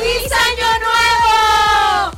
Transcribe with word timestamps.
¡Feliz 0.00 0.32
Año 0.32 0.66
Nuevo! 0.80 2.16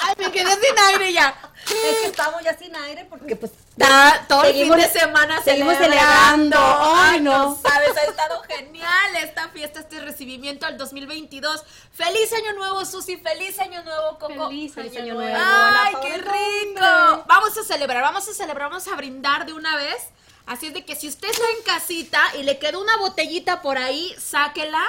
Ay, 0.00 0.14
me 0.18 0.32
quedé 0.32 0.50
sin 0.54 0.78
aire 0.88 1.12
ya. 1.12 1.34
Es 1.66 1.98
que 2.00 2.06
estamos 2.06 2.42
ya 2.42 2.56
sin 2.58 2.74
aire 2.74 3.04
porque 3.08 3.36
pues 3.36 3.52
Da, 3.76 4.26
todo 4.28 4.42
Seguimos- 4.42 4.76
el 4.76 4.82
fin 4.84 4.92
de 4.92 5.00
semana 5.00 5.42
seguimos 5.42 5.74
celebrando. 5.76 6.56
celebrando. 6.56 6.92
Ay, 6.94 7.20
no 7.20 7.58
sabes, 7.62 7.96
ha 7.96 8.02
estado 8.02 8.42
genial 8.42 9.16
esta 9.16 9.48
fiesta, 9.48 9.80
este 9.80 10.00
recibimiento 10.00 10.66
al 10.66 10.76
2022. 10.76 11.64
¡Feliz 11.94 12.32
Año 12.34 12.52
Nuevo, 12.54 12.84
Susi! 12.84 13.16
¡Feliz 13.16 13.58
Año 13.60 13.82
Nuevo, 13.82 14.18
Coco! 14.18 14.48
Feliz 14.48 14.76
Año 14.76 15.14
Nuevo. 15.14 15.36
¡Ay, 15.38 15.94
qué 16.02 16.18
rico! 16.18 17.24
Vamos 17.26 17.56
a 17.56 17.62
celebrar, 17.64 18.02
vamos 18.02 18.28
a 18.28 18.32
celebrar, 18.34 18.68
vamos 18.68 18.86
a 18.88 18.94
brindar 18.96 19.46
de 19.46 19.52
una 19.54 19.76
vez. 19.76 20.08
Así 20.46 20.66
es 20.66 20.74
de 20.74 20.84
que 20.84 20.96
si 20.96 21.08
usted 21.08 21.28
está 21.28 21.44
en 21.56 21.64
casita 21.64 22.20
y 22.38 22.42
le 22.42 22.58
quedó 22.58 22.80
una 22.80 22.96
botellita 22.96 23.62
por 23.62 23.78
ahí, 23.78 24.14
sáquela. 24.18 24.82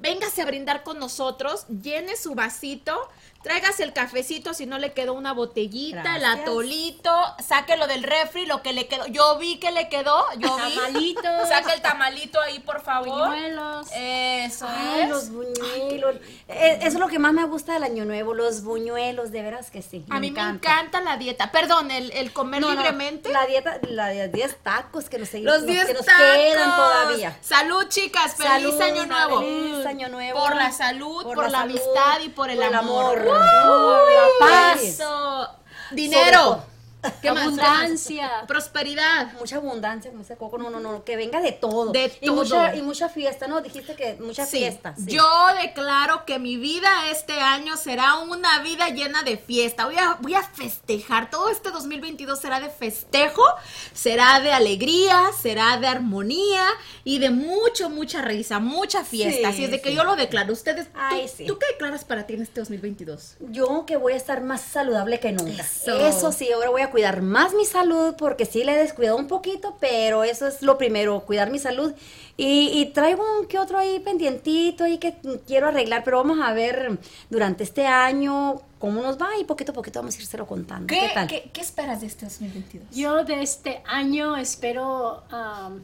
Véngase 0.00 0.42
a 0.42 0.46
brindar 0.46 0.84
con 0.84 0.98
nosotros, 0.98 1.66
llene 1.68 2.16
su 2.16 2.36
vasito, 2.36 3.08
tráigase 3.42 3.82
el 3.84 3.92
cafecito 3.92 4.52
si 4.52 4.66
no 4.66 4.78
le 4.78 4.92
quedó 4.92 5.14
una 5.14 5.32
botellita, 5.32 6.16
el 6.16 6.20
Gracias. 6.22 6.40
atolito, 6.40 7.10
sáquelo 7.46 7.86
del 7.86 8.02
refri, 8.02 8.46
lo 8.46 8.62
que 8.62 8.72
le 8.72 8.88
quedó. 8.88 9.06
Yo 9.06 9.38
vi 9.38 9.58
que 9.58 9.70
le 9.70 9.88
quedó, 9.88 10.24
yo 10.38 10.54
vi. 10.56 10.74
Tamalitos. 10.74 11.22
Saca 11.48 11.72
el 11.72 11.80
tamalito 11.80 12.40
ahí, 12.40 12.58
por 12.60 12.82
favor. 12.82 13.28
Buñuelos. 13.30 13.86
Eso 13.94 14.66
Ay, 14.68 15.02
es. 15.02 15.08
los 15.08 15.30
buñuelos. 15.30 16.16
Eh, 16.48 16.78
Eso 16.80 16.86
es 16.88 16.94
lo 16.94 17.08
que 17.08 17.18
más 17.18 17.32
me 17.32 17.44
gusta 17.44 17.74
del 17.74 17.84
año 17.84 18.04
nuevo, 18.04 18.34
los 18.34 18.62
buñuelos, 18.62 19.30
de 19.30 19.42
veras 19.42 19.70
que 19.70 19.82
sí. 19.82 20.04
A 20.10 20.20
mí 20.20 20.30
me 20.30 20.40
encanta 20.40 21.00
la 21.00 21.16
dieta. 21.16 21.50
Perdón, 21.52 21.90
el, 21.90 22.10
el 22.12 22.32
comer 22.32 22.60
No, 22.60 22.68
no, 22.68 22.74
libremente. 22.74 23.30
la 23.32 23.46
dieta, 23.46 23.78
la 23.88 24.08
de 24.08 24.28
10 24.28 24.56
tacos 24.62 25.08
que 25.08 25.18
nos, 25.18 25.28
seguimos, 25.28 25.54
Los 25.54 25.66
10 25.66 25.86
que 25.86 25.94
nos 25.94 26.04
tacos. 26.06 26.22
quedan 26.22 26.70
todavía. 26.76 27.38
Salud, 27.40 27.88
chicas. 27.88 28.34
Feliz 28.34 28.48
Salud, 28.48 28.80
año 28.82 29.06
nuevo. 29.06 29.38
Feliz 29.40 29.86
año 29.86 30.08
nuevo. 30.08 30.38
Por 30.40 30.56
la 30.56 30.72
salud, 30.72 31.22
por, 31.22 31.36
la, 31.44 31.50
salud, 31.50 31.76
amistad 31.78 32.20
y 32.24 32.28
por 32.30 32.50
el 32.50 32.62
amor. 32.62 33.27
Por 33.28 34.12
la 34.12 34.26
paz. 34.40 34.98
Dinero. 35.92 36.62
¿Qué 37.22 37.30
más? 37.32 37.44
Abundancia. 37.44 38.44
Prosperidad. 38.46 39.32
Mucha 39.38 39.56
abundancia, 39.56 40.10
como 40.10 40.22
dice 40.22 40.36
Coco, 40.36 40.58
no, 40.58 40.68
no, 40.70 40.80
no, 40.80 41.04
que 41.04 41.16
venga 41.16 41.40
de 41.40 41.52
todo. 41.52 41.92
De 41.92 42.12
y 42.20 42.26
todo. 42.26 42.36
Mucha, 42.36 42.74
y 42.76 42.82
mucha 42.82 43.08
fiesta, 43.08 43.46
¿no? 43.46 43.60
Dijiste 43.60 43.94
que 43.94 44.14
mucha 44.14 44.44
Sí. 44.46 44.58
fiesta. 44.58 44.94
sí. 44.96 45.06
Yo 45.12 45.24
declaro 45.62 46.24
que 46.24 46.38
mi 46.38 46.56
vida 46.56 46.88
este 47.10 47.40
año 47.40 47.76
será 47.76 48.16
una 48.16 48.60
vida 48.62 48.88
llena 48.88 49.22
de 49.22 49.36
fiesta. 49.38 49.86
Voy 49.86 49.96
a, 49.96 50.16
voy 50.20 50.34
a 50.34 50.42
festejar. 50.42 51.30
Todo 51.30 51.50
este 51.50 51.70
2022 51.70 52.38
será 52.38 52.60
de 52.60 52.68
festejo, 52.70 53.44
será 53.92 54.40
de 54.40 54.52
alegría, 54.52 55.30
será 55.40 55.76
de 55.78 55.86
armonía 55.86 56.64
y 57.04 57.18
de 57.18 57.30
mucho, 57.30 57.90
mucha 57.90 58.22
risa, 58.22 58.58
mucha 58.58 59.04
fiesta. 59.04 59.38
Sí, 59.38 59.44
Así 59.44 59.64
es 59.64 59.70
de 59.70 59.80
que 59.80 59.94
yo 59.94 60.04
lo 60.04 60.16
declaro. 60.16 60.52
Ustedes, 60.52 60.86
¿tú, 60.92 60.98
Ay, 61.00 61.28
sí. 61.28 61.46
¿tú 61.46 61.58
qué 61.58 61.66
declaras 61.72 62.04
para 62.04 62.26
ti 62.26 62.34
en 62.34 62.42
este 62.42 62.60
2022? 62.60 63.36
Yo 63.50 63.84
que 63.86 63.96
voy 63.96 64.12
a 64.14 64.16
estar 64.16 64.42
más 64.42 64.60
saludable 64.60 65.20
que 65.20 65.32
nunca. 65.32 65.62
Eso. 65.62 66.06
Eso, 66.06 66.32
sí, 66.32 66.50
ahora 66.52 66.70
voy 66.70 66.82
a 66.82 66.87
cuidar 66.90 67.22
más 67.22 67.54
mi 67.54 67.64
salud 67.64 68.14
porque 68.18 68.44
sí 68.46 68.64
le 68.64 68.74
he 68.74 68.78
descuidado 68.78 69.16
un 69.16 69.26
poquito, 69.28 69.76
pero 69.80 70.24
eso 70.24 70.46
es 70.46 70.62
lo 70.62 70.76
primero, 70.78 71.20
cuidar 71.20 71.50
mi 71.50 71.58
salud. 71.58 71.92
Y, 72.36 72.68
y 72.80 72.86
traigo 72.92 73.24
un 73.40 73.46
que 73.46 73.58
otro 73.58 73.78
ahí 73.78 73.98
pendientito 74.00 74.84
ahí 74.84 74.98
que 74.98 75.14
quiero 75.46 75.68
arreglar, 75.68 76.04
pero 76.04 76.18
vamos 76.18 76.38
a 76.40 76.52
ver 76.52 76.98
durante 77.30 77.64
este 77.64 77.86
año 77.86 78.60
cómo 78.78 79.02
nos 79.02 79.20
va 79.20 79.28
y 79.40 79.44
poquito 79.44 79.72
a 79.72 79.74
poquito 79.74 79.98
vamos 80.00 80.14
a 80.16 80.18
irselo 80.20 80.46
contando. 80.46 80.86
¿Qué, 80.86 81.00
¿Qué, 81.00 81.10
tal? 81.14 81.26
qué- 81.28 81.50
qué 81.52 81.60
esperas 81.60 82.00
de 82.00 82.06
este 82.06 82.26
2022? 82.26 82.94
Yo 82.94 83.24
de 83.24 83.42
este 83.42 83.82
año 83.86 84.36
espero 84.36 85.24
am, 85.30 85.82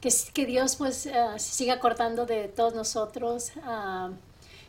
que, 0.00 0.12
que 0.32 0.46
Dios 0.46 0.76
pues 0.76 0.96
se 0.98 1.38
siga 1.38 1.74
acordando 1.74 2.26
de 2.26 2.46
todos 2.48 2.74
nosotros, 2.74 3.50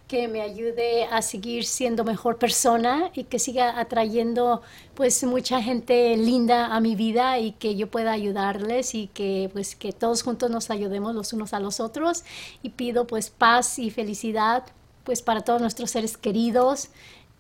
que 0.08 0.28
me 0.28 0.42
ayude 0.42 1.06
a 1.06 1.22
seguir 1.24 1.66
siendo 1.66 2.04
mejor 2.04 2.38
persona 2.38 3.10
y 3.14 3.24
que 3.24 3.40
siga 3.40 3.80
atrayendo 3.80 4.62
pues 4.94 5.24
mucha 5.24 5.62
gente 5.64 6.16
linda 6.16 6.76
a 6.76 6.80
mi 6.80 6.96
vida 6.96 7.40
y 7.40 7.54
que 7.54 7.76
yo 7.76 7.90
pueda 7.90 8.12
ayudarles 8.12 8.94
y 8.94 9.08
que 9.08 9.50
pues 9.52 9.76
que 9.76 9.94
todos 9.94 10.22
juntos 10.22 10.52
nos 10.52 10.70
ayudemos 10.70 11.16
los 11.16 11.34
unos 11.34 11.54
a 11.54 11.60
los 11.60 11.80
otros 11.80 12.24
y 12.62 12.70
pido 12.70 13.08
pues 13.08 13.32
paz 13.32 13.80
y 13.80 13.90
felicidad 13.90 14.64
pues 15.04 15.22
para 15.24 15.42
todos 15.42 15.60
nuestros 15.62 15.90
seres 15.92 16.18
queridos 16.18 16.90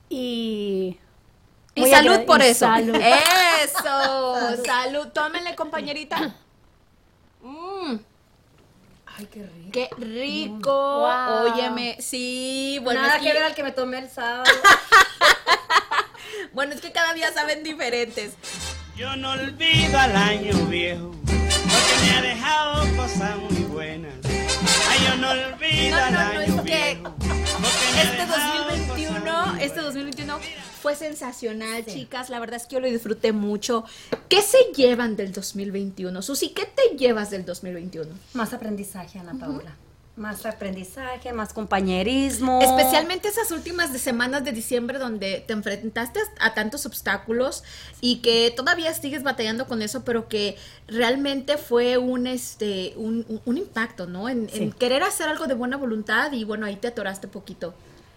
y 0.09 0.97
Y 1.75 1.85
salud 1.87 2.25
por 2.25 2.41
y 2.41 2.45
eso. 2.45 2.65
salud. 2.65 2.95
Eso. 2.95 4.63
salud. 4.65 5.07
Tómenle, 5.13 5.55
compañerita. 5.55 6.35
Mm, 7.43 7.95
Ay, 9.17 9.27
qué 9.31 9.43
rico. 9.43 9.71
qué 9.71 9.89
rico. 9.97 10.99
Wow. 10.99 11.53
Óyeme, 11.53 11.97
sí. 11.99 12.79
Bueno, 12.83 13.01
Nada 13.01 13.15
es 13.15 13.21
que 13.21 13.27
que, 13.27 13.33
ver 13.33 13.43
al 13.43 13.55
que 13.55 13.63
me 13.63 13.71
tomé 13.71 13.99
el 13.99 14.09
sábado. 14.09 14.43
bueno, 16.53 16.73
es 16.73 16.81
que 16.81 16.91
cada 16.91 17.13
día 17.13 17.31
saben 17.31 17.63
diferentes. 17.63 18.33
Yo 18.97 19.15
no 19.15 19.31
olvido 19.31 19.97
al 19.97 20.15
año 20.15 20.53
viejo, 20.67 21.11
porque 21.21 22.05
me 22.05 22.11
ha 22.11 22.21
dejado 22.21 22.95
cosas 22.97 23.37
muy 23.37 23.63
buenas. 23.63 24.25
No 25.19 25.31
olvido 25.31 25.97
No, 25.97 26.11
no, 26.11 26.11
no, 26.11 26.17
año 26.19 26.41
es 26.41 26.61
que 26.61 26.91
Este 26.91 28.17
dejado 28.17 28.28
cosas 28.28 28.67
2021, 28.67 29.45
muy 29.53 29.63
este 29.63 29.81
2021 29.81 30.39
fue 30.81 30.95
sensacional, 30.95 31.85
chicas. 31.85 32.29
La 32.29 32.39
verdad 32.39 32.57
es 32.57 32.67
que 32.67 32.75
yo 32.75 32.79
lo 32.79 32.88
disfruté 32.88 33.31
mucho. 33.31 33.85
¿Qué 34.29 34.41
se 34.41 34.72
llevan 34.75 35.16
del 35.16 35.33
2021? 35.33 36.22
Susi, 36.22 36.50
¿qué 36.50 36.66
te 36.66 36.95
llevas 36.97 37.31
del 37.31 37.44
2021? 37.45 38.11
más 38.33 38.53
aprendizaje, 38.53 39.19
Ana 39.19 39.33
Paula. 39.39 39.75
Más 40.17 40.45
aprendizaje, 40.45 41.33
más 41.33 41.51
compañerismo. 41.53 42.61
Especialmente 42.61 43.27
esas 43.27 43.51
últimas 43.51 43.91
de 43.91 43.99
semanas 43.99 44.45
de 44.45 44.53
diciembre 44.53 44.97
donde 44.97 45.43
te 45.45 45.51
enfrentaste 45.51 46.21
a 46.39 46.53
tantos 46.53 46.85
obstáculos 46.85 47.63
y 47.99 48.21
que 48.21 48.53
todavía 48.55 48.93
sigues 48.93 49.23
batallando 49.23 49.67
con 49.67 49.81
eso, 49.81 50.05
pero 50.05 50.29
que 50.29 50.55
realmente 50.87 51.57
fue 51.57 51.97
un 51.97 52.27
este 52.27 52.93
un, 52.95 53.25
un- 53.45 53.57
impacto, 53.57 54.05
¿no? 54.07 54.29
En, 54.29 54.47
en 54.53 54.71
querer 54.71 55.03
hacer 55.03 55.27
algo 55.27 55.47
de 55.47 55.53
buena 55.53 55.75
voluntad 55.75 56.31
y 56.31 56.45
bueno, 56.45 56.65
ahí 56.65 56.77
te 56.77 56.87
atoraste 56.87 57.27
poquito. 57.27 57.73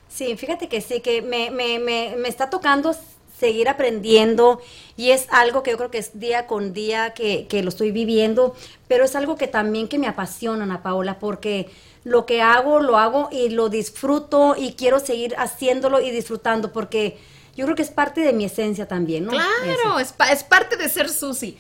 Sí, 0.08 0.36
fíjate 0.36 0.68
que 0.68 0.80
sí, 0.80 1.00
que 1.00 1.20
me, 1.20 1.50
me, 1.50 1.80
me, 1.80 2.14
me 2.16 2.28
está 2.28 2.48
tocando 2.48 2.94
seguir 3.38 3.68
aprendiendo 3.68 4.60
y 4.96 5.10
es 5.10 5.26
algo 5.30 5.62
que 5.62 5.70
yo 5.72 5.76
creo 5.76 5.90
que 5.90 5.98
es 5.98 6.18
día 6.18 6.46
con 6.46 6.72
día 6.72 7.14
que, 7.14 7.46
que 7.46 7.62
lo 7.62 7.68
estoy 7.68 7.90
viviendo, 7.92 8.54
pero 8.88 9.04
es 9.04 9.14
algo 9.14 9.36
que 9.36 9.46
también 9.46 9.88
que 9.88 9.98
me 9.98 10.08
apasiona, 10.08 10.64
Ana 10.64 10.82
Paola, 10.82 11.18
porque 11.18 11.70
lo 12.04 12.26
que 12.26 12.42
hago, 12.42 12.80
lo 12.80 12.96
hago 12.98 13.28
y 13.30 13.50
lo 13.50 13.68
disfruto 13.68 14.54
y 14.56 14.72
quiero 14.72 14.98
seguir 14.98 15.34
haciéndolo 15.36 16.00
y 16.00 16.10
disfrutando, 16.10 16.72
porque 16.72 17.18
yo 17.56 17.64
creo 17.64 17.76
que 17.76 17.82
es 17.82 17.90
parte 17.90 18.20
de 18.22 18.32
mi 18.32 18.44
esencia 18.44 18.86
también, 18.88 19.24
¿no? 19.24 19.30
Claro, 19.32 19.98
es, 19.98 20.12
pa- 20.12 20.30
es 20.32 20.42
parte 20.44 20.76
de 20.76 20.88
ser 20.88 21.08
Susi. 21.08 21.56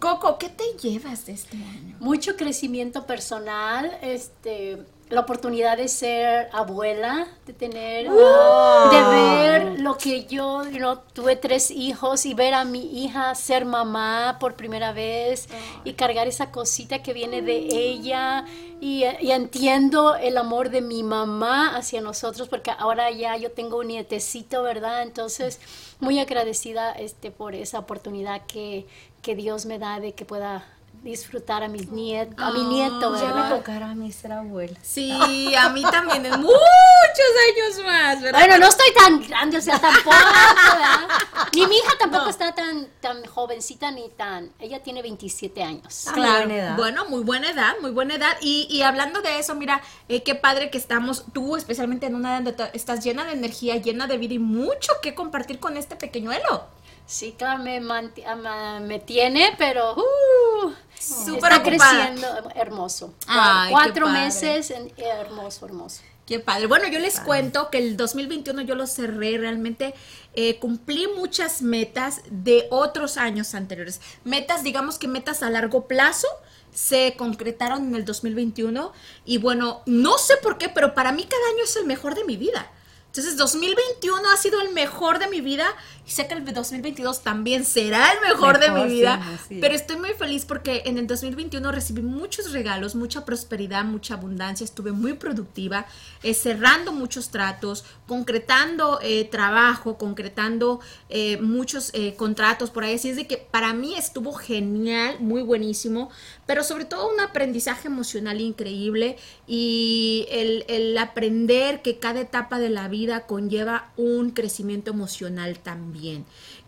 Coco, 0.00 0.38
¿qué 0.38 0.48
te 0.50 0.64
llevas 0.82 1.26
de 1.26 1.32
este 1.32 1.56
año? 1.56 1.96
mucho 2.00 2.36
crecimiento 2.36 3.06
personal, 3.06 3.96
este, 4.02 4.78
la 5.10 5.20
oportunidad 5.20 5.76
de 5.76 5.88
ser 5.88 6.48
abuela, 6.52 7.28
de 7.46 7.52
tener, 7.52 8.08
ah, 8.10 8.88
de 8.90 9.16
ver 9.16 9.80
lo 9.80 9.98
que 9.98 10.24
yo, 10.24 10.64
you 10.64 10.78
know, 10.78 10.98
tuve 11.12 11.36
tres 11.36 11.70
hijos 11.70 12.24
y 12.24 12.34
ver 12.34 12.54
a 12.54 12.64
mi 12.64 13.04
hija 13.04 13.34
ser 13.34 13.64
mamá 13.64 14.38
por 14.40 14.54
primera 14.54 14.92
vez 14.92 15.48
y 15.84 15.92
cargar 15.92 16.26
esa 16.26 16.50
cosita 16.50 17.02
que 17.02 17.12
viene 17.12 17.42
de 17.42 17.56
ella. 17.56 18.46
Y, 18.80 19.04
y 19.20 19.30
entiendo 19.30 20.16
el 20.16 20.36
amor 20.36 20.70
de 20.70 20.80
mi 20.80 21.02
mamá 21.02 21.76
hacia 21.76 22.00
nosotros 22.00 22.48
porque 22.48 22.70
ahora 22.70 23.10
ya 23.10 23.36
yo 23.36 23.50
tengo 23.52 23.78
un 23.78 23.88
nietecito, 23.88 24.62
¿verdad? 24.62 25.02
Entonces, 25.02 25.60
muy 26.00 26.18
agradecida 26.18 26.92
este, 26.92 27.30
por 27.30 27.54
esa 27.54 27.78
oportunidad 27.78 28.42
que, 28.46 28.86
que 29.22 29.36
Dios 29.36 29.66
me 29.66 29.78
da 29.78 30.00
de 30.00 30.12
que 30.12 30.24
pueda 30.24 30.64
disfrutar 31.04 31.62
a 31.62 31.68
mis 31.68 31.90
nietos, 31.90 32.34
a 32.38 32.50
mi 32.50 32.64
nieto, 32.64 33.14
Ya 33.14 33.20
me 33.26 33.32
¿verdad? 33.32 33.56
tocará 33.56 33.90
a 33.90 33.94
mí 33.94 34.10
ser 34.10 34.32
abuela. 34.32 34.76
Sí, 34.82 35.12
a 35.58 35.68
mí 35.68 35.82
también 35.82 36.24
en 36.26 36.40
muchos 36.40 37.30
años 37.52 37.86
más, 37.86 38.22
¿verdad? 38.22 38.40
Bueno, 38.40 38.58
no 38.58 38.66
estoy 38.66 38.92
tan 38.94 39.20
grande, 39.28 39.58
o 39.58 39.60
sea, 39.60 39.78
tampoco, 39.78 40.10
¿verdad? 40.72 41.08
Ni 41.54 41.66
mi 41.66 41.76
hija 41.76 41.92
tampoco 41.98 42.28
está 42.30 42.54
tan, 42.54 42.86
tan 43.00 43.24
jovencita 43.26 43.90
ni 43.90 44.08
tan... 44.08 44.50
Ella 44.58 44.82
tiene 44.82 45.02
27 45.02 45.62
años. 45.62 46.06
Ah, 46.08 46.12
muy 46.16 46.24
buena 46.26 46.54
edad. 46.56 46.76
Bueno, 46.76 47.04
muy 47.08 47.22
buena 47.22 47.50
edad, 47.50 47.74
muy 47.82 47.90
buena 47.90 48.14
edad. 48.14 48.36
Y, 48.40 48.66
y 48.70 48.82
hablando 48.82 49.20
de 49.20 49.38
eso, 49.38 49.54
mira, 49.54 49.82
eh, 50.08 50.22
qué 50.22 50.34
padre 50.34 50.70
que 50.70 50.78
estamos, 50.78 51.24
tú 51.32 51.56
especialmente 51.56 52.06
en 52.06 52.14
una 52.14 52.38
edad 52.38 52.42
donde 52.54 52.70
estás 52.72 53.04
llena 53.04 53.24
de 53.24 53.32
energía, 53.32 53.76
llena 53.76 54.06
de 54.06 54.16
vida 54.18 54.34
y 54.34 54.38
mucho 54.38 54.92
que 55.02 55.14
compartir 55.14 55.60
con 55.60 55.76
este 55.76 55.96
pequeñuelo. 55.96 56.64
Sí, 57.06 57.34
claro, 57.36 57.62
me, 57.62 57.82
manti- 57.82 58.24
ah, 58.26 58.78
me 58.80 58.98
tiene, 58.98 59.54
pero 59.58 59.92
uh, 59.94 60.53
Súper 60.98 61.52
está 61.52 61.56
ocupada. 61.58 62.06
creciendo 62.10 62.50
hermoso. 62.54 63.14
Ay, 63.26 63.70
Cuatro 63.70 64.08
meses, 64.08 64.70
en- 64.70 64.92
hermoso, 64.96 65.66
hermoso. 65.66 66.02
Qué 66.26 66.40
padre. 66.40 66.66
Bueno, 66.66 66.88
yo 66.88 66.98
les 67.00 67.20
cuento 67.20 67.68
que 67.70 67.76
el 67.78 67.98
2021 67.98 68.62
yo 68.62 68.74
lo 68.74 68.86
cerré 68.86 69.36
realmente. 69.38 69.94
eh, 70.36 70.58
cumplí 70.58 71.06
muchas 71.16 71.62
metas 71.62 72.22
de 72.28 72.66
otros 72.72 73.18
años 73.18 73.54
anteriores. 73.54 74.00
Metas, 74.24 74.64
digamos 74.64 74.98
que 74.98 75.06
metas 75.06 75.44
a 75.44 75.50
largo 75.50 75.86
plazo 75.86 76.26
se 76.72 77.14
concretaron 77.16 77.86
en 77.86 77.94
el 77.94 78.04
2021 78.04 78.92
y 79.24 79.38
bueno, 79.38 79.82
no 79.86 80.18
sé 80.18 80.36
por 80.38 80.58
qué, 80.58 80.68
pero 80.68 80.92
para 80.92 81.12
mí 81.12 81.22
cada 81.22 81.46
año 81.54 81.62
es 81.62 81.76
el 81.76 81.84
mejor 81.84 82.16
de 82.16 82.24
mi 82.24 82.36
vida. 82.36 82.68
Entonces 83.06 83.36
2021 83.36 84.28
ha 84.28 84.36
sido 84.36 84.60
el 84.60 84.70
mejor 84.72 85.20
de 85.20 85.28
mi 85.28 85.40
vida 85.40 85.68
y 86.06 86.10
sé 86.10 86.26
que 86.26 86.34
el 86.34 86.44
2022 86.44 87.22
también 87.22 87.64
será 87.64 88.12
el 88.12 88.20
mejor, 88.20 88.58
de 88.58 88.70
mi 88.70 88.84
vida. 88.84 89.20
pero 89.48 89.74
estoy 89.74 89.96
muy 89.96 90.10
feliz 90.10 90.44
porque 90.44 90.82
en 90.84 90.98
el 90.98 91.06
2021 91.06 91.72
recibí 91.72 92.02
muchos 92.02 92.52
regalos, 92.52 92.94
mucha 92.94 93.24
prosperidad, 93.24 93.84
mucha 93.84 94.14
abundancia, 94.14 94.64
estuve 94.64 94.92
muy 94.92 95.14
productiva, 95.14 95.86
eh, 96.22 96.34
cerrando 96.34 96.92
muchos 96.92 97.30
tratos, 97.30 97.84
concretando 98.06 98.98
eh, 99.02 99.24
trabajo, 99.24 99.96
concretando 99.96 100.80
eh, 101.08 101.38
muchos 101.38 101.92
contratos 102.16 102.70
por 102.70 102.84
ahí. 102.84 102.94
Así 102.94 103.08
es 103.08 103.16
de 103.16 103.26
que 103.26 103.38
para 103.38 103.72
mí 103.72 103.94
estuvo 103.96 104.34
genial, 104.34 105.16
muy 105.20 105.42
buenísimo, 105.42 106.10
pero 106.44 106.64
sobre 106.64 106.84
todo 106.84 107.10
un 107.10 107.20
aprendizaje 107.20 107.88
emocional 107.88 108.40
increíble 108.40 109.16
y 109.46 110.26
el, 110.30 110.64
el 110.68 110.98
aprender 110.98 111.80
que 111.80 111.98
cada 111.98 112.20
etapa 112.20 112.58
de 112.58 112.68
la 112.68 112.88
vida 112.88 113.26
conlleva 113.26 113.90
un 113.96 114.30
crecimiento 114.30 114.90
emocional 114.90 115.58
también. 115.60 115.93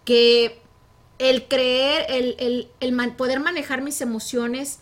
Que 0.04 0.60
el 1.18 1.48
creer, 1.48 2.06
el, 2.08 2.36
el- 2.38 2.68
el 2.80 3.12
poder 3.16 3.40
manejar 3.40 3.82
mis 3.82 4.00
emociones, 4.00 4.78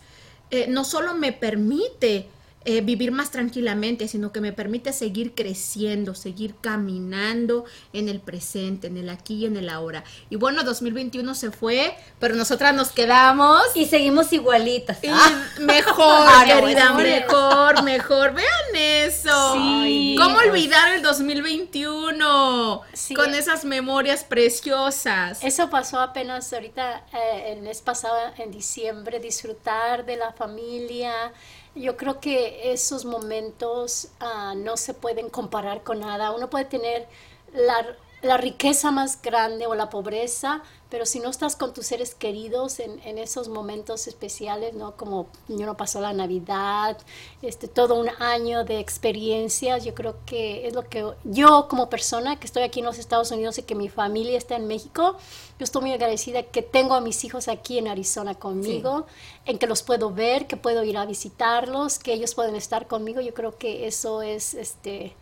eh, 0.51 0.67
no 0.67 0.83
solo 0.83 1.15
me 1.15 1.31
permite 1.33 2.27
eh, 2.65 2.81
vivir 2.81 3.11
más 3.11 3.29
tranquilamente, 3.29 4.07
sino 4.07 4.31
que 4.31 4.41
me 4.41 4.51
permite 4.51 4.91
seguir 4.91 5.35
creciendo, 5.35 6.15
seguir 6.15 6.55
caminando 6.61 7.65
en 7.93 8.09
el 8.09 8.19
presente, 8.19 8.87
en 8.87 8.97
el 8.97 9.09
aquí 9.09 9.35
y 9.35 9.45
en 9.45 9.55
el 9.55 9.69
ahora. 9.69 10.03
Y 10.31 10.35
bueno, 10.35 10.63
2021 10.63 11.35
se 11.35 11.51
fue, 11.51 11.95
pero 12.19 12.35
nosotras 12.35 12.73
nos 12.73 12.91
quedamos. 12.91 13.61
Y 13.75 13.85
seguimos 13.85 14.33
igualitas. 14.33 15.03
Y 15.03 15.09
Ah, 15.09 15.47
mejor, 15.59 16.27
Ah, 16.27 16.43
querida, 16.45 16.93
mejor, 16.93 17.83
mejor. 17.83 18.33
Vean 18.33 18.75
eso. 18.75 19.53
Sí. 19.53 20.15
¿Cómo 20.19 20.37
olvidar 20.39 20.95
el 20.95 21.01
2021? 21.03 22.81
Sí. 22.93 23.13
Con 23.13 23.35
esas 23.35 23.63
memorias 23.63 24.23
preciosas. 24.23 25.43
Eso 25.43 25.69
pasó 25.69 25.99
apenas 25.99 26.51
ahorita, 26.51 27.05
eh, 27.13 27.53
el 27.53 27.61
mes 27.61 27.81
pasado, 27.81 28.17
en 28.37 28.51
diciembre, 28.51 29.19
disfrutar 29.19 30.05
de 30.05 30.17
la 30.17 30.33
familia. 30.33 31.31
Yo 31.75 31.97
creo 31.97 32.19
que 32.21 32.71
esos 32.71 33.05
momentos 33.05 34.09
ah, 34.19 34.53
no 34.55 34.77
se 34.77 34.93
pueden 34.93 35.29
comparar 35.29 35.83
con 35.83 35.99
nada. 35.99 36.31
Uno 36.31 36.49
puede 36.49 36.65
tener 36.65 37.07
la, 37.53 37.85
la 38.25 38.37
riqueza 38.37 38.91
más 38.91 39.21
grande 39.21 39.67
o 39.67 39.75
la 39.75 39.89
pobreza, 39.89 40.61
pero 40.89 41.05
si 41.05 41.19
no 41.19 41.29
estás 41.29 41.55
con 41.55 41.73
tus 41.73 41.87
seres 41.87 42.15
queridos 42.15 42.79
en, 42.79 42.99
en 43.05 43.17
esos 43.17 43.49
momentos 43.49 44.07
especiales, 44.07 44.73
¿no? 44.73 44.95
Como 44.95 45.27
yo 45.47 45.65
no 45.65 45.75
pasó 45.75 45.99
la 45.99 46.13
Navidad, 46.13 46.97
este, 47.41 47.67
todo 47.67 47.95
un 47.95 48.09
año 48.19 48.63
de 48.63 48.79
experiencias, 48.79 49.83
yo 49.83 49.93
creo 49.93 50.15
que 50.25 50.67
es 50.67 50.73
lo 50.73 50.87
que 50.87 51.05
yo 51.23 51.67
como 51.67 51.89
persona 51.89 52.39
que 52.39 52.45
estoy 52.45 52.63
aquí 52.63 52.79
en 52.79 52.85
los 52.85 52.99
Estados 52.99 53.31
Unidos 53.31 53.57
y 53.57 53.63
que 53.63 53.75
mi 53.75 53.89
familia 53.89 54.37
está 54.37 54.55
en 54.55 54.67
México, 54.67 55.17
yo 55.57 55.63
estoy 55.63 55.81
muy 55.81 55.93
agradecida 55.93 56.43
que 56.43 56.61
tengo 56.61 56.95
a 56.95 57.01
mis 57.01 57.23
hijos 57.23 57.47
aquí 57.47 57.77
en 57.77 57.87
Arizona 57.87 58.35
conmigo, 58.35 59.05
en 59.45 59.57
que 59.57 59.67
los 59.67 59.83
puedo 59.83 60.11
ver, 60.11 60.47
que 60.47 60.57
puedo 60.57 60.83
ir 60.83 60.97
a 60.97 61.05
visitarlos, 61.05 61.99
que 61.99 62.13
ellos 62.13 62.35
pueden 62.35 62.55
estar 62.55 62.87
conmigo. 62.87 63.21
Yo 63.21 63.33
creo 63.33 63.57
que 63.57 63.87
eso 63.87 64.21
es, 64.21 64.53
este, 64.53 65.15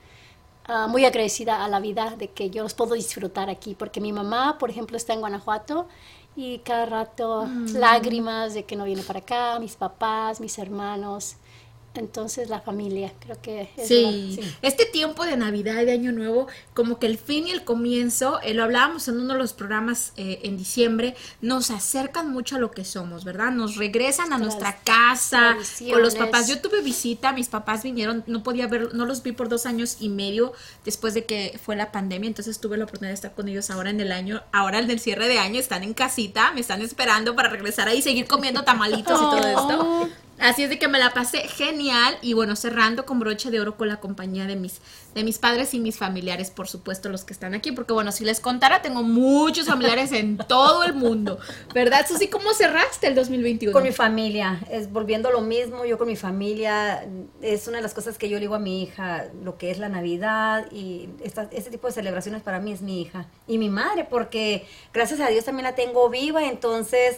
ah, 0.65 0.87
muy 0.87 1.05
agradecida 1.05 1.63
a 1.63 1.67
la 1.67 1.79
vida 1.79 2.15
de 2.17 2.29
que 2.29 2.49
yo 2.49 2.63
los 2.63 2.73
puedo 2.73 2.95
disfrutar 2.95 3.49
aquí, 3.49 3.75
porque 3.75 4.01
mi 4.01 4.11
mamá, 4.11 4.57
por 4.57 4.69
ejemplo, 4.69 4.97
está 4.97 5.13
en 5.13 5.19
Guanajuato 5.19 5.87
y 6.35 6.59
cada 6.59 6.85
rato 6.85 7.47
lágrimas 7.73 8.53
de 8.53 8.63
que 8.63 8.75
no 8.75 8.85
viene 8.85 9.03
para 9.03 9.19
acá, 9.19 9.59
mis 9.59 9.75
papás, 9.75 10.39
mis 10.39 10.57
hermanos. 10.57 11.35
Entonces 11.95 12.49
la 12.49 12.59
familia, 12.59 13.13
creo 13.19 13.39
que 13.41 13.69
es 13.77 13.87
Sí. 13.87 14.39
la- 14.41 14.47
este 14.67 14.85
tiempo 14.85 15.25
de 15.25 15.37
Navidad 15.37 15.79
y 15.81 15.85
de 15.85 15.91
Año 15.91 16.11
Nuevo, 16.11 16.47
como 16.73 16.97
que 16.97 17.05
el 17.05 17.19
fin 17.19 17.47
y 17.47 17.51
el 17.51 17.63
comienzo, 17.63 18.39
eh, 18.41 18.55
lo 18.55 18.63
hablábamos 18.63 19.07
en 19.07 19.19
uno 19.19 19.33
de 19.33 19.39
los 19.39 19.53
programas 19.53 20.11
eh, 20.17 20.39
en 20.43 20.57
diciembre, 20.57 21.15
nos 21.41 21.69
acercan 21.69 22.31
mucho 22.31 22.55
a 22.55 22.59
lo 22.59 22.71
que 22.71 22.83
somos, 22.83 23.23
¿verdad? 23.25 23.51
Nos 23.51 23.75
regresan 23.75 24.33
a 24.33 24.37
nuestra 24.39 24.77
casa 24.83 25.55
con 25.91 26.01
los 26.01 26.15
papás. 26.15 26.47
Yo 26.47 26.59
tuve 26.61 26.81
visita, 26.81 27.31
mis 27.31 27.47
papás 27.47 27.83
vinieron, 27.83 28.23
no 28.25 28.41
podía 28.41 28.65
ver, 28.67 28.93
no 28.95 29.05
los 29.05 29.21
vi 29.21 29.31
por 29.31 29.47
dos 29.49 29.65
años 29.67 29.97
y 29.99 30.09
medio 30.09 30.53
después 30.85 31.13
de 31.13 31.25
que 31.25 31.59
fue 31.63 31.75
la 31.75 31.91
pandemia, 31.91 32.27
entonces 32.27 32.59
tuve 32.59 32.77
la 32.77 32.85
oportunidad 32.85 33.11
de 33.11 33.15
estar 33.15 33.33
con 33.33 33.47
ellos 33.47 33.69
ahora 33.69 33.91
en 33.91 33.99
el 33.99 34.11
año, 34.11 34.41
ahora 34.51 34.79
en 34.79 34.89
el 34.89 34.99
cierre 34.99 35.27
de 35.27 35.37
año, 35.37 35.59
están 35.59 35.83
en 35.83 35.93
casita, 35.93 36.51
me 36.53 36.61
están 36.61 36.81
esperando 36.81 37.35
para 37.35 37.49
regresar 37.49 37.87
ahí 37.87 37.99
y 37.99 38.01
seguir 38.01 38.25
comiendo 38.25 38.63
tamalitos 38.63 39.19
y 39.19 39.23
todo 39.25 39.47
esto. 39.47 40.09
Así 40.39 40.63
es 40.63 40.69
de 40.69 40.79
que 40.79 40.87
me 40.87 40.97
la 40.99 41.11
pasé 41.13 41.47
genial 41.47 42.17
y 42.21 42.33
bueno, 42.33 42.55
cerrando 42.55 43.05
con 43.05 43.19
broche 43.19 43.51
de 43.51 43.59
oro 43.61 43.77
con 43.77 43.87
la 43.87 43.97
compañía 43.97 44.45
de 44.45 44.55
mis, 44.55 44.81
de 45.13 45.23
mis 45.23 45.37
padres 45.37 45.73
y 45.75 45.79
mis 45.79 45.97
familiares, 45.97 46.49
por 46.49 46.67
supuesto, 46.67 47.07
los 47.09 47.23
que 47.23 47.33
están 47.33 47.53
aquí, 47.53 47.71
porque 47.71 47.93
bueno, 47.93 48.11
si 48.11 48.25
les 48.25 48.39
contara, 48.39 48.81
tengo 48.81 49.03
muchos 49.03 49.67
familiares 49.67 50.11
en 50.11 50.37
todo 50.37 50.83
el 50.83 50.95
mundo, 50.95 51.37
¿verdad? 51.73 52.05
Susi, 52.07 52.27
¿cómo 52.29 52.51
cerraste 52.53 53.07
el 53.07 53.15
2021? 53.15 53.71
Con 53.71 53.83
mi 53.83 53.91
familia, 53.91 54.59
es 54.71 54.91
volviendo 54.91 55.29
lo 55.31 55.41
mismo, 55.41 55.85
yo 55.85 55.97
con 55.99 56.07
mi 56.07 56.15
familia, 56.15 57.05
es 57.41 57.67
una 57.67 57.77
de 57.77 57.83
las 57.83 57.93
cosas 57.93 58.17
que 58.17 58.27
yo 58.27 58.35
le 58.37 58.41
digo 58.41 58.55
a 58.55 58.59
mi 58.59 58.81
hija, 58.83 59.27
lo 59.43 59.57
que 59.57 59.69
es 59.71 59.77
la 59.77 59.87
Navidad 59.87 60.65
y 60.71 61.09
esta- 61.23 61.47
este 61.51 61.69
tipo 61.69 61.87
de 61.87 61.93
celebraciones 61.93 62.41
para 62.41 62.59
mí 62.59 62.71
es 62.73 62.81
mi 62.81 63.01
hija 63.01 63.27
y 63.47 63.59
mi 63.59 63.69
madre, 63.69 64.03
porque 64.09 64.65
gracias 64.93 65.19
a 65.19 65.27
Dios 65.27 65.45
también 65.45 65.63
la 65.65 65.75
tengo 65.75 66.09
viva, 66.09 66.43
entonces 66.45 67.17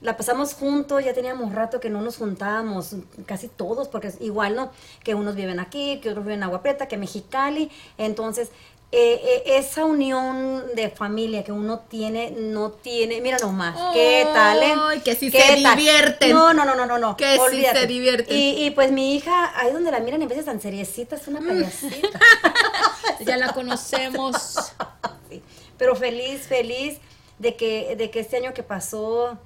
la 0.00 0.16
pasamos 0.16 0.54
juntos, 0.54 1.04
ya 1.04 1.12
teníamos 1.14 1.52
rato 1.54 1.80
que 1.80 1.90
no 1.90 2.00
nos 2.02 2.16
juntábamos, 2.18 2.96
casi 3.26 3.48
todos, 3.48 3.88
porque 3.88 4.08
es 4.08 4.20
igual, 4.20 4.54
¿no? 4.56 4.70
Que 5.02 5.14
unos 5.14 5.34
viven 5.34 5.58
aquí, 5.60 6.00
que 6.00 6.10
otros 6.10 6.24
viven 6.24 6.38
en 6.40 6.44
Agua 6.44 6.62
Prieta, 6.62 6.86
que 6.88 6.96
Mexicali, 6.96 7.70
entonces... 7.98 8.50
eh, 8.92 9.20
eh, 9.24 9.42
esa 9.58 9.84
unión 9.84 10.62
de 10.76 10.88
familia 10.90 11.42
que 11.42 11.50
uno 11.50 11.80
tiene, 11.80 12.30
no 12.30 12.70
tiene, 12.70 13.20
mira 13.20 13.36
nomás, 13.38 13.76
¿qué 13.92 14.24
tal, 14.32 14.62
eh? 14.62 15.02
Que 15.04 15.16
¿Qué 15.16 15.30
se 15.30 15.62
tal? 15.62 15.76
divierten. 15.76 16.30
No, 16.30 16.54
no, 16.54 16.64
no, 16.64 16.76
no, 16.76 16.86
no, 16.86 16.96
no. 16.96 17.16
Que 17.16 17.36
olvídate. 17.36 17.80
se 17.80 17.86
divierten. 17.88 18.36
Y, 18.36 18.64
y 18.64 18.70
pues 18.70 18.92
mi 18.92 19.16
hija, 19.16 19.52
ahí 19.58 19.72
donde 19.72 19.90
la 19.90 19.98
miran 19.98 20.22
en 20.22 20.28
veces 20.28 20.44
tan 20.44 20.60
seriecita, 20.60 21.16
es 21.16 21.26
una 21.26 21.40
payasita. 21.40 22.20
Ya 23.26 23.36
la 23.36 23.52
conocemos. 23.52 24.72
Sí. 25.28 25.42
Pero 25.76 25.96
feliz, 25.96 26.46
feliz 26.46 26.98
de 27.38 27.56
que, 27.56 27.96
de 27.96 28.10
que 28.12 28.20
este 28.20 28.36
año 28.36 28.54
que 28.54 28.62
pasó 28.62 29.36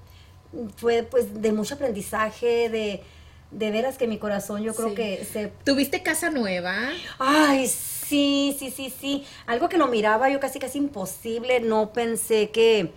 fue 0.77 1.03
pues 1.03 1.43
de 1.43 1.53
mucho 1.53 1.75
aprendizaje, 1.75 2.69
de, 2.69 3.03
de 3.51 3.71
veras 3.71 3.99
que 3.99 4.07
mi 4.07 4.19
corazón 4.19 4.63
yo 4.63 4.75
creo 4.75 4.89
Sí. 4.91 4.95
que 4.95 5.25
se 5.31 5.53
¿Tuviste 5.65 6.03
casa 6.03 6.31
nueva? 6.31 6.75
Ay, 7.19 7.67
sí, 7.69 8.57
sí, 8.59 8.71
sí, 8.71 8.93
sí. 9.01 9.25
Algo 9.47 9.69
que 9.69 9.79
lo 9.79 9.87
miraba 9.87 10.29
yo 10.31 10.41
casi, 10.41 10.59
casi 10.59 10.79
imposible. 10.79 11.61
No 11.61 11.93
pensé 11.93 12.51
que, 12.51 12.93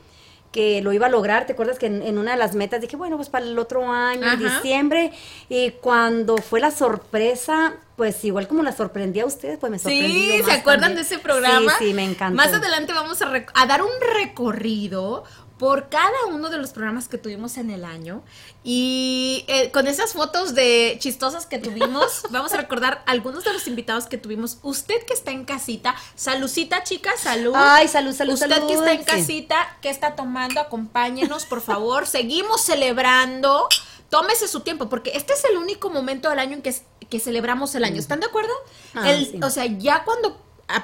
que 0.52 0.82
lo 0.82 0.94
iba 0.94 1.06
a 1.08 1.10
lograr. 1.10 1.46
¿Te 1.46 1.54
acuerdas 1.54 1.78
que 1.78 1.86
en, 1.88 2.02
en 2.02 2.18
una 2.18 2.32
de 2.32 2.38
las 2.38 2.56
metas 2.56 2.82
dije, 2.82 2.96
bueno, 2.96 3.18
pues 3.18 3.30
para 3.30 3.46
el 3.46 3.58
otro 3.60 3.92
año, 3.92 4.26
Ajá. 4.26 4.36
diciembre? 4.38 5.12
Y 5.50 5.72
cuando 5.82 6.38
fue 6.38 6.60
la 6.60 6.72
sorpresa, 6.72 7.76
pues 7.96 8.24
igual 8.26 8.48
como 8.48 8.64
la 8.64 8.72
sorprendí 8.72 9.20
a 9.20 9.26
ustedes, 9.28 9.60
pues 9.60 9.72
me 9.72 9.78
sorprendí. 9.78 10.08
Sí, 10.32 10.44
¿se 10.44 10.52
acuerdan 10.52 10.90
también. 10.90 10.96
de 10.96 11.02
ese 11.02 11.20
programa? 11.20 11.72
Sí, 11.78 11.86
sí, 11.90 11.94
me 11.94 12.04
encantó. 12.04 12.36
Más 12.36 12.52
adelante 12.54 12.92
vamos 12.94 13.20
a 13.22 13.66
dar 13.68 13.84
un 13.84 13.92
recorrido 14.16 15.24
por 15.63 15.88
cada 15.88 16.25
uno 16.27 16.50
de 16.50 16.58
los 16.58 16.72
programas 16.72 17.08
que 17.08 17.17
tuvimos 17.17 17.55
en 17.55 17.70
el 17.70 17.86
año 17.86 18.22
y 18.65 19.46
eh, 19.48 19.72
con 19.72 19.88
esas 19.88 20.12
fotos 20.12 20.53
de 20.53 20.98
chistosas 21.00 21.46
que 21.46 21.58
tuvimos 21.58 22.24
vamos 22.32 22.51
a 22.51 22.58
recordar 22.58 23.01
algunos 23.05 23.46
de 23.46 23.53
los 23.53 23.65
invitados 23.70 24.08
que 24.08 24.17
tuvimos 24.17 24.58
usted 24.62 25.05
que 25.08 25.13
está 25.13 25.32
en 25.32 25.46
casita 25.46 25.96
salucita 26.15 26.84
chicas 26.84 27.17
salud 27.17 27.53
Ay, 27.55 27.88
salud, 27.88 28.13
salud, 28.13 28.34
usted 28.34 28.50
salud. 28.50 28.67
que 28.67 28.74
está 28.74 28.91
en 28.91 29.03
casita 29.05 29.77
que 29.82 29.89
está 29.89 30.15
tomando 30.17 30.60
acompáñenos 30.60 31.46
por 31.46 31.62
favor 31.62 32.08
seguimos 32.08 32.60
celebrando 32.60 33.70
tómese 34.10 34.50
su 34.50 34.60
tiempo, 34.60 34.89
porque 34.89 35.13
este 35.15 35.32
es 35.32 35.46
el 35.46 35.58
único 35.58 35.89
momento 35.89 36.29
del 36.29 36.39
año 36.39 36.53
en 36.58 36.62
que, 36.62 36.75
que 37.10 37.20
celebramos 37.20 37.74
el 37.74 37.84
año. 37.84 37.98
¿Están 38.00 38.20
de 38.20 38.27
acuerdo? 38.27 38.51
Ah, 38.93 39.10
El- 39.10 39.25
sí. 39.25 39.39
O 39.41 39.50
sea, 39.50 39.65
ya 39.65 40.03
cuando 40.03 40.39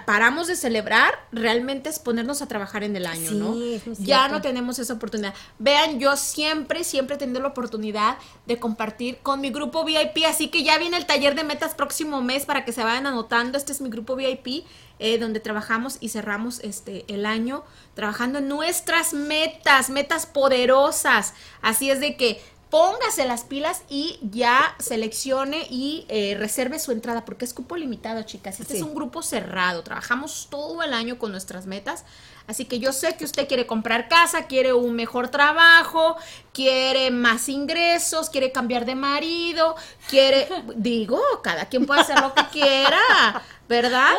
paramos 0.06 0.48
de 0.48 0.56
celebrar, 0.56 1.14
realmente 1.32 1.90
es 1.90 2.00
ponernos 2.00 2.42
a 2.42 2.48
trabajar 2.48 2.84
en 2.84 2.96
el 2.96 3.06
año, 3.06 3.30
Sí, 3.30 3.36
¿no? 3.36 3.94
Ya 4.00 4.28
no 4.28 4.42
tenemos 4.42 4.80
esa 4.80 4.94
oportunidad. 4.94 5.34
Vean, 5.58 6.00
yo 6.00 6.16
siempre, 6.18 6.84
siempre 6.84 7.16
he 7.16 7.20
tenido 7.20 7.42
la 7.42 7.50
oportunidad 7.50 8.18
de 8.46 8.60
compartir 8.60 9.20
con 9.20 9.42
mi 9.42 9.50
grupo 9.50 9.84
VIP, 9.84 10.26
así 10.28 10.50
que 10.50 10.64
ya 10.64 10.78
viene 10.78 10.98
el 10.98 11.06
taller 11.06 11.36
de 11.36 11.44
metas 11.44 11.76
próximo 11.76 12.22
mes 12.22 12.46
para 12.46 12.66
que 12.66 12.72
se 12.72 12.84
vayan 12.84 13.08
anotando. 13.08 13.58
Este 13.58 13.72
es 13.72 13.82
mi 13.82 13.90
grupo 13.90 14.16
VIP, 14.16 14.66
eh, 15.00 15.18
donde 15.18 15.40
trabajamos 15.40 15.98
y 16.00 16.10
cerramos 16.10 16.60
este 16.60 17.06
el 17.08 17.26
año 17.26 17.64
trabajando 17.94 18.40
en 18.40 18.48
nuestras 18.48 19.14
metas, 19.14 19.90
metas 19.90 20.26
poderosas. 20.26 21.34
Así 21.62 21.90
es 21.90 22.00
de 22.00 22.16
que 22.18 22.42
póngase 22.70 23.26
las 23.26 23.44
pilas 23.44 23.82
y 23.90 24.20
ya 24.22 24.76
seleccione 24.80 25.66
y 25.70 26.06
eh, 26.08 26.36
reserve 26.38 26.80
su 26.80 26.92
entrada, 26.92 27.26
porque 27.26 27.46
es 27.46 27.54
cupo 27.54 27.76
limitado, 27.76 28.22
chicas. 28.24 28.60
Este 28.60 28.74
Sí. 28.74 28.80
es 28.80 28.84
un 28.86 28.94
grupo 28.94 29.24
cerrado. 29.24 29.84
Trabajamos 29.84 30.48
todo 30.52 30.84
el 30.84 30.94
año 30.94 31.18
con 31.18 31.32
nuestras 31.32 31.66
metas. 31.66 32.06
Así 32.48 32.66
que 32.66 32.80
yo 32.80 32.94
sé 32.94 33.16
que 33.16 33.26
usted 33.26 33.48
quiere 33.48 33.68
comprar 33.68 34.08
casa, 34.08 34.48
quiere 34.48 34.74
un 34.74 34.96
mejor 34.96 35.30
trabajo, 35.30 36.16
quiere 36.52 37.12
más 37.12 37.48
ingresos, 37.48 38.30
quiere 38.32 38.52
cambiar 38.52 38.86
de 38.86 38.96
marido, 38.96 39.76
quiere, 40.10 40.48
digo, 40.76 41.22
cada 41.44 41.66
quien 41.68 41.86
puede 41.86 42.02
hacer 42.02 42.20
lo 42.20 42.34
que 42.34 42.44
quiera, 42.52 43.44
¿verdad? 43.68 44.16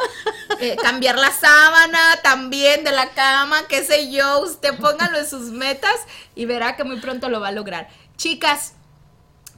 Eh, 0.60 0.76
cambiar 0.80 1.18
la 1.18 1.32
sábana 1.32 2.20
también 2.22 2.84
de 2.84 2.92
la 2.92 3.10
cama, 3.10 3.62
qué 3.68 3.82
sé 3.84 4.12
yo, 4.12 4.40
usted 4.42 4.76
póngalo 4.78 5.18
en 5.18 5.26
sus 5.28 5.50
metas 5.50 5.96
y 6.36 6.44
verá 6.44 6.76
que 6.76 6.84
muy 6.84 7.00
pronto 7.00 7.28
lo 7.28 7.40
va 7.40 7.48
a 7.48 7.52
lograr. 7.52 7.88
Chicas, 8.20 8.74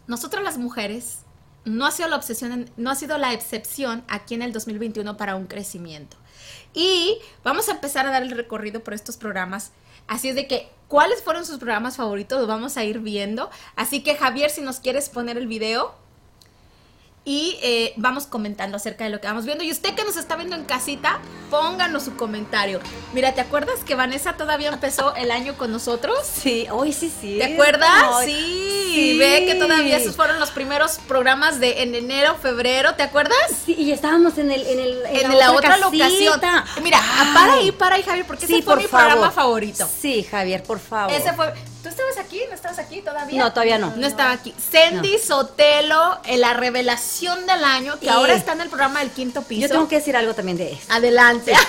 nosotras 0.07 0.45
las 0.45 0.57
mujeres 0.57 1.23
no 1.65 1.85
ha 1.85 1.91
sido 1.91 2.09
la 2.09 2.15
obsesión, 2.15 2.71
no 2.77 2.91
ha 2.91 2.95
sido 2.95 3.19
la 3.19 3.33
excepción 3.33 4.05
aquí 4.07 4.35
en 4.35 4.43
el 4.43 4.53
2021 4.53 5.17
para 5.17 5.35
un 5.35 5.49
crecimiento. 5.49 6.17
Y 6.73 7.19
vamos 7.43 7.69
a 7.69 7.73
empezar 7.73 8.07
a 8.07 8.13
dar 8.13 8.23
el 8.23 8.31
recorrido 8.31 8.85
por 8.85 8.95
estos 8.95 9.17
programas. 9.17 9.73
Así 10.07 10.29
es 10.29 10.37
de 10.37 10.47
que, 10.47 10.71
¿cuáles 10.87 11.25
fueron 11.25 11.45
sus 11.45 11.59
programas 11.59 11.97
favoritos? 11.97 12.39
Los 12.39 12.47
vamos 12.47 12.77
a 12.77 12.85
ir 12.85 13.01
viendo. 13.01 13.51
Así 13.75 14.05
que, 14.05 14.15
Javier, 14.15 14.49
si 14.49 14.61
nos 14.61 14.79
quieres 14.79 15.09
poner 15.09 15.39
el 15.39 15.49
video. 15.49 15.97
Y 17.25 17.57
eh, 17.63 17.93
vamos 17.99 18.27
comentando 18.27 18.77
acerca 18.77 19.05
de 19.05 19.11
lo 19.11 19.21
que 19.21 19.29
vamos 19.29 19.45
viendo. 19.45 19.63
Y 19.63 19.71
usted 19.71 19.95
que 19.95 20.03
nos 20.03 20.17
está 20.17 20.35
viendo 20.35 20.57
en 20.57 20.65
casita, 20.65 21.21
pónganos 21.51 22.03
su 22.03 22.17
comentario. 22.17 22.81
Mira, 23.13 23.33
¿te 23.33 23.41
acuerdas 23.41 23.85
que 23.87 23.95
Vanessa 23.95 24.37
todavía 24.37 24.71
empezó 24.71 25.15
el 25.15 25.31
año 25.31 25.57
con 25.57 25.71
nosotros? 25.71 26.19
Sí, 26.27 26.67
hoy 26.73 26.93
sí, 26.93 27.13
sí. 27.21 27.37
¿Te 27.39 27.53
acuerdas? 27.55 28.25
Sí. 28.25 28.33
sí. 28.93 29.19
Ve 29.19 29.45
que 29.47 29.55
todavía 29.55 29.99
esos 29.99 30.17
fueron 30.17 30.41
los 30.41 30.51
primeros 30.51 30.99
programas 31.07 31.61
de 31.61 31.83
en 31.85 31.95
enero, 31.95 32.35
febrero, 32.43 32.95
¿te 32.97 33.05
acuerdas? 33.05 33.37
Sí, 33.67 33.77
y 33.79 33.93
estábamos 33.93 34.37
en 34.39 34.51
el 34.51 34.67
en 34.67 34.81
el 34.81 35.03
En, 35.07 35.39
la, 35.39 35.53
otra, 35.53 35.79
casita. 35.79 35.91
locación. 36.09 36.41
Mira, 36.83 36.99
Ay. 37.01 37.35
para 37.35 37.53
ahí, 37.55 37.71
para 37.73 37.95
ahí, 37.97 38.03
Javier, 38.03 38.27
porque 38.27 38.49
Sí, 38.49 38.55
ese 38.55 38.63
fue 38.65 38.75
por 38.75 38.83
mi 38.83 38.89
favor. 38.89 39.07
programa 39.07 39.31
favorito. 39.31 39.89
Sí, 40.01 40.25
Javier, 40.25 40.65
por 40.65 40.81
favor. 40.81 41.13
Ese 41.15 41.33
fue. 41.35 41.55
¿Tú 41.85 41.89
estabas 41.89 42.17
aquí? 42.19 42.41
¿No 42.49 42.55
estabas 42.55 42.79
aquí 42.79 43.01
todavía? 43.03 43.43
No, 43.43 43.53
todavía 43.53 43.77
no. 43.79 43.93
No 43.97 44.07
estaba 44.07 44.31
aquí. 44.33 44.55
Sandy 44.71 45.19
Sotelo, 45.19 46.19
en 46.25 46.41
la 46.41 46.55
revelación 46.55 47.12
del 47.21 47.65
año, 47.65 47.99
que 48.01 48.07
Y- 48.07 48.09
ahora 48.09 48.35
está 48.35 48.53
en 48.53 48.63
el 48.63 48.69
programa 48.69 49.01
del 49.01 49.11
quinto 49.11 49.43
piso. 49.43 49.63
Yo 49.63 49.69
tengo 49.69 49.89
que 49.89 49.97
decir 49.97 50.17
algo 50.17 50.35
también 50.35 50.57
de 50.57 50.73
esto. 50.73 50.93
Adelante. 50.93 51.53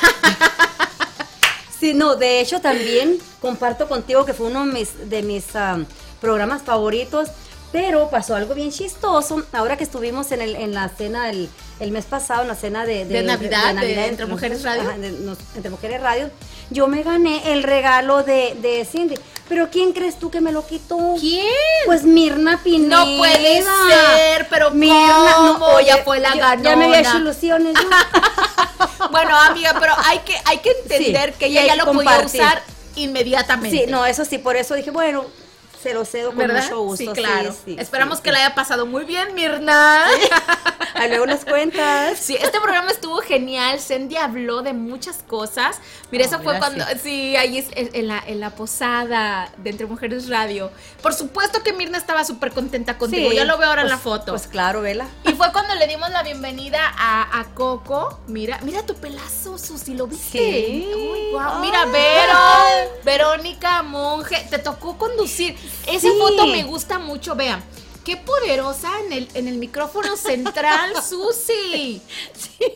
Sí, 1.80 1.94
no, 1.94 2.16
de 2.16 2.40
hecho 2.40 2.62
también 2.62 3.18
comparto 3.42 3.90
contigo 3.90 4.24
que 4.26 4.34
fue 4.34 4.48
uno 4.48 4.66
de 4.66 4.72
mis, 4.72 5.10
de 5.10 5.22
mis 5.22 5.44
programas 6.22 6.62
favoritos, 6.62 7.28
pero 7.74 8.10
pasó 8.10 8.36
algo 8.38 8.54
bien 8.56 8.72
chistoso. 8.72 9.44
Ahora 9.52 9.76
que 9.76 9.84
estuvimos 9.84 10.32
en, 10.32 10.42
el, 10.42 10.56
en 10.56 10.74
la 10.74 10.88
cena 10.88 11.30
el, 11.30 11.50
el 11.82 11.92
mes 11.92 12.06
pasado, 12.06 12.44
en 12.44 12.48
la 12.48 12.56
cena 12.56 12.86
de, 12.86 13.04
De 13.04 13.22
Navidad, 13.24 13.76
de 13.76 14.08
Entre 14.08 14.26
Mujeres 14.28 14.64
Radio. 14.64 14.84
ajá, 14.84 14.96
nos- 14.98 15.40
Entre 15.58 15.70
Mujeres 15.70 16.00
Radio, 16.02 16.30
yo 16.70 16.88
me 16.88 17.04
gané 17.04 17.52
el 17.52 17.64
regalo 17.64 18.24
de, 18.24 18.56
de 18.62 18.86
Cindy. 18.90 19.16
Pero 19.50 19.70
¿quién 19.70 19.92
crees 19.92 20.18
tú 20.18 20.32
que 20.32 20.40
me 20.40 20.54
lo 20.54 20.66
quitó? 20.66 21.16
¿Quién? 21.20 21.46
Pues 21.86 22.04
Mirna 22.04 22.62
Pineda. 22.64 23.04
No 23.04 23.18
puede 23.18 23.62
ser, 23.62 24.48
pero 24.50 24.63
¿cómo? 25.60 25.80
Ya 25.82 25.98
fue 26.04 26.20
la 26.20 26.34
yo- 26.34 26.62
Ya 26.64 26.76
me 26.76 26.86
había 26.86 27.00
hecho 27.00 27.10
ganona. 27.10 27.32
ilusiones. 27.32 27.76
Bueno, 29.12 29.38
amiga, 29.38 29.76
pero 29.80 29.94
hay 30.06 30.20
que, 30.20 30.34
hay 30.46 30.58
que 30.60 30.72
entender 30.72 31.32
Sí, 31.34 31.36
que 31.40 31.46
ella 31.48 31.66
ya 31.66 31.76
lo 31.76 31.92
podía 31.92 32.20
usar 32.26 32.64
inmediatamente. 32.96 33.86
Sí, 33.86 33.92
no, 33.92 34.06
eso 34.06 34.24
sí, 34.26 34.38
por 34.38 34.56
eso 34.56 34.74
dije, 34.76 34.92
bueno, 34.92 35.26
se 35.84 35.94
lo 35.94 36.06
cedo 36.06 36.30
con 36.30 36.38
¿verdad? 36.40 36.64
mucho 36.64 36.80
gusto. 36.82 37.14
sí, 37.14 37.22
claro. 37.22 37.54
sí, 37.66 37.76
Esperamos 37.78 38.18
sí, 38.18 38.24
que 38.24 38.30
sí. 38.30 38.34
la 38.34 38.46
haya 38.46 38.56
pasado 38.56 38.86
muy 38.86 39.04
bien, 39.06 39.36
Mirna. 39.36 40.06
Ahí 40.96 41.10
luego 41.10 41.26
nos 41.26 41.44
cuentas. 41.44 42.18
Sí, 42.20 42.36
este 42.40 42.60
programa 42.62 42.92
estuvo 42.92 43.18
genial. 43.22 43.80
Sandy 43.80 44.16
habló 44.16 44.62
de 44.62 44.74
muchas 44.74 45.18
cosas. 45.28 45.80
Mira, 46.12 46.24
Oh, 46.24 46.28
eso 46.28 46.42
fue 46.42 46.54
gracias. 46.58 46.86
cuando. 46.86 47.04
Sí, 47.04 47.36
ahí 47.36 47.58
es 47.58 47.68
en 47.76 48.08
la, 48.08 48.24
en 48.26 48.40
la 48.40 48.52
posada 48.52 49.52
de 49.58 49.72
Entre 49.72 49.86
Mujeres 49.88 50.30
Radio. 50.30 50.72
Por 51.02 51.14
supuesto 51.14 51.64
que 51.64 51.74
Mirna 51.74 51.98
estaba 51.98 52.24
súper 52.24 52.52
contenta 52.52 52.98
contigo. 52.98 53.30
Sí, 53.32 53.36
Ya 53.36 53.44
lo 53.46 53.58
veo 53.58 53.68
ahora 53.70 53.82
en 53.82 53.88
pues- 53.88 53.98
la 53.98 54.04
foto. 54.04 54.32
Pues 54.32 54.48
claro, 54.48 54.82
vela. 54.82 55.08
y 55.26 55.34
fue 55.34 55.52
cuando 55.52 55.74
le 55.76 55.88
dimos 55.88 56.10
la 56.12 56.24
bienvenida 56.24 56.80
a, 56.98 57.40
a 57.40 57.44
Coco. 57.56 58.20
Mira, 58.28 58.60
mira 58.64 58.84
tu 58.86 58.96
pelazo, 58.96 59.58
Susi, 59.58 59.96
¿lo 59.96 60.08
viste? 60.08 60.38
Sí. 60.38 60.92
Uy, 60.96 61.32
guau. 61.32 61.60
Mira. 61.60 61.84
Vero, 61.86 62.92
Verónica 63.04 63.84
Monge, 63.84 64.46
te 64.50 64.60
tocó 64.60 64.98
conducir. 64.98 65.58
Esa 65.88 66.10
Sí. 66.10 66.14
foto 66.20 66.48
me 66.48 66.64
gusta 66.64 67.00
mucho, 67.00 67.36
vean. 67.36 67.64
Qué 68.06 68.18
poderosa 68.18 68.90
en 69.06 69.14
el, 69.14 69.28
en 69.34 69.48
el 69.48 69.58
micrófono 69.58 70.18
central, 70.18 70.92
Susi. 71.10 72.02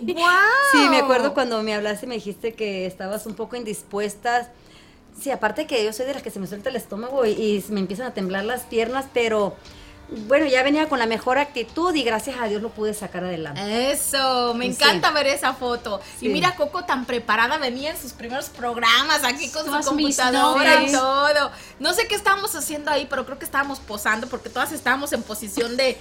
¡Wow! 0.02 0.24
Sí, 0.72 0.78
me 0.90 0.98
acuerdo 1.00 1.34
cuando 1.34 1.62
me 1.64 1.74
hablaste 1.74 2.06
y 2.06 2.10
me 2.10 2.16
dijiste 2.16 2.54
que 2.54 2.86
estabas 2.86 3.26
un 3.26 3.34
poco 3.36 3.56
indispuesta. 3.56 4.52
Sí, 5.20 5.32
aparte 5.32 5.66
que 5.68 5.84
yo 5.84 5.92
soy 5.94 6.06
de 6.06 6.14
las 6.14 6.24
que 6.24 6.32
se 6.32 6.40
me 6.40 6.48
suelta 6.48 6.70
el 6.70 6.76
estómago 6.76 7.26
y, 7.26 7.32
y 7.32 7.66
me 7.70 7.80
empiezan 7.82 8.06
a 8.08 8.14
temblar 8.14 8.46
las 8.46 8.62
piernas, 8.62 9.06
pero 9.14 9.56
bueno, 10.10 10.46
ya 10.46 10.64
venía 10.64 10.88
con 10.88 11.00
la 11.00 11.06
mejor 11.06 11.38
actitud 11.38 11.94
y 11.94 12.04
gracias 12.04 12.38
a 12.40 12.46
Dios 12.46 12.62
lo 12.62 12.70
pude 12.70 12.94
sacar 12.94 13.26
adelante. 13.26 13.92
Eso, 13.92 14.54
me 14.54 14.66
Sí. 14.66 14.72
encanta 14.72 15.12
ver 15.12 15.28
esa 15.28 15.54
foto. 15.54 16.00
Y 16.22 16.30
mira 16.30 16.56
Coco 16.56 16.86
tan 16.86 17.06
preparada, 17.06 17.58
venía 17.58 17.92
en 17.92 18.02
sus 18.02 18.14
primeros 18.14 18.46
programas 18.50 19.24
aquí 19.26 19.50
con 19.52 19.66
Todas 19.66 19.84
su 19.86 19.92
computadora 19.92 20.84
y 20.84 20.92
todo. 20.92 21.52
No 21.80 21.94
sé 21.94 22.08
qué 22.08 22.16
estábamos 22.16 22.56
haciendo 22.56 22.90
ahí, 22.90 23.06
pero 23.10 23.26
creo 23.26 23.38
que 23.38 23.46
estábamos 23.46 23.80
posando 23.80 24.28
porque 24.28 24.50
todas 24.50 24.72
estábamos 24.72 25.12
en 25.12 25.24
posición 25.24 25.76
de 25.76 25.98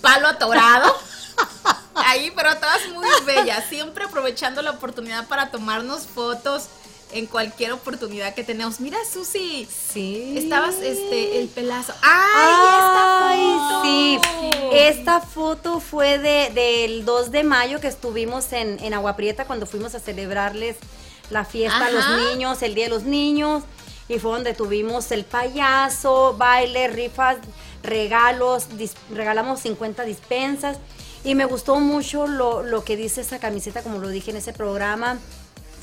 palo 0.00 0.28
atorado. 0.28 0.94
ahí, 1.94 2.32
pero 2.34 2.56
todas 2.56 2.88
muy 2.94 3.08
bellas, 3.26 3.64
siempre 3.68 4.04
aprovechando 4.04 4.62
la 4.62 4.70
oportunidad 4.70 5.26
para 5.28 5.50
tomarnos 5.50 6.06
fotos 6.06 6.68
en 7.12 7.26
cualquier 7.26 7.72
oportunidad 7.72 8.34
que 8.34 8.42
tenemos. 8.44 8.80
Mira, 8.80 8.98
Susi, 9.10 9.66
Sí. 9.70 10.34
estabas 10.36 10.74
este 10.82 11.40
el 11.40 11.48
pelazo. 11.48 11.92
¡Ay, 12.02 12.54
Ay, 13.32 13.40
esta 13.50 13.70
foto! 13.70 13.82
sí. 13.84 14.18
Esta 14.72 15.20
foto 15.20 15.80
fue 15.80 16.18
de, 16.18 16.50
del 16.50 17.04
2 17.04 17.30
de 17.30 17.44
mayo 17.44 17.80
que 17.80 17.88
estuvimos 17.88 18.52
en, 18.52 18.78
en 18.82 18.92
Agua 18.94 19.16
Prieta 19.16 19.44
cuando 19.46 19.66
fuimos 19.66 19.94
a 19.94 20.00
celebrarles 20.00 20.76
la 21.30 21.44
fiesta 21.44 21.86
a 21.86 21.90
los 21.90 22.04
niños, 22.32 22.60
el 22.62 22.74
Día 22.74 22.84
de 22.84 22.90
los 22.90 23.04
Niños. 23.04 23.62
Y 24.08 24.18
fue 24.20 24.30
donde 24.32 24.54
tuvimos 24.54 25.10
el 25.10 25.24
payaso, 25.24 26.34
baile, 26.38 26.86
rifas, 26.88 27.38
regalos, 27.82 28.68
dis- 28.78 28.94
regalamos 29.12 29.60
50 29.60 30.04
dispensas. 30.04 30.78
Y 31.24 31.34
me 31.34 31.44
gustó 31.44 31.80
mucho 31.80 32.26
lo, 32.28 32.62
lo 32.62 32.84
que 32.84 32.96
dice 32.96 33.20
esa 33.22 33.38
camiseta, 33.40 33.82
como 33.82 33.98
lo 33.98 34.08
dije 34.08 34.30
en 34.30 34.36
ese 34.36 34.52
programa. 34.52 35.18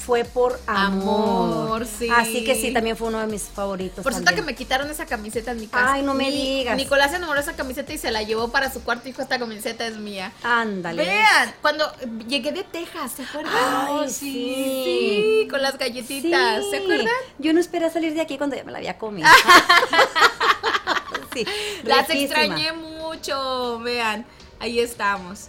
Fue 0.05 0.25
por 0.25 0.60
amor. 0.67 1.63
Amor, 1.63 1.86
sí. 1.86 2.10
Así 2.13 2.43
que 2.43 2.55
sí, 2.55 2.74
también 2.74 2.98
fue 2.98 3.07
uno 3.07 3.19
de 3.19 3.27
mis 3.27 3.43
favoritos. 3.43 4.03
Por 4.03 4.13
cierto 4.13 4.36
que 4.36 4.41
me 4.41 4.53
quitaron 4.53 4.89
esa 4.89 5.05
camiseta 5.05 5.51
en 5.51 5.62
mi 5.62 5.67
casa. 5.67 5.93
Ay, 5.93 6.03
no 6.03 6.13
me 6.13 6.29
digas. 6.29 6.75
Nicolás 6.75 7.12
se 7.12 7.17
enamoró 7.17 7.38
de 7.39 7.43
esa 7.43 7.55
camiseta 7.55 7.93
y 7.93 7.98
se 7.98 8.12
la 8.12 8.22
llevó 8.22 8.50
para 8.50 8.72
su 8.72 8.83
cuarto 8.83 9.07
y 9.07 9.12
dijo, 9.12 9.22
esta 9.22 9.39
camiseta 9.39 9.88
es 9.88 9.95
mía. 9.95 10.33
Ándale. 10.43 11.05
Vean, 11.05 11.55
cuando 11.62 11.89
llegué 12.27 12.51
de 12.51 12.63
Texas, 12.63 13.13
¿se 13.15 13.24
acuerdan? 13.24 13.53
Ay, 13.55 14.10
sí. 14.10 14.83
Sí, 14.83 15.48
con 15.50 15.62
las 15.62 15.77
galletitas, 15.77 16.65
¿se 16.69 16.77
acuerdan? 16.77 17.07
Yo 17.39 17.53
no 17.53 17.62
esperé 17.62 17.89
salir 17.89 18.13
de 18.13 18.22
aquí 18.22 18.38
cuando 18.38 18.57
ya 18.57 18.63
me 18.65 18.74
la 18.74 18.79
había 18.79 18.98
comido. 18.98 19.29
sí, 21.33 21.45
Las 21.83 22.07
riquísima. 22.07 22.41
extrañé 22.41 22.74
mucho, 22.74 23.79
vean, 23.79 24.25
ahí 24.60 24.79
estamos. 24.79 25.48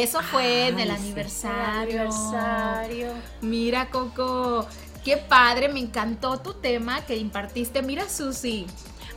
Eso 0.00 0.20
fue 0.22 0.68
en 0.68 0.78
el 0.80 0.90
Ay, 0.90 0.96
sí. 0.96 1.02
aniversario. 1.04 2.00
Aniversario. 2.02 3.12
Mira, 3.42 3.90
Coco, 3.90 4.66
qué 5.04 5.16
padre, 5.18 5.68
me 5.68 5.80
encantó 5.80 6.38
tu 6.40 6.54
tema 6.54 7.04
que 7.04 7.16
impartiste. 7.16 7.82
Mira, 7.82 8.08
Susi. 8.08 8.66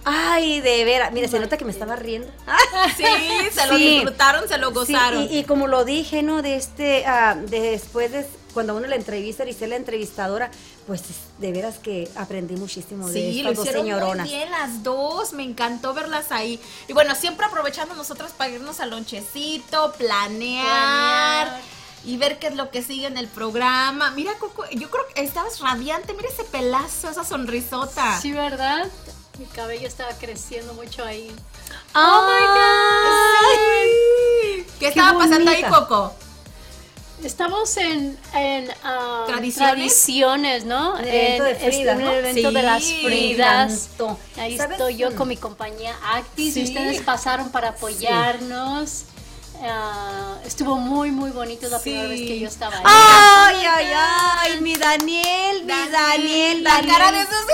Ay, 0.03 0.59
de 0.61 0.83
veras. 0.85 1.11
Mira, 1.13 1.27
se 1.27 1.39
nota 1.39 1.57
que 1.57 1.65
me 1.65 1.71
estaba 1.71 1.95
riendo. 1.95 2.27
Sí, 2.97 3.03
se 3.51 3.65
lo 3.67 3.77
Sí. 3.77 3.87
disfrutaron, 3.95 4.47
se 4.47 4.57
lo 4.57 4.67
Sí, 4.69 4.73
gozaron. 4.93 5.23
y, 5.23 5.39
y 5.39 5.43
como 5.45 5.67
lo 5.67 5.83
dije, 5.85 6.21
¿no? 6.23 6.41
De 6.41 6.55
este, 6.55 7.05
ah, 7.07 7.35
de- 7.35 7.71
después 7.71 8.11
de 8.11 8.25
cuando 8.55 8.75
uno 8.75 8.87
la 8.87 8.95
entrevista 8.95 9.45
y 9.45 9.53
ser 9.53 9.69
la 9.69 9.75
entrevistadora, 9.75 10.49
pues 10.87 11.01
es- 11.01 11.39
de 11.39 11.51
veras 11.51 11.77
que 11.77 12.09
aprendí 12.15 12.55
muchísimo 12.55 13.07
de 13.09 13.13
Sí, 13.13 13.43
lo 13.43 13.53
dos 13.53 13.65
hicieron 13.67 13.87
muy 13.87 14.19
bien 14.23 14.49
las 14.49 14.81
dos, 14.81 15.33
me 15.33 15.43
encantó 15.43 15.93
verlas 15.93 16.31
ahí. 16.31 16.59
Y 16.87 16.93
bueno, 16.93 17.13
siempre 17.13 17.45
aprovechando 17.45 17.93
nosotras 17.93 18.31
para 18.31 18.49
irnos 18.49 18.79
al 18.79 18.89
lonchecito, 18.91 19.91
planear, 19.97 20.65
Planear. 21.47 21.61
y 22.05 22.15
ver 22.17 22.39
qué 22.39 22.47
es 22.47 22.55
lo 22.55 22.71
que 22.71 22.81
sigue 22.81 23.05
en 23.07 23.17
el 23.17 23.27
programa. 23.27 24.09
Mira, 24.11 24.33
Coco, 24.39 24.63
yo 24.71 24.89
creo 24.89 25.05
que 25.13 25.21
estabas 25.21 25.59
radiante, 25.59 26.13
mira 26.13 26.29
ese 26.29 26.45
pelazo, 26.45 27.09
esa 27.09 27.25
sonrisota. 27.25 28.17
Sí, 28.21 28.31
¿verdad? 28.31 28.87
Mi 29.37 29.45
cabello 29.47 29.85
estaba 29.87 30.11
creciendo 30.13 30.73
mucho 30.75 31.03
ahí. 31.03 31.29
Oh 31.93 32.21
my 32.25 32.45
God. 32.47 32.55
¿Qué, 34.79 34.87
estaba 34.87 35.19
pasando 35.19 35.51
ahí. 35.51 35.61
Coco? 35.63 36.13
Estamos 37.25 37.75
en, 37.77 38.17
en 38.33 38.69
ah, 38.83 39.23
¿Tradiciones? 39.27 39.73
tradiciones, 39.73 40.65
¿no? 40.65 40.97
El 40.99 41.07
evento 41.07 41.45
En 41.45 41.53
de 41.53 41.59
Frida, 41.71 41.91
este, 41.93 42.19
evento 42.19 42.51
de 42.51 42.61
las 42.63 42.83
Fridas. 42.83 43.89
Ahí 44.37 44.57
¿Sabes? 44.57 44.71
estoy 44.77 44.97
yo 44.97 45.09
Mm. 45.11 45.15
con 45.15 45.27
mi 45.27 45.37
compañía 45.37 45.95
Actis 46.13 46.55
y 46.57 46.67
Sí. 46.67 46.73
ustedes 46.73 47.01
pasaron 47.01 47.49
para 47.49 47.69
apoyarnos. 47.69 49.03
Ah, 49.63 50.35
estuvo 50.45 50.77
muy, 50.77 51.09
muy 51.11 51.31
bonito 51.31 51.67
la 51.69 51.79
primera 51.79 52.09
vez 52.09 52.19
que 52.21 52.39
yo 52.39 52.47
estaba 52.47 52.75
ahí. 52.77 52.83
Ay, 52.85 53.65
ay, 53.65 53.87
ay, 53.95 54.61
mi 54.61 54.75
Daniel, 54.75 55.63
mi 55.63 55.89
Daniel, 55.89 56.63
la 56.63 56.71
Daniel. 56.73 56.93
cara 56.93 57.11
de 57.11 57.21
esos 57.21 57.35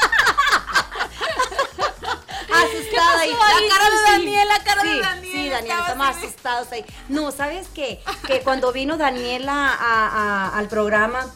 asustada 2.50 3.20
ahí. 3.20 3.30
La 3.30 3.76
cara 3.76 3.90
de 3.90 4.00
Daniel, 4.12 4.48
la 4.48 4.58
cara 4.64 4.82
de 4.82 5.00
Daniel. 5.00 5.19
Daniel, 5.50 5.76
estamos 5.80 6.06
asustados 6.16 6.72
ahí. 6.72 6.84
No, 7.08 7.30
¿sabes 7.32 7.68
qué? 7.74 8.00
Que 8.26 8.40
cuando 8.40 8.72
vino 8.72 8.96
Daniela 8.96 9.52
a- 9.68 10.48
a- 10.48 10.58
al 10.58 10.68
programa, 10.68 11.26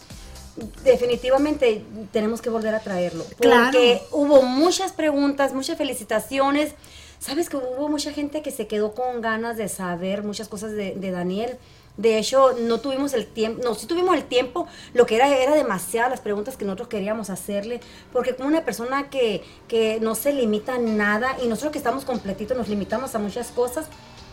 definitivamente 0.85 1.85
tenemos 2.12 2.40
que 2.40 2.50
volver 2.50 2.75
a 2.75 2.80
traerlo. 2.80 3.25
Porque 3.38 4.02
hubo 4.12 4.42
muchas 4.42 4.92
preguntas, 4.92 5.52
muchas 5.52 5.76
felicitaciones. 5.78 6.73
¿Sabes 7.18 7.49
que 7.49 7.56
hubo 7.56 7.88
mucha 7.88 8.12
gente 8.12 8.42
que 8.42 8.50
se 8.50 8.66
quedó 8.66 8.94
con 8.94 9.21
ganas 9.23 9.56
de 9.56 9.68
saber 9.68 10.23
muchas 10.23 10.49
cosas 10.49 10.73
de, 10.73 10.94
de 10.94 11.11
Daniel? 11.11 11.59
De 11.97 12.19
hecho, 12.19 12.55
no 12.59 12.81
tuvimos 12.81 13.13
el 13.15 13.27
tiempo, 13.27 13.63
no, 13.63 13.75
sí 13.77 13.87
tuvimos 13.87 14.17
el 14.17 14.25
tiempo, 14.25 14.67
lo 14.95 15.07
que 15.07 15.15
era 15.15 15.29
era 15.29 15.55
demasiadas 15.55 16.11
las 16.11 16.21
preguntas 16.21 16.57
que 16.57 16.65
nosotros 16.65 16.89
queríamos 16.89 17.31
hacerle, 17.31 17.81
porque 18.13 18.35
como 18.35 18.49
una 18.49 18.65
persona 18.65 19.11
que, 19.11 19.45
que 19.69 20.01
no 20.01 20.17
se 20.17 20.33
limita 20.33 20.75
a 20.75 20.79
nada 20.79 21.37
y 21.41 21.47
nosotros 21.47 21.71
que 21.71 21.79
estamos 21.79 22.05
completitos 22.05 22.57
nos 22.57 22.69
limitamos 22.69 23.15
a 23.15 23.21
muchas 23.21 23.49
cosas, 23.53 23.87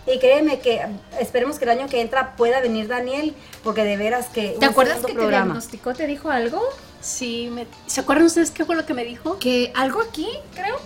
y 0.07 0.17
créeme 0.17 0.57
que 0.59 0.81
esperemos 1.19 1.59
que 1.59 1.65
el 1.65 1.69
año 1.71 1.87
que 1.87 2.01
entra 2.01 2.35
pueda 2.35 2.59
venir 2.61 2.87
Daniel, 2.87 3.35
porque 3.63 3.83
de 3.83 3.97
veras 3.97 4.29
que... 4.29 4.55
¿Te 4.59 4.65
acuerdas 4.65 4.97
que 5.01 5.07
te 5.07 5.13
programa. 5.13 5.45
diagnosticó? 5.45 5.93
¿Te 5.93 6.07
dijo 6.07 6.31
algo? 6.31 6.59
Sí, 6.99 7.49
me- 7.51 7.67
¿se 7.85 8.01
acuerdan 8.01 8.25
ustedes 8.25 8.49
qué 8.49 8.65
fue 8.65 8.75
lo 8.75 8.87
que 8.87 8.95
me 8.95 9.05
dijo? 9.05 9.37
que 9.37 9.71
algo 9.75 10.01
aquí, 10.01 10.27
creo, 10.55 10.77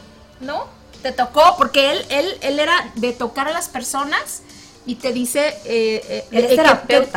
¿no? 0.41 0.65
Te 1.01 1.13
tocó, 1.13 1.55
porque 1.57 1.91
él, 1.91 2.05
él, 2.09 2.25
él 2.41 2.59
era 2.59 2.73
de 2.95 3.13
tocar 3.13 3.47
a 3.47 3.51
las 3.53 3.69
personas 3.69 4.41
y 4.85 4.95
te 4.95 5.11
dice 5.13 5.47
eh, 5.65 6.03
eh, 6.09 6.27
es 6.31 6.47
que- 6.47 6.55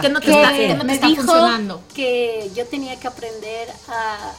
que, 0.01 0.09
no 0.09 0.21
te 0.21 0.27
que 0.27 0.33
está, 0.33 0.53
que 0.53 0.69
no 0.75 0.79
te 0.81 0.85
me 0.85 0.95
está 0.95 1.07
dijo 1.07 1.23
funcionando. 1.23 1.83
que 1.95 2.51
yo 2.55 2.67
tenía 2.67 2.99
que 2.99 3.07
aprender 3.09 3.69
a, 3.89 4.33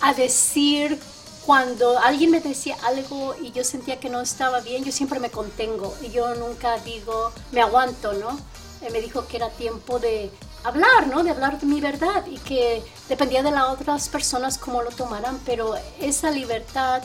a 0.00 0.14
decir 0.14 0.98
cuando 1.44 1.98
alguien 2.00 2.30
me 2.32 2.40
decía 2.40 2.76
algo 2.84 3.34
y 3.40 3.52
yo 3.52 3.62
sentía 3.62 4.00
que 4.00 4.10
no 4.10 4.20
estaba 4.20 4.60
bien, 4.60 4.84
yo 4.84 4.90
siempre 4.92 5.20
me 5.20 5.30
contengo 5.30 5.94
y 6.02 6.10
yo 6.10 6.34
nunca 6.34 6.76
digo, 6.78 7.32
me 7.52 7.60
aguanto, 7.60 8.12
¿no? 8.14 8.38
Él 8.82 8.92
me 8.92 9.00
dijo 9.00 9.26
que 9.28 9.36
era 9.36 9.48
tiempo 9.50 9.98
de 10.00 10.30
hablar, 10.64 11.06
¿no? 11.06 11.22
De 11.22 11.30
hablar 11.30 11.60
de 11.60 11.66
mi 11.66 11.80
verdad 11.80 12.26
y 12.26 12.38
que 12.38 12.82
dependía 13.08 13.44
de 13.44 13.52
las 13.52 13.68
otras 13.68 14.08
personas 14.08 14.58
cómo 14.58 14.82
lo 14.82 14.90
tomaran, 14.90 15.38
pero 15.46 15.76
esa 16.00 16.30
libertad 16.32 17.02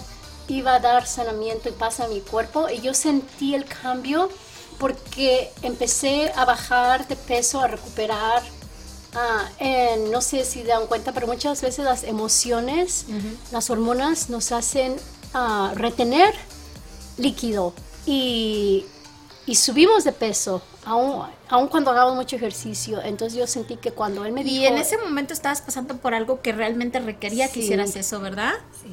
iba 0.48 0.74
a 0.74 0.80
dar 0.80 1.06
sanamiento 1.08 1.70
y 1.70 1.74
paz 1.74 2.00
a 2.00 2.08
mi 2.08 2.20
cuerpo 2.20 2.68
y 2.68 2.82
yo 2.82 2.94
sentí 2.96 3.54
el 3.54 3.66
cambio 3.66 4.28
porque 4.82 5.52
empecé 5.62 6.32
a 6.36 6.44
bajar 6.44 7.08
de 7.08 7.16
peso, 7.16 7.62
a 7.62 7.68
recuperar. 7.68 8.42
Ah, 9.14 9.48
en- 9.60 10.10
no 10.10 10.22
sé 10.22 10.44
si 10.44 10.64
dan 10.64 10.88
cuenta, 10.88 11.12
pero 11.14 11.28
muchas 11.28 11.62
veces 11.62 11.86
las 11.86 12.04
emociones, 12.04 13.06
las 13.52 13.70
hormonas 13.70 14.30
nos 14.32 14.52
hacen 14.52 14.96
ah, 15.36 15.72
retener 15.76 16.34
líquido 17.18 17.74
y, 18.08 18.86
y 19.46 19.56
subimos 19.56 20.04
de 20.04 20.14
peso, 20.14 20.62
aun, 20.86 21.28
aun 21.50 21.68
cuando 21.68 21.92
hagamos 21.92 22.16
mucho 22.16 22.36
ejercicio. 22.38 23.02
Entonces 23.04 23.38
yo 23.38 23.46
sentí 23.46 23.76
que 23.78 23.92
cuando 23.92 24.26
él 24.26 24.32
me 24.32 24.44
dijo... 24.44 24.56
Y 24.56 24.66
en 24.66 24.78
ese 24.80 24.98
momento 24.98 25.34
estabas 25.34 25.62
pasando 25.62 25.98
por 25.98 26.16
algo 26.16 26.42
que 26.42 26.54
realmente 26.54 27.00
requería 27.00 27.48
que 27.50 27.56
Sí. 27.56 27.60
hicieras 27.62 27.96
eso, 27.96 28.20
¿verdad? 28.20 28.54
Sí. 28.82 28.92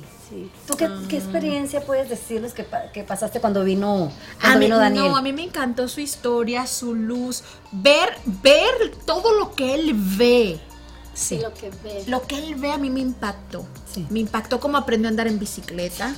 ¿Tú 0.67 0.77
qué, 0.77 0.89
qué 1.09 1.17
experiencia 1.17 1.81
puedes 1.85 2.09
decirles 2.09 2.53
que, 2.53 2.63
pa- 2.65 2.91
que 2.93 3.03
pasaste 3.05 3.41
cuando 3.41 3.65
vino, 3.65 4.13
A 4.39 4.41
cuando 4.41 4.59
mí, 4.59 4.65
vino 4.67 4.79
Daniel? 4.79 5.05
no, 5.09 5.17
a 5.17 5.23
mí 5.23 5.33
me 5.33 5.43
encantó 5.45 5.89
su 5.89 6.01
historia, 6.01 6.67
su 6.67 6.95
luz, 6.95 7.43
ver, 7.73 8.11
ver 8.43 8.73
todo 9.07 9.39
lo 9.39 9.55
que 9.55 9.75
él 9.75 9.93
ve. 9.95 10.61
Sí, 11.15 11.39
lo 11.41 11.53
que 11.55 11.71
ve. 11.83 12.05
Lo 12.07 12.23
que 12.23 12.39
él 12.39 12.55
ve 12.57 12.71
a 12.71 12.79
mí 12.79 12.91
me 12.91 13.01
impactó. 13.01 13.65
Sí. 13.93 14.07
Me 14.11 14.21
impactó 14.21 14.61
cómo 14.61 14.77
aprendió 14.79 15.09
a 15.09 15.11
andar 15.11 15.27
en 15.27 15.39
bicicleta. 15.39 16.15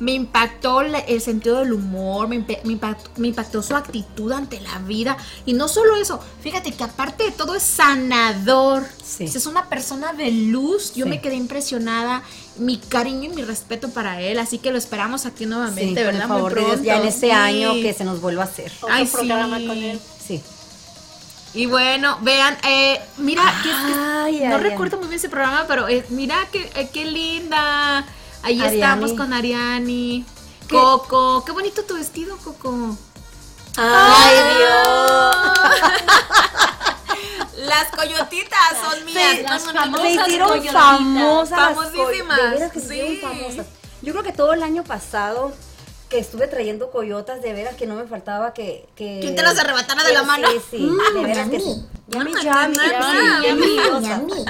Me 0.00 0.12
impactó 0.12 0.80
el 0.82 1.20
sentido 1.20 1.58
del 1.58 1.72
humor, 1.72 2.28
me, 2.28 2.36
impactó, 2.36 3.10
me 3.16 3.28
impactó 3.28 3.62
su 3.64 3.74
actitud 3.74 4.30
ante 4.30 4.60
la 4.60 4.78
vida. 4.78 5.16
Y 5.44 5.54
no 5.54 5.66
solo 5.66 5.96
eso, 5.96 6.20
fíjate 6.40 6.70
que 6.72 6.84
aparte 6.84 7.24
de 7.24 7.30
todo 7.32 7.56
es 7.56 7.64
sanador. 7.64 8.84
Sí. 9.04 9.24
Es 9.24 9.46
una 9.46 9.68
persona 9.68 10.12
de 10.12 10.30
luz. 10.30 10.94
Yo 10.94 11.04
Sí. 11.04 11.10
me 11.10 11.20
quedé 11.20 11.34
impresionada. 11.34 12.22
Mi 12.58 12.78
cariño 12.78 13.30
y 13.30 13.34
mi 13.34 13.42
respeto 13.42 13.90
para 13.90 14.20
él. 14.20 14.38
Así 14.38 14.58
que 14.58 14.70
lo 14.70 14.78
esperamos 14.78 15.26
aquí 15.26 15.46
nuevamente, 15.46 16.00
Sí, 16.00 16.06
¿verdad? 16.06 16.28
Muy 16.28 16.36
favor 16.36 16.54
Dios, 16.54 16.82
ya 16.82 16.98
en 17.00 17.06
este 17.06 17.26
Sí. 17.26 17.32
año 17.32 17.74
que 17.74 17.92
se 17.94 18.04
nos 18.04 18.20
vuelva 18.20 18.42
a 18.42 18.46
hacer. 18.46 18.70
Otro 18.80 18.94
Ay, 18.94 19.06
programa 19.06 19.58
sí. 19.58 19.66
con 19.66 19.78
él. 19.78 20.00
Sí. 20.26 20.42
Y 21.54 21.66
bueno, 21.66 22.18
vean, 22.22 22.56
eh, 22.62 23.00
mira, 23.16 23.42
que- 23.62 23.68
que- 23.70 23.74
Ay, 23.74 24.40
no 24.48 24.56
ay, 24.56 24.62
recuerdo 24.62 24.96
ay. 24.96 25.00
muy 25.00 25.08
bien 25.08 25.18
ese 25.18 25.28
programa, 25.28 25.64
pero 25.66 25.88
eh, 25.88 26.04
mira 26.10 26.36
qué, 26.52 26.70
eh, 26.76 26.90
qué 26.92 27.04
linda. 27.06 28.04
Ahí 28.42 28.60
Ariani. 28.60 28.76
estamos 28.76 29.12
con 29.14 29.32
Ariani. 29.32 30.24
Coco, 30.70 31.44
qué 31.44 31.52
bonito 31.52 31.82
tu 31.84 31.94
vestido, 31.94 32.36
Coco. 32.38 32.96
Ay, 33.76 34.36
Dios. 34.58 35.36
Las 37.66 37.88
coyotitas 37.90 38.60
son 38.82 39.04
mías. 39.04 39.36
Sí, 39.36 39.42
las 39.42 39.62
famosas 39.64 40.02
Se 40.06 40.12
hicieron 40.12 40.48
coyotitas. 40.48 40.74
famosas. 40.74 41.58
Famosísimas, 41.58 42.36
De 42.36 42.48
veras 42.50 42.72
que 42.72 42.80
se 42.80 42.86
hicieron 42.86 43.10
sí. 43.14 43.20
famosas. 43.20 43.66
Yo 44.02 44.12
creo 44.12 44.22
que 44.24 44.32
todo 44.32 44.52
el 44.52 44.62
año 44.62 44.84
pasado 44.84 45.52
que 46.08 46.18
estuve 46.18 46.46
trayendo 46.48 46.90
coyotas, 46.90 47.42
de 47.42 47.52
veras 47.52 47.74
que 47.74 47.86
no 47.86 47.94
me 47.94 48.06
faltaba 48.06 48.54
que... 48.54 48.88
que 48.96 49.18
¿Quién 49.20 49.34
te 49.36 49.42
las 49.42 49.58
arrebatara 49.58 50.02
de 50.04 50.12
la 50.14 50.22
mano? 50.22 50.48
Sí, 50.50 50.60
sí, 50.70 50.90
de 51.14 51.22
veras 51.22 51.48
que. 51.50 51.58
Yummy, 51.58 51.84
Mm, 52.08 52.40
yummy, 52.40 52.78
yummy, 53.44 53.76
yummy, 53.76 54.08
yummy. 54.08 54.44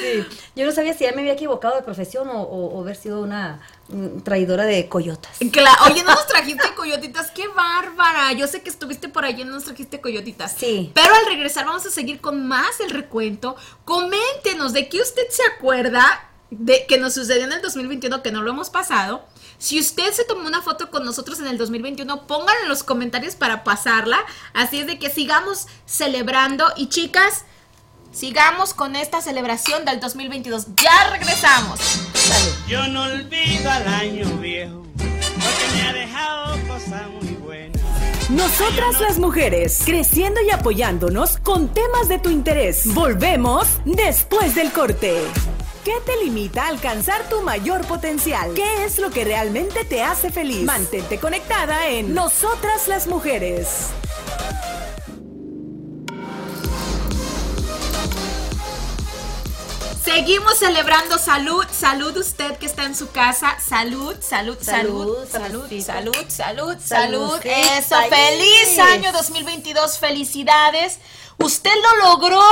Sí. 0.00 0.26
Yo 0.56 0.66
no 0.66 0.72
sabía 0.72 0.92
si 0.94 1.04
ya 1.04 1.12
me 1.12 1.20
había 1.20 1.32
equivocado 1.34 1.76
de 1.76 1.82
profesión 1.82 2.28
o, 2.28 2.42
o- 2.42 2.76
o 2.76 2.80
haber 2.82 2.96
sido 2.96 3.20
una 3.20 3.60
mm, 3.88 4.20
traidora 4.20 4.64
de 4.64 4.88
coyotas. 4.88 5.38
Cla- 5.40 5.76
Oye, 5.90 6.02
no 6.02 6.14
nos 6.14 6.26
trajiste 6.26 6.74
coyotitas, 6.74 7.30
qué 7.30 7.46
bárbara. 7.48 8.32
Yo 8.32 8.46
sé 8.46 8.62
que 8.62 8.70
estuviste 8.70 9.08
por 9.08 9.24
allí 9.24 9.42
y 9.42 9.44
no 9.44 9.52
nos 9.52 9.64
trajiste 9.64 10.00
coyotitas. 10.00 10.54
Sí. 10.58 10.90
Pero 10.94 11.14
al 11.14 11.26
regresar 11.26 11.64
vamos 11.66 11.86
a 11.86 11.90
seguir 11.90 12.20
con 12.20 12.46
más 12.46 12.80
el 12.80 12.90
recuento. 12.90 13.56
Coméntenos 13.84 14.72
de 14.72 14.88
qué 14.88 15.00
usted 15.00 15.28
se 15.30 15.42
acuerda 15.44 16.24
de 16.50 16.86
que 16.86 16.98
nos 16.98 17.14
sucedió 17.14 17.44
en 17.44 17.52
el 17.52 17.60
2021 17.62 18.22
que 18.22 18.30
no 18.32 18.42
lo 18.42 18.50
hemos 18.50 18.70
pasado. 18.70 19.24
Si 19.58 19.78
usted 19.80 20.12
se 20.12 20.24
tomó 20.24 20.46
una 20.46 20.62
foto 20.62 20.90
con 20.90 21.04
nosotros 21.04 21.40
en 21.40 21.46
el 21.48 21.58
2021, 21.58 22.26
pónganla 22.26 22.62
en 22.62 22.68
los 22.68 22.84
comentarios 22.84 23.34
para 23.34 23.64
pasarla. 23.64 24.18
Así 24.54 24.78
es 24.80 24.86
de 24.86 24.98
que 24.98 25.10
sigamos 25.10 25.66
celebrando. 25.84 26.64
Y 26.76 26.88
chicas, 26.88 27.44
sigamos 28.12 28.74
con 28.74 28.96
esta 28.96 29.20
celebración 29.20 29.84
del 29.84 30.00
2022. 30.00 30.66
Ya 30.76 31.10
regresamos. 31.10 31.80
Yo 32.66 32.86
no 32.88 33.04
olvido 33.04 33.70
al 33.70 33.88
año 33.88 34.26
viejo, 34.38 34.82
porque 34.96 35.74
me 35.74 35.82
ha 35.82 35.92
dejado 35.92 36.58
cosas 36.66 37.08
muy 37.20 37.34
buenas. 37.34 37.80
Nosotras 38.30 39.00
las 39.00 39.18
mujeres, 39.18 39.82
creciendo 39.84 40.40
y 40.42 40.50
apoyándonos 40.50 41.38
con 41.38 41.68
temas 41.72 42.08
de 42.08 42.18
tu 42.18 42.28
interés. 42.30 42.92
Volvemos 42.92 43.66
después 43.84 44.54
del 44.54 44.70
corte. 44.72 45.22
¿Qué 45.84 45.94
te 46.04 46.22
limita 46.22 46.66
a 46.66 46.68
alcanzar 46.68 47.26
tu 47.30 47.40
mayor 47.40 47.86
potencial? 47.86 48.52
¿Qué 48.54 48.84
es 48.84 48.98
lo 48.98 49.08
que 49.08 49.24
realmente 49.24 49.86
te 49.86 50.02
hace 50.02 50.30
feliz? 50.30 50.62
Mantente 50.64 51.18
conectada 51.18 51.88
en 51.88 52.12
Nosotras 52.12 52.88
las 52.88 53.06
mujeres. 53.06 53.88
Seguimos 60.08 60.58
celebrando 60.58 61.18
salud, 61.18 61.66
salud 61.70 62.16
usted 62.16 62.56
que 62.56 62.64
está 62.64 62.84
en 62.84 62.94
su 62.94 63.10
casa, 63.10 63.60
salud, 63.60 64.16
salud, 64.20 64.56
salud, 64.58 65.28
salud, 65.28 65.68
Salud, 65.68 65.68
salud, 65.78 66.14
salud, 66.30 66.76
salud, 66.80 67.38
eso, 67.44 67.94
feliz 68.08 68.78
año 68.78 69.12
2022, 69.12 69.98
felicidades, 69.98 70.98
usted 71.36 71.70
lo 71.74 72.08
logró, 72.08 72.42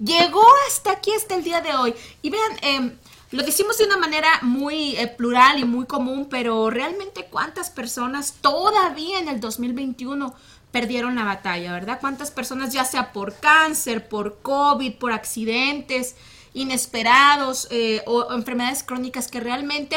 llegó 0.00 0.44
hasta 0.66 0.90
aquí, 0.90 1.12
hasta 1.12 1.36
el 1.36 1.44
día 1.44 1.60
de 1.60 1.72
hoy, 1.74 1.94
y 2.22 2.30
vean, 2.30 2.58
em, 2.62 2.98
lo 3.30 3.44
decimos 3.44 3.78
de 3.78 3.84
una 3.84 3.96
manera 3.96 4.40
muy 4.42 4.96
eh, 4.96 5.06
plural 5.06 5.60
y 5.60 5.64
muy 5.64 5.86
común, 5.86 6.26
pero 6.28 6.70
realmente 6.70 7.26
cuántas 7.30 7.70
personas 7.70 8.34
todavía 8.40 9.20
en 9.20 9.28
el 9.28 9.38
2021 9.38 10.34
perdieron 10.72 11.14
la 11.14 11.22
batalla, 11.22 11.72
¿verdad? 11.72 11.98
¿Cuántas 12.00 12.32
personas 12.32 12.72
ya 12.72 12.84
sea 12.84 13.12
por 13.12 13.36
cáncer, 13.36 14.08
por 14.08 14.40
COVID, 14.42 14.94
por 14.94 15.12
accidentes 15.12 16.16
inesperados 16.54 17.68
eh, 17.70 18.02
o 18.06 18.32
enfermedades 18.32 18.82
crónicas 18.82 19.28
que 19.28 19.40
realmente 19.40 19.96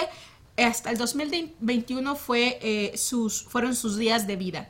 hasta 0.57 0.91
el 0.91 0.97
2021 0.97 2.15
fue, 2.15 2.59
eh, 2.61 2.97
sus, 2.97 3.43
fueron 3.43 3.75
sus 3.75 3.97
días 3.97 4.27
de 4.27 4.35
vida? 4.35 4.69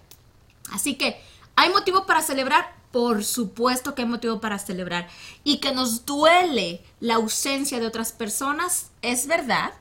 Así 0.71 0.95
que, 0.95 1.21
¿hay 1.55 1.69
motivo 1.69 2.05
para 2.05 2.21
celebrar? 2.21 2.73
Por 2.91 3.23
supuesto 3.23 3.95
que 3.95 4.03
hay 4.03 4.07
motivo 4.07 4.39
para 4.39 4.59
celebrar. 4.59 5.07
Y 5.43 5.57
que 5.57 5.73
nos 5.73 6.05
duele 6.05 6.81
la 6.99 7.15
ausencia 7.15 7.79
de 7.79 7.87
otras 7.87 8.11
personas, 8.11 8.91
es 9.01 9.27
verdad, 9.27 9.73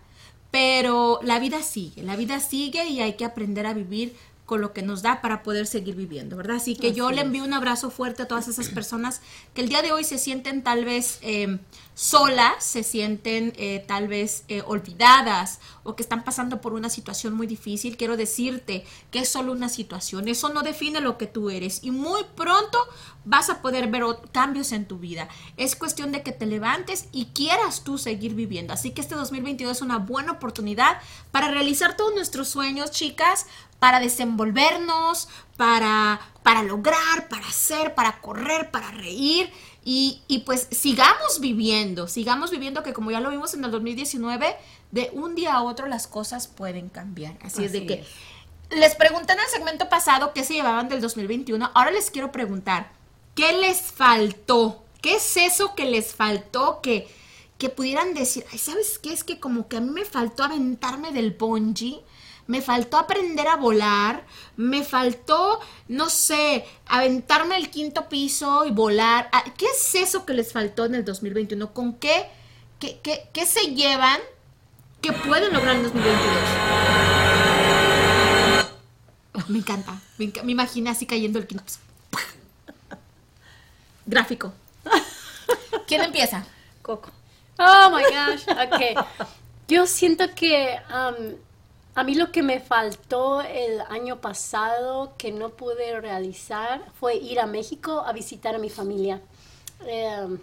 pero 0.50 1.18
la 1.22 1.38
vida 1.38 1.62
sigue, 1.62 2.02
la 2.02 2.14
vida 2.14 2.38
sigue 2.40 2.84
y 2.86 3.00
hay 3.00 3.14
que 3.14 3.24
aprender 3.24 3.66
a 3.66 3.72
vivir 3.72 4.14
con 4.46 4.60
lo 4.60 4.72
que 4.72 4.82
nos 4.82 5.02
da 5.02 5.22
para 5.22 5.42
poder 5.42 5.66
seguir 5.66 5.94
viviendo, 5.94 6.36
¿verdad? 6.36 6.56
Así 6.56 6.76
que 6.76 6.92
yo 6.92 7.10
le 7.10 7.22
envío 7.22 7.44
un 7.44 7.54
abrazo 7.54 7.90
fuerte 7.90 8.22
a 8.22 8.28
todas 8.28 8.48
esas 8.48 8.68
personas 8.68 9.20
que 9.54 9.62
el 9.62 9.68
día 9.68 9.82
de 9.82 9.92
hoy 9.92 10.04
se 10.04 10.18
sienten 10.18 10.62
tal 10.62 10.84
vez 10.84 11.18
eh, 11.22 11.58
solas, 11.94 12.64
se 12.64 12.82
sienten 12.82 13.52
eh, 13.56 13.84
tal 13.86 14.08
vez 14.08 14.44
eh, 14.48 14.62
olvidadas 14.66 15.60
o 15.84 15.94
que 15.94 16.02
están 16.02 16.24
pasando 16.24 16.60
por 16.60 16.72
una 16.72 16.90
situación 16.90 17.34
muy 17.34 17.46
difícil. 17.46 17.96
Quiero 17.96 18.16
decirte 18.16 18.84
que 19.10 19.20
es 19.20 19.28
solo 19.28 19.52
una 19.52 19.68
situación, 19.68 20.28
eso 20.28 20.48
no 20.48 20.62
define 20.62 21.00
lo 21.00 21.18
que 21.18 21.26
tú 21.26 21.48
eres 21.48 21.84
y 21.84 21.90
muy 21.90 22.22
pronto 22.34 22.78
vas 23.24 23.48
a 23.48 23.62
poder 23.62 23.88
ver 23.88 24.02
cambios 24.32 24.72
en 24.72 24.86
tu 24.86 24.98
vida. 24.98 25.28
Es 25.56 25.76
cuestión 25.76 26.10
de 26.10 26.22
que 26.22 26.32
te 26.32 26.46
levantes 26.46 27.06
y 27.12 27.26
quieras 27.26 27.84
tú 27.84 27.96
seguir 27.96 28.34
viviendo. 28.34 28.72
Así 28.72 28.90
que 28.90 29.00
este 29.00 29.14
2022 29.14 29.76
es 29.76 29.82
una 29.82 29.98
buena 29.98 30.32
oportunidad 30.32 30.98
para 31.30 31.48
realizar 31.48 31.96
todos 31.96 32.14
nuestros 32.14 32.48
sueños, 32.48 32.90
chicas, 32.90 33.46
para 33.82 33.98
desenvolvernos, 33.98 35.28
para, 35.56 36.20
para 36.44 36.62
lograr, 36.62 37.26
para 37.28 37.48
hacer, 37.48 37.96
para 37.96 38.20
correr, 38.20 38.70
para 38.70 38.92
reír. 38.92 39.50
Y, 39.84 40.22
y 40.28 40.38
pues 40.44 40.68
sigamos 40.70 41.40
viviendo, 41.40 42.06
sigamos 42.06 42.52
viviendo 42.52 42.84
que 42.84 42.92
como 42.92 43.10
ya 43.10 43.18
lo 43.18 43.30
vimos 43.30 43.54
en 43.54 43.64
el 43.64 43.72
2019, 43.72 44.54
de 44.92 45.10
un 45.14 45.34
día 45.34 45.54
a 45.54 45.64
otro 45.64 45.88
las 45.88 46.06
cosas 46.06 46.46
pueden 46.46 46.90
cambiar. 46.90 47.36
Así, 47.42 47.64
es 47.64 47.72
de 47.72 47.84
que 47.84 47.94
es. 47.94 48.06
les 48.70 48.94
pregunté 48.94 49.32
en 49.32 49.40
el 49.40 49.46
segmento 49.46 49.88
pasado 49.88 50.32
qué 50.32 50.44
se 50.44 50.54
llevaban 50.54 50.88
del 50.88 51.00
2021. 51.00 51.72
Ahora 51.74 51.90
les 51.90 52.12
quiero 52.12 52.30
preguntar, 52.30 52.92
¿qué 53.34 53.52
les 53.52 53.80
faltó? 53.80 54.84
¿Qué 55.00 55.16
es 55.16 55.36
eso 55.36 55.74
que 55.74 55.86
les 55.86 56.14
faltó 56.14 56.80
que, 56.82 57.08
que 57.58 57.68
pudieran 57.68 58.14
decir, 58.14 58.44
ay, 58.52 58.58
¿sabes 58.58 59.00
qué? 59.00 59.12
Es 59.12 59.24
que 59.24 59.40
como 59.40 59.66
que 59.66 59.78
a 59.78 59.80
mí 59.80 59.90
me 59.90 60.04
faltó 60.04 60.44
aventarme 60.44 61.10
del 61.10 61.32
bungee, 61.32 62.00
me 62.46 62.60
faltó 62.60 62.98
aprender 62.98 63.46
a 63.48 63.56
volar, 63.56 64.24
me 64.56 64.82
faltó, 64.84 65.60
no 65.88 66.10
sé, 66.10 66.64
aventarme 66.86 67.56
el 67.56 67.70
quinto 67.70 68.08
piso 68.08 68.64
y 68.64 68.70
volar. 68.70 69.28
Ah, 69.32 69.44
¿Qué 69.56 69.66
es 69.66 69.94
eso 69.94 70.26
que 70.26 70.34
les 70.34 70.52
faltó 70.52 70.84
en 70.84 70.94
el 70.94 71.04
2021? 71.04 71.72
¿Con 71.72 71.94
qué, 71.94 72.26
qué, 72.78 72.98
qué, 73.02 73.28
qué 73.32 73.46
se 73.46 73.74
llevan 73.74 74.20
que 75.00 75.12
pueden 75.12 75.52
lograr 75.52 75.76
en 75.76 75.82
2022? 75.84 76.28
Me 79.48 79.58
encanta. 79.58 79.98
Me, 80.18 80.26
enca- 80.26 80.42
me 80.42 80.52
imaginé 80.52 80.90
así 80.90 81.06
cayendo 81.06 81.38
el 81.38 81.46
quinto 81.46 81.64
piso. 81.64 81.78
Gráfico. 84.06 84.52
¿Quién 85.86 86.02
empieza? 86.02 86.44
Coco. 86.82 87.10
Oh 87.58 87.90
my 87.90 88.02
gosh. 88.02 88.42
Ok. 88.48 89.04
Yo 89.68 89.86
siento 89.86 90.24
que 90.34 90.76
um, 90.90 91.34
a 91.94 92.04
mí 92.04 92.14
lo 92.14 92.32
que 92.32 92.42
me 92.42 92.60
faltó 92.60 93.42
el 93.42 93.80
año 93.82 94.20
pasado 94.20 95.12
que 95.18 95.30
no 95.30 95.50
pude 95.50 96.00
realizar 96.00 96.90
fue 96.98 97.16
ir 97.16 97.38
a 97.38 97.46
México 97.46 98.02
a 98.06 98.12
visitar 98.12 98.54
a 98.54 98.58
mi 98.58 98.70
familia. 98.70 99.20
Eh, 99.86 100.38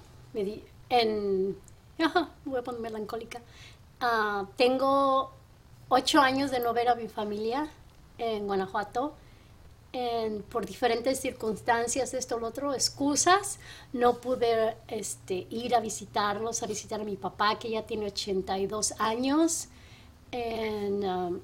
en. 0.89 1.57
Voy 2.45 2.59
a 2.59 2.63
poner 2.63 2.81
melancólica. 2.81 3.41
Ah, 3.99 4.45
tengo 4.57 5.31
ocho 5.89 6.21
años 6.21 6.51
de 6.51 6.59
no 6.59 6.73
ver 6.73 6.87
a 6.89 6.95
mi 6.95 7.07
familia 7.07 7.67
en 8.17 8.45
Guanajuato. 8.45 9.15
Por 10.49 10.67
diferentes 10.67 11.19
circunstancias, 11.19 12.13
esto, 12.13 12.37
lo 12.37 12.45
otro, 12.45 12.75
excusas, 12.75 13.57
no 13.91 14.17
pude 14.17 14.77
este, 14.87 15.47
ir 15.49 15.73
a 15.73 15.79
visitarlos, 15.79 16.61
a 16.61 16.67
visitar 16.67 17.01
a 17.01 17.03
mi 17.03 17.15
papá, 17.15 17.57
que 17.57 17.71
ya 17.71 17.81
tiene 17.81 18.05
82 18.05 18.93
años. 18.99 19.67
En, 20.31 21.03
um, 21.05 21.39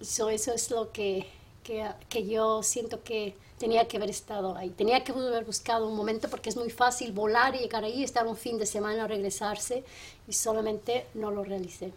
so 0.00 0.28
eso 0.28 0.52
es 0.52 0.70
lo 0.70 0.92
que, 0.92 1.26
que, 1.64 1.88
que 2.08 2.26
yo 2.26 2.62
siento 2.62 3.02
que 3.02 3.34
tenía 3.58 3.88
que 3.88 3.96
haber 3.96 4.10
estado 4.10 4.56
ahí. 4.56 4.70
Tenía 4.70 5.02
que 5.02 5.12
haber 5.12 5.44
buscado 5.44 5.88
un 5.88 5.96
momento 5.96 6.28
porque 6.28 6.48
es 6.50 6.56
muy 6.56 6.70
fácil 6.70 7.12
volar 7.12 7.54
y 7.54 7.58
llegar 7.60 7.84
ahí, 7.84 8.04
estar 8.04 8.26
un 8.26 8.36
fin 8.36 8.58
de 8.58 8.66
semana, 8.66 9.06
regresarse, 9.06 9.82
y 10.28 10.32
solamente 10.32 11.06
no 11.14 11.30
lo 11.30 11.42
realicé. 11.42 11.92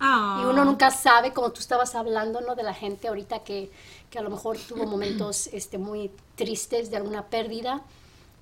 Ah. 0.00 0.40
Y 0.42 0.46
uno 0.46 0.64
nunca 0.64 0.90
sabe, 0.90 1.32
como 1.32 1.52
tú 1.52 1.60
estabas 1.60 1.94
hablando, 1.94 2.40
¿no? 2.40 2.54
De 2.54 2.62
la 2.62 2.74
gente 2.74 3.08
ahorita 3.08 3.40
que, 3.40 3.70
que 4.10 4.18
a 4.18 4.22
lo 4.22 4.30
mejor 4.30 4.58
tuvo 4.58 4.86
momentos 4.86 5.48
este, 5.52 5.78
muy 5.78 6.10
tristes 6.36 6.90
de 6.90 6.96
alguna 6.96 7.26
pérdida. 7.26 7.82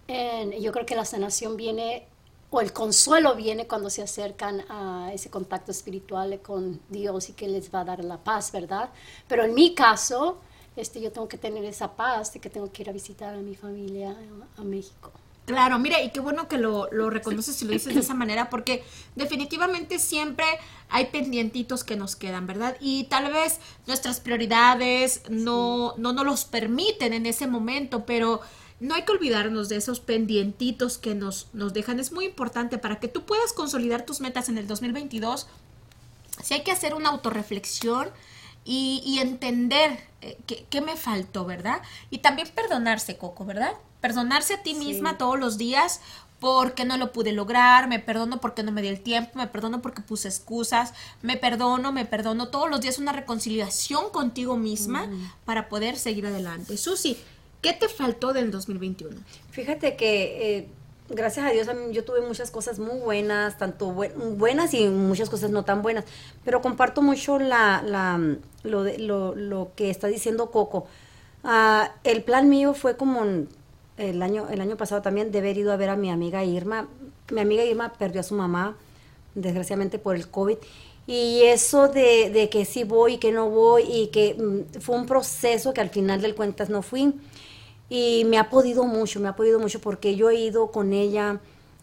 En- 0.09 0.53
yo 0.53 0.73
creo 0.73 0.87
que 0.87 0.97
la 0.97 1.05
sanación 1.05 1.57
viene, 1.57 2.07
o 2.51 2.61
el 2.61 2.73
consuelo 2.73 3.35
viene 3.35 3.67
cuando 3.67 3.91
se 3.91 4.03
acercan 4.03 4.65
a 4.71 5.11
ese 5.13 5.31
contacto 5.31 5.71
espiritual 5.71 6.41
con 6.41 6.81
Dios 6.89 7.29
y 7.29 7.33
que 7.35 7.49
les 7.49 7.73
va 7.73 7.81
a 7.81 7.85
dar 7.85 8.05
la 8.05 8.19
paz, 8.19 8.53
¿verdad? 8.53 8.91
Pero 9.27 9.45
en 9.45 9.55
mi 9.55 9.75
caso, 9.75 10.39
este, 10.77 11.01
yo 11.01 11.13
tengo 11.13 11.29
que 11.29 11.39
tener 11.39 11.65
esa 11.65 11.95
paz 11.95 12.33
de 12.33 12.41
que 12.41 12.49
tengo 12.49 12.73
que 12.73 12.83
ir 12.83 12.89
a 12.89 12.93
visitar 12.93 13.35
a 13.35 13.39
mi 13.39 13.55
familia 13.55 14.17
a, 14.57 14.61
a 14.61 14.65
México. 14.65 15.13
Claro, 15.49 15.79
mira, 15.79 16.03
y 16.03 16.11
qué 16.11 16.21
bueno 16.21 16.47
que 16.47 16.59
lo, 16.59 16.91
lo 16.93 17.09
reconoces 17.09 17.61
y 17.63 17.65
lo 17.65 17.73
dices 17.73 17.95
de 17.95 18.01
esa 18.01 18.13
manera, 18.13 18.51
porque 18.51 18.85
definitivamente 19.17 19.99
siempre 19.99 20.45
hay 20.91 21.07
pendientitos 21.07 21.85
que 21.85 21.97
nos 21.97 22.17
quedan, 22.17 22.47
¿verdad? 22.47 22.77
Y 22.81 23.05
tal 23.05 23.33
vez 23.33 23.59
nuestras 23.87 24.21
prioridades 24.21 25.23
no, 25.31 25.95
no 25.97 26.13
nos 26.13 26.27
los 26.27 26.45
permiten 26.45 27.15
en 27.15 27.25
ese 27.25 27.47
momento, 27.47 28.05
pero 28.05 28.43
no 28.81 28.95
hay 28.95 29.03
que 29.03 29.13
olvidarnos 29.13 29.69
de 29.69 29.77
esos 29.77 30.01
pendientitos 30.01 30.99
que 30.99 31.15
nos, 31.15 31.49
nos 31.53 31.73
dejan. 31.73 31.99
Es 31.99 32.13
muy 32.13 32.27
importante 32.27 32.79
para 32.79 33.01
que 33.01 33.09
tú 33.09 33.25
puedas 33.25 33.53
consolidar 33.53 34.07
tus 34.07 34.21
metas 34.21 34.49
en 34.49 34.59
el 34.59 34.67
2022. 34.67 35.49
Si 36.43 36.55
hay 36.55 36.63
que 36.63 36.71
hacer 36.71 36.95
una 36.95 37.09
autorreflexión 37.09 38.09
y, 38.65 39.03
y 39.05 39.19
entender 39.19 39.99
eh, 40.21 40.37
qué, 40.69 40.81
me 40.81 40.97
faltó, 40.97 41.45
¿verdad? 41.45 41.81
Y 42.11 42.19
también 42.19 42.49
perdonarse, 42.55 43.17
Coco, 43.17 43.45
¿verdad? 43.45 43.73
Perdonarse 44.01 44.55
a 44.55 44.63
ti 44.63 44.75
misma 44.75 45.17
todos 45.17 45.39
los 45.39 45.59
días 45.59 46.01
porque 46.41 46.85
no 46.85 46.97
lo 46.97 47.13
pude 47.13 47.33
lograr, 47.33 47.89
me 47.89 47.99
perdono 47.99 48.41
porque 48.41 48.63
no 48.63 48.71
me 48.71 48.83
di 48.83 48.89
el 48.89 49.01
tiempo, 49.01 49.33
me 49.35 49.49
perdono 49.49 49.83
porque 49.83 50.03
puse 50.03 50.29
excusas, 50.29 50.93
me 51.23 51.37
perdono, 51.37 51.93
me 51.93 52.05
perdono 52.05 52.49
todos 52.49 52.71
los 52.71 52.81
días 52.81 52.99
una 52.99 53.13
reconciliación 53.13 54.11
contigo 54.11 54.57
misma 54.57 55.09
para 55.45 55.69
poder 55.69 55.97
seguir 55.97 56.27
adelante. 56.27 56.77
Susi, 56.77 57.19
¿qué 57.61 57.73
te 57.73 57.89
faltó 57.89 58.33
del 58.33 58.51
2021? 58.51 59.17
Fíjate 59.51 59.97
que 59.97 60.59
eh, 60.59 60.69
gracias 61.09 61.47
a 61.47 61.51
Dios 61.51 61.67
yo 61.93 62.05
tuve 62.05 62.21
muchas 62.21 62.51
cosas 62.51 62.79
muy 62.79 62.99
buenas, 63.01 63.59
tanto 63.59 63.93
bue- 63.95 64.13
buenas 64.37 64.75
y 64.75 64.89
muchas 64.89 65.31
cosas 65.31 65.51
no 65.51 65.65
tan 65.65 65.83
buenas, 65.83 66.05
pero 66.45 66.61
comparto 66.63 67.03
mucho 67.03 67.39
la, 67.39 67.83
la, 67.85 68.21
lo, 68.63 68.83
de- 68.85 68.99
lo, 68.99 69.35
lo 69.35 69.71
que 69.77 69.91
está 69.91 70.07
diciendo 70.07 70.51
Coco. 70.51 70.87
Ah, 71.45 71.93
el 72.05 72.23
plan 72.23 72.49
mío 72.49 72.75
fue 72.75 72.97
como 72.97 73.23
el 73.97 74.23
año, 74.23 74.49
el 74.51 74.61
año 74.61 74.77
pasado 74.77 75.03
también 75.03 75.33
de 75.33 75.39
haber 75.39 75.57
ido 75.59 75.73
a 75.73 75.77
ver 75.77 75.89
a 75.91 75.97
mi 75.97 76.11
amiga 76.11 76.45
Irma. 76.45 76.89
Mi 77.33 77.41
amiga 77.41 77.65
Irma 77.65 77.93
perdió 77.95 78.21
a 78.21 78.25
su 78.25 78.35
mamá, 78.35 78.77
desgraciadamente 79.35 79.99
por 79.99 80.17
el 80.17 80.29
COVID. 80.29 80.57
Y 81.09 81.45
eso 81.45 81.89
de, 81.89 82.31
de 82.31 82.51
que 82.51 82.67
sí 82.67 82.85
voy 82.85 83.15
y 83.15 83.19
que 83.19 83.33
no 83.33 83.51
voy 83.51 83.85
y 83.85 84.09
que 84.09 84.35
mm, 84.35 84.81
fue 84.81 84.97
un 84.97 85.07
proceso 85.07 85.73
que 85.73 85.81
al 85.81 85.89
final 85.91 86.21
del 86.23 86.35
cuentas 86.35 86.69
no 86.71 86.83
fui. 86.83 87.15
Y 87.89 88.25
me 88.27 88.39
ha 88.39 88.51
podido 88.51 88.85
mucho, 88.85 89.21
me 89.21 89.29
ha 89.29 89.37
podido 89.37 89.59
mucho 89.59 89.81
porque 89.81 90.17
yo 90.17 90.31
he 90.31 90.37
ido 90.37 90.71
con 90.71 90.93
ella 90.93 91.41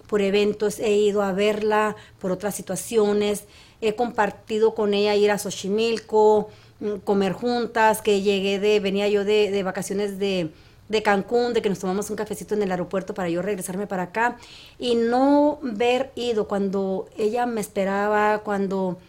por 0.07 0.21
eventos, 0.21 0.79
he 0.79 0.93
ido 0.95 1.23
a 1.23 1.33
verla 1.33 1.95
por 2.19 2.31
otras 2.31 2.55
situaciones, 2.55 3.45
he 3.81 3.95
compartido 3.95 4.75
con 4.75 4.93
ella 4.93 5.15
ir 5.15 5.31
a 5.31 5.39
Xochimilco, 5.39 6.49
mm, 6.79 6.97
comer 7.03 7.33
juntas, 7.33 8.01
que 8.03 8.21
llegué 8.21 8.59
de, 8.59 8.79
venía 8.79 9.07
yo 9.09 9.25
de, 9.25 9.49
de 9.49 9.63
vacaciones 9.63 10.19
de, 10.19 10.51
de 10.89 11.03
Cancún, 11.03 11.53
de 11.53 11.63
que 11.63 11.69
nos 11.69 11.79
tomamos 11.79 12.09
un 12.11 12.15
cafecito 12.15 12.53
en 12.53 12.61
el 12.63 12.71
aeropuerto 12.71 13.15
para 13.15 13.29
yo 13.29 13.41
regresarme 13.41 13.88
para 13.88 14.03
acá 14.03 14.38
y 14.77 14.95
no 14.95 15.59
ver 15.63 16.11
ido 16.15 16.47
cuando 16.47 17.07
ella 17.17 17.47
me 17.47 17.61
esperaba, 17.61 18.39
cuando 18.43 18.99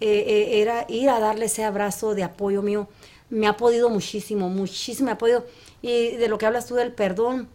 eh, 0.00 0.24
eh, 0.26 0.60
era 0.62 0.84
ir 0.88 1.08
a 1.10 1.20
darle 1.20 1.46
ese 1.46 1.64
abrazo 1.64 2.14
de 2.14 2.22
apoyo 2.24 2.62
mío, 2.62 2.88
me 3.30 3.46
ha 3.46 3.56
podido 3.56 3.88
muchísimo, 3.90 4.48
muchísimo 4.48 5.16
podido. 5.16 5.44
Y 5.82 6.10
de 6.16 6.28
lo 6.28 6.38
que 6.38 6.46
hablas 6.46 6.66
tú 6.66 6.74
del 6.74 6.92
perdón, 6.92 7.48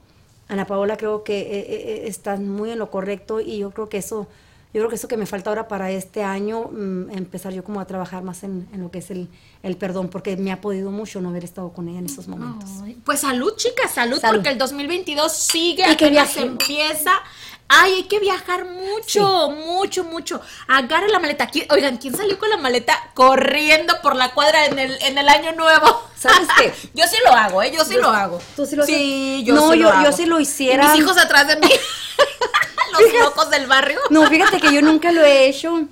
Ana 0.48 0.66
Paola, 0.66 0.98
creo 0.98 1.24
que 1.24 1.40
eh, 1.40 1.48
eh, 1.70 2.04
estás 2.08 2.40
muy 2.40 2.72
en 2.72 2.80
lo 2.80 2.90
correcto 2.90 3.40
y 3.40 3.60
yo 3.60 3.72
creo 3.72 3.88
que 3.88 3.98
eso, 4.00 4.28
yo 4.74 4.82
creo 4.82 4.90
que 4.90 4.96
eso 4.96 5.08
que 5.08 5.16
me 5.18 5.26
falta 5.28 5.50
ahora 5.52 5.68
para 5.68 5.92
este 5.92 6.24
año, 6.24 6.70
mm, 6.72 7.12
empezar 7.12 7.54
yo 7.54 7.64
como 7.64 7.80
a 7.80 7.86
trabajar 7.86 8.24
más 8.24 8.44
en, 8.44 8.68
en 8.74 8.82
lo 8.82 8.90
que 8.92 8.98
es 9.00 9.12
el, 9.12 9.28
el 9.62 9.78
perdón, 9.78 10.10
porque 10.10 10.38
me 10.38 10.52
ha 10.52 10.60
podido 10.60 10.90
mucho 10.92 11.22
no 11.22 11.30
haber 11.30 11.44
estado 11.44 11.72
con 11.72 11.88
ella 11.88 12.00
en 12.00 12.06
esos 12.08 12.28
momentos. 12.28 12.68
Ay, 12.84 12.98
Pues 13.06 13.20
salud, 13.20 13.54
chicas, 13.58 13.92
salud, 13.92 14.20
Salud. 14.20 14.38
porque 14.38 14.50
el 14.50 14.58
2022 14.58 15.32
sigue, 15.32 15.84
Y 15.92 15.96
que 15.96 16.06
apenas 16.06 16.36
empieza. 16.38 17.12
Ay, 17.72 17.94
hay 17.94 18.04
que 18.06 18.20
viajar 18.20 18.66
mucho, 18.66 19.52
mucho, 19.52 20.04
mucho. 20.04 20.42
Agarre 20.68 21.08
la 21.10 21.20
maleta. 21.20 21.48
¿Quién- 21.48 21.68
Oigan, 21.72 21.98
¿quién 21.98 22.18
salió 22.18 22.38
con 22.40 22.50
la 22.50 22.58
maleta 22.58 23.12
corriendo 23.14 23.94
por 24.02 24.16
la 24.16 24.32
cuadra 24.34 24.66
en 24.66 24.80
el, 24.80 24.98
en 25.04 25.18
el 25.20 25.30
año 25.30 25.52
nuevo? 25.54 26.02
¿Sabes 26.18 26.48
qué? 26.58 26.74
yo 26.96 27.06
sí 27.08 27.18
lo 27.24 27.32
hago, 27.32 27.62
¿eh? 27.62 27.72
Yo 27.76 27.86
sí 27.86 27.94
Yo- 27.94 28.02
lo 28.02 28.10
hago. 28.10 28.42
¿tú 28.56 28.66
sí 28.66 28.76
lo 28.76 28.84
haces? 28.84 28.96
Sí, 28.96 29.44
yo 29.46 29.54
No, 29.54 29.72
sí 29.72 29.78
lo 29.80 29.90
yo- 29.90 29.94
yo 30.02 30.08
hago. 30.08 30.12
sí 30.18 30.26
lo 30.26 30.40
Y 30.40 30.44
hiciera. 30.44 30.90
mis 30.92 31.00
hijos 31.02 31.18
atrás 31.18 31.48
de 31.48 31.56
mí. 31.58 31.70
Los 32.92 33.14
locos 33.22 33.50
del 33.52 33.68
barrio. 33.68 34.00
No, 34.10 34.28
fíjate 34.28 34.60
que 34.60 34.74
yo 34.74 34.82
nunca 34.82 35.12
lo 35.12 35.24
he 35.24 35.48
hecho. 35.48 35.84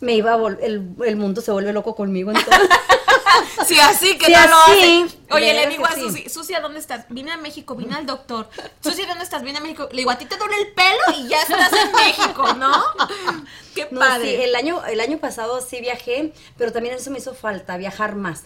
Me 0.00 0.14
iba 0.14 0.32
a 0.32 0.36
el, 0.62 0.88
el 1.04 1.16
mundo 1.16 1.42
se 1.42 1.52
vuelve 1.52 1.72
loco 1.74 1.94
conmigo 1.94 2.30
entonces. 2.30 2.68
Sí, 3.66 3.78
así 3.78 4.18
que 4.18 4.26
Sí, 4.26 4.32
no 4.32 4.46
lo 4.48 4.56
hace. 4.56 5.06
Oye, 5.30 5.54
le 5.54 5.66
digo 5.68 5.86
a. 5.86 5.94
Susi, 5.94 6.28
Susi, 6.28 6.54
¿a 6.54 6.60
dónde 6.60 6.78
estás? 6.80 7.04
Vine 7.08 7.32
a 7.32 7.36
México, 7.36 7.74
vine 7.74 7.94
al 7.94 8.06
doctor. 8.06 8.48
Susi, 8.82 9.04
¿dónde 9.06 9.24
estás? 9.24 9.42
Vine 9.42 9.58
a 9.58 9.60
México. 9.60 9.88
Le 9.92 9.98
digo, 9.98 10.10
a 10.10 10.18
ti 10.18 10.24
te 10.26 10.36
duele 10.36 10.56
el 10.56 10.72
pelo 10.72 11.00
y 11.18 11.28
ya 11.28 11.40
estás 11.42 11.72
en 11.72 11.92
México, 11.92 12.54
¿no? 12.54 12.72
Qué 13.74 13.88
No, 13.90 14.00
padre. 14.00 14.36
sí, 14.36 14.42
el 14.42 14.54
año, 14.56 14.84
el 14.86 15.00
año 15.00 15.18
pasado 15.18 15.60
sí 15.60 15.80
viajé, 15.80 16.32
pero 16.56 16.72
también 16.72 16.94
eso 16.96 17.10
me 17.10 17.18
hizo 17.18 17.34
falta, 17.34 17.76
viajar 17.76 18.16
más. 18.16 18.44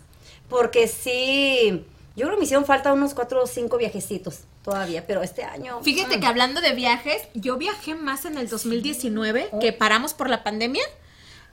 Porque 0.49 0.89
sí, 0.89 1.85
yo 2.17 2.27
creo 2.27 2.33
que 2.33 2.39
me 2.39 2.45
hicieron 2.45 2.67
falta 2.67 2.93
unos 2.93 3.15
cuatro 3.15 3.43
o 3.43 3.47
cinco 3.47 3.77
viajecitos 3.79 4.41
todavía, 4.63 5.07
pero 5.07 5.23
este 5.23 5.45
año... 5.45 5.81
Fíjate 5.83 6.17
mm, 6.17 6.21
que 6.21 6.27
hablando 6.27 6.61
de 6.61 6.73
viajes, 6.73 7.23
yo 7.35 7.57
viajé 7.57 7.95
más 7.95 8.25
en 8.25 8.39
el 8.39 8.49
2019, 8.49 9.51
que 9.61 9.73
paramos 9.73 10.15
por 10.15 10.31
la 10.31 10.43
pandemia, 10.43 10.85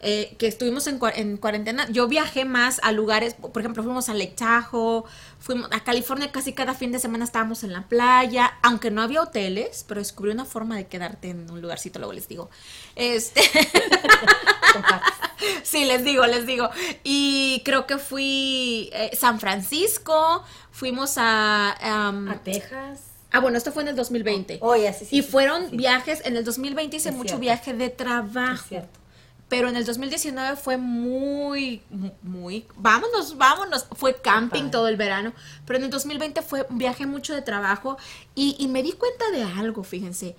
eh, 0.02 0.36
que 0.38 0.48
estuvimos 0.48 0.88
en, 0.88 1.00
cua- 1.00 1.14
en 1.16 1.38
cuarentena. 1.38 1.88
Yo 1.90 2.08
viajé 2.08 2.44
más 2.46 2.80
a 2.84 2.92
lugares, 2.92 3.36
por 3.36 3.60
ejemplo, 3.62 3.84
fuimos 3.84 4.10
a 4.10 4.14
Lake 4.14 4.34
Tahoe, 4.36 5.04
fuimos 5.40 5.70
a 5.72 5.84
California 5.84 6.32
casi 6.32 6.54
cada 6.54 6.74
fin 6.74 6.92
de 6.92 7.00
semana 7.00 7.24
estábamos 7.26 7.64
en 7.64 7.72
la 7.74 7.84
playa, 7.88 8.54
aunque 8.64 8.92
no 8.92 9.02
había 9.02 9.22
hoteles, 9.22 9.86
pero 9.88 10.00
descubrí 10.00 10.32
una 10.32 10.46
forma 10.46 10.76
de 10.76 10.88
quedarte 10.88 11.30
en 11.30 11.50
un 11.52 11.62
lugarcito, 11.62 12.00
luego 12.00 12.14
les 12.14 12.28
digo. 12.28 12.50
Este. 12.96 13.42
Sí, 15.64 15.86
les 15.86 16.04
digo, 16.04 16.26
les 16.28 16.46
digo. 16.46 16.70
Y 17.04 17.62
creo 17.66 17.88
que 17.88 17.98
fui 17.98 18.90
eh, 18.94 19.10
San 19.18 19.40
Francisco, 19.40 20.44
fuimos 20.72 21.16
a... 21.18 21.72
A 22.32 22.38
Texas. 22.44 23.02
Ah, 23.32 23.40
bueno, 23.40 23.58
esto 23.58 23.72
fue 23.72 23.82
en 23.84 23.90
el 23.90 23.96
2020. 23.96 24.60
Oye, 24.62 24.92
sí, 24.94 25.06
sí, 25.06 25.18
y 25.18 25.22
sí, 25.24 25.28
fueron 25.28 25.72
viajes, 25.76 26.22
en 26.26 26.36
el 26.38 26.44
2020 26.46 26.98
hice 26.98 27.10
Es 27.10 27.16
mucho 27.16 27.30
cierto. 27.30 27.42
viaje 27.42 27.74
de 27.74 27.86
Es 27.86 27.98
trabajo. 27.98 28.64
cierto. 28.68 29.00
Pero 29.52 29.68
en 29.68 29.76
el 29.76 29.86
2019 29.86 30.56
fue 30.56 30.78
muy, 30.78 31.82
mu- 31.90 32.12
muy, 32.24 32.66
vámonos, 32.78 33.38
vámonos. 33.38 33.86
Fue 33.98 34.16
camping 34.22 34.72
todo 34.72 34.88
el 34.88 34.96
verano. 34.96 35.34
Pero 35.66 35.78
en 35.78 35.84
el 35.84 35.90
2020 35.92 36.42
fue 36.42 36.66
un 36.70 36.78
viaje 36.78 37.06
mucho 37.06 37.34
de 37.36 37.42
trabajo 37.42 37.98
y, 38.34 38.56
y 38.60 38.70
me 38.70 38.82
di 38.82 38.94
cuenta 38.94 39.30
de 39.32 39.44
algo, 39.44 39.84
fíjense. 39.84 40.38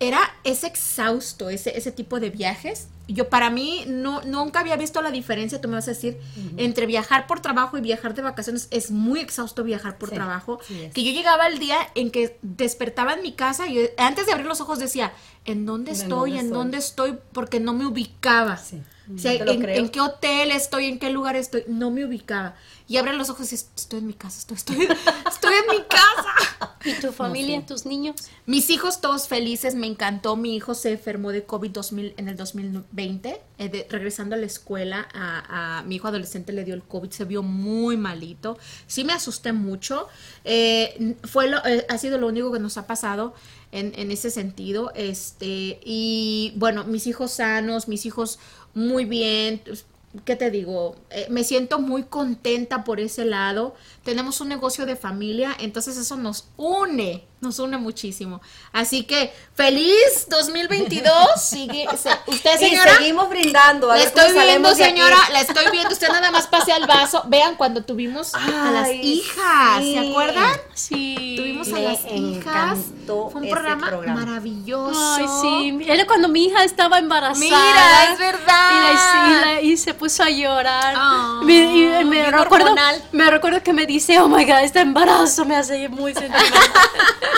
Era, 0.00 0.18
es 0.44 0.64
exhausto 0.64 1.50
ese, 1.50 1.76
ese 1.76 1.92
tipo 1.92 2.18
de 2.20 2.30
viajes. 2.30 2.88
Yo 3.06 3.28
para 3.28 3.50
mí 3.50 3.84
no, 3.86 4.22
nunca 4.22 4.60
había 4.60 4.76
visto 4.76 5.02
la 5.02 5.10
diferencia, 5.10 5.60
tú 5.60 5.68
me 5.68 5.74
vas 5.74 5.88
a 5.88 5.90
decir, 5.90 6.16
entre 6.56 6.86
viajar 6.86 7.26
por 7.26 7.40
trabajo 7.40 7.76
y 7.76 7.80
viajar 7.82 8.14
de 8.14 8.22
vacaciones. 8.22 8.66
Es 8.70 8.90
muy 8.90 9.20
exhausto 9.20 9.62
viajar 9.62 9.98
por 9.98 10.08
Sí, 10.08 10.14
trabajo. 10.14 10.58
sí 10.66 10.82
es. 10.84 10.94
que 10.94 11.04
yo 11.04 11.12
llegaba 11.12 11.46
el 11.48 11.58
día 11.58 11.76
en 11.94 12.10
que 12.10 12.38
despertaba 12.40 13.12
en 13.12 13.22
mi 13.22 13.32
casa 13.32 13.66
y 13.68 13.74
yo, 13.74 13.82
antes 13.98 14.24
de 14.26 14.32
abrir 14.32 14.46
los 14.46 14.60
ojos 14.60 14.78
decía, 14.78 15.12
¿en 15.44 15.66
dónde 15.66 15.90
¿En 15.90 15.96
estoy? 15.98 16.08
dónde 16.30 16.38
¿En 16.38 16.44
estoy? 16.46 16.58
dónde 16.58 16.78
estoy? 16.78 17.18
Porque 17.32 17.60
no 17.60 17.74
me 17.74 17.84
ubicaba. 17.86 18.56
Sí. 18.56 18.80
O 19.14 19.18
sea, 19.18 19.32
en, 19.78 19.88
qué 19.90 20.00
hotel 20.00 20.50
estoy, 20.52 20.86
en 20.86 20.98
qué 20.98 21.10
lugar 21.10 21.36
estoy, 21.36 21.64
no 21.68 21.90
me 21.90 22.04
ubicaba. 22.04 22.54
Y 22.86 22.96
abrí 22.96 23.16
los 23.16 23.30
ojos 23.30 23.52
y 23.52 23.54
estoy 23.54 24.00
en 24.00 24.06
mi 24.08 24.14
casa, 24.14 24.38
estoy, 24.40 24.56
estoy, 24.56 24.76
estoy 25.30 25.54
en 25.54 25.76
mi 25.76 25.82
casa. 25.84 26.76
¿Y 26.84 26.94
tu 26.94 27.12
familia, 27.12 27.64
tus 27.66 27.86
niños? 27.86 28.16
Mis 28.46 28.68
hijos 28.70 29.00
todos 29.00 29.28
felices, 29.28 29.74
me 29.76 29.86
encantó. 29.86 30.34
Mi 30.36 30.56
hijo 30.56 30.74
se 30.74 30.92
enfermó 30.92 31.30
de 31.30 31.44
COVID 31.44 31.70
2000, 31.70 32.14
en 32.16 32.28
el 32.28 32.36
2020, 32.36 33.40
eh, 33.58 33.68
de- 33.68 33.86
regresando 33.90 34.34
a 34.34 34.38
la 34.38 34.46
escuela. 34.46 35.06
A, 35.14 35.78
a- 35.78 35.82
mi 35.84 35.96
hijo 35.96 36.08
adolescente 36.08 36.52
le 36.52 36.64
dio 36.64 36.74
el 36.74 36.82
COVID, 36.82 37.10
se 37.10 37.24
vio 37.24 37.42
muy 37.44 37.96
malito. 37.96 38.58
Sí 38.88 39.04
me 39.04 39.12
asusté 39.12 39.52
mucho. 39.52 40.08
Eh, 40.44 41.16
fue 41.24 41.48
lo- 41.48 41.64
eh, 41.64 41.86
ha 41.88 41.98
sido 41.98 42.18
lo 42.18 42.26
único 42.26 42.50
que 42.50 42.58
nos 42.58 42.76
ha 42.76 42.86
pasado 42.88 43.34
en, 43.72 43.92
en 43.96 44.10
ese 44.10 44.30
sentido. 44.30 44.90
Este, 44.96 45.78
y 45.84 46.54
bueno, 46.56 46.84
mis 46.84 47.06
hijos 47.06 47.30
sanos, 47.32 47.86
mis 47.88 48.04
hijos 48.06 48.38
muy 48.74 49.04
bien. 49.04 49.60
pues, 49.64 49.86
¿Qué 50.24 50.34
te 50.34 50.50
digo? 50.50 50.96
Eh, 51.10 51.26
me 51.30 51.44
siento 51.44 51.78
muy 51.78 52.02
contenta 52.02 52.82
por 52.84 52.98
ese 52.98 53.24
lado. 53.24 53.74
Tenemos 54.02 54.40
un 54.40 54.48
negocio 54.48 54.84
de 54.86 54.96
familia, 54.96 55.56
entonces 55.60 55.96
eso 55.96 56.16
nos 56.16 56.48
une, 56.56 57.24
nos 57.40 57.58
une 57.58 57.78
muchísimo. 57.78 58.40
Así 58.72 59.04
que 59.04 59.32
feliz 59.54 60.26
2022. 60.28 61.14
Sigue, 61.40 61.86
se- 61.96 62.10
usted, 62.30 62.54
Y 62.56 62.58
señora. 62.68 62.96
seguimos 62.96 63.28
brindando. 63.28 63.90
A 63.90 63.96
La 63.96 64.02
estoy 64.02 64.32
viendo, 64.32 64.74
señora, 64.74 65.16
la 65.32 65.40
estoy 65.40 65.64
viendo. 65.72 65.90
Usted 65.92 66.08
nada 66.08 66.30
más 66.30 66.46
pase 66.46 66.72
al 66.72 66.86
vaso. 66.86 67.22
Vean 67.28 67.56
cuando 67.56 67.82
tuvimos 67.82 68.34
a 68.34 68.70
las 68.70 68.90
hijas, 68.90 69.78
sí. 69.82 69.92
¿se 69.94 70.10
acuerdan? 70.10 70.56
Sí. 70.74 71.34
Tuvimos 71.38 71.68
a 71.68 71.72
Me 71.72 71.82
las 71.82 72.00
hijas. 72.04 72.78
Fue 73.06 73.40
un 73.40 73.48
programa, 73.50 73.86
programa. 73.88 74.20
maravilloso. 74.24 75.16
Ay, 75.18 75.26
sí. 75.40 75.78
Era 75.90 76.06
cuando 76.06 76.28
mi 76.28 76.44
hija 76.44 76.62
estaba 76.62 76.98
embarazada. 76.98 77.40
Mira, 77.40 78.12
es 78.12 78.18
verdad. 78.18 78.70
Y, 78.70 78.94
la- 78.94 79.26
y 79.26 79.40
la- 79.54 79.60
y 79.62 79.76
se 79.76 79.94
puso 79.94 80.22
a 80.22 80.30
llorar. 80.30 80.94
Ah, 80.96 81.40
Me- 81.42 81.54
y 81.74 81.88
recuerdo, 82.30 82.74
me 83.12 83.30
recuerdo 83.30 83.62
que 83.62 83.72
me 83.72 83.86
dice, 83.86 84.20
oh 84.20 84.28
my 84.28 84.44
God, 84.44 84.58
este 84.62 84.80
embarazo 84.80 85.44
me 85.44 85.56
hace 85.56 85.88
muy 85.88 86.12
sentimental. 86.12 86.50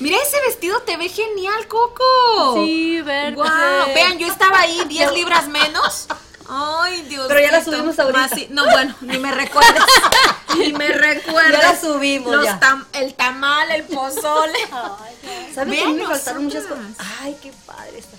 Mira 0.00 0.18
ese 0.22 0.40
vestido, 0.46 0.80
te 0.82 0.96
ve 0.96 1.08
genial, 1.08 1.66
Coco. 1.68 2.54
Sí, 2.56 3.00
verde. 3.02 3.36
Guau, 3.36 3.94
Vean, 3.94 4.18
yo 4.18 4.26
estaba 4.26 4.60
ahí 4.60 4.82
10 4.88 5.12
libras 5.12 5.48
menos. 5.48 6.06
Ay, 6.48 7.02
Dios 7.02 7.26
Pero 7.28 7.40
ya 7.40 7.52
la 7.52 7.64
subimos 7.64 7.98
ahorita. 7.98 8.18
Más 8.20 8.30
sí- 8.30 8.48
No, 8.50 8.64
bueno, 8.64 8.94
ni 9.00 9.18
me 9.18 9.30
recuerdes. 9.32 9.82
ni 10.58 10.72
me 10.74 10.88
recuerdes. 10.88 11.52
Ya 11.52 11.72
la 11.72 11.80
subimos, 11.80 12.32
Los 12.34 12.44
ya. 12.44 12.60
tam- 12.60 12.84
el 12.92 13.14
tamal, 13.14 13.70
el 13.70 13.84
pozole. 13.84 14.58
Ay, 14.72 15.14
ya. 15.48 15.54
¿Sabes 15.54 15.80
que 15.82 15.88
me 15.88 16.06
faltaron 16.06 16.44
muchas 16.44 16.64
cosas? 16.64 16.84
Ay, 17.22 17.36
qué 17.42 17.50
padre 17.64 17.98
está. 17.98 18.16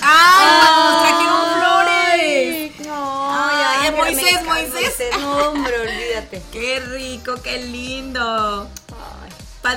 Ay, 0.00 0.84
nos 0.84 1.02
trajeron 1.02 1.54
flores. 1.60 2.86
No, 2.86 3.30
Ay, 3.30 3.56
ay, 3.66 3.90
me 3.92 3.96
Moisés, 3.98 4.44
Moisés. 4.44 4.94
No, 5.20 5.36
hombre, 5.50 5.80
olvídate. 5.80 6.42
Qué 6.52 6.80
rico, 6.80 7.34
qué 7.42 7.58
lindo. 7.58 8.68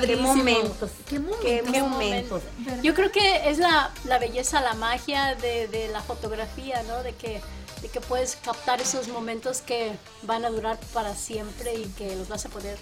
Qué 0.00 0.06
Padrísimo. 0.06 0.28
momentos. 0.28 0.90
Qué 1.08 1.18
momentos. 1.18 1.44
Qué 1.44 1.62
Qué 1.72 1.82
momentos. 1.82 2.42
momento. 2.42 2.82
Yo 2.82 2.94
creo 2.94 3.10
que 3.12 3.48
es 3.50 3.58
la, 3.58 3.90
la 4.04 4.18
belleza, 4.18 4.60
la 4.60 4.74
magia 4.74 5.34
de, 5.36 5.68
de 5.68 5.88
la 5.88 6.00
fotografía, 6.02 6.82
¿no? 6.88 7.02
De 7.02 7.14
que, 7.14 7.40
de 7.82 7.88
que 7.88 8.00
puedes 8.00 8.36
captar 8.36 8.80
esos 8.80 9.08
momentos 9.08 9.60
que 9.60 9.92
van 10.22 10.44
a 10.44 10.50
durar 10.50 10.78
para 10.92 11.14
siempre 11.14 11.74
y 11.74 11.84
que 11.98 12.14
los 12.16 12.28
vas 12.28 12.44
a 12.46 12.48
poder 12.48 12.78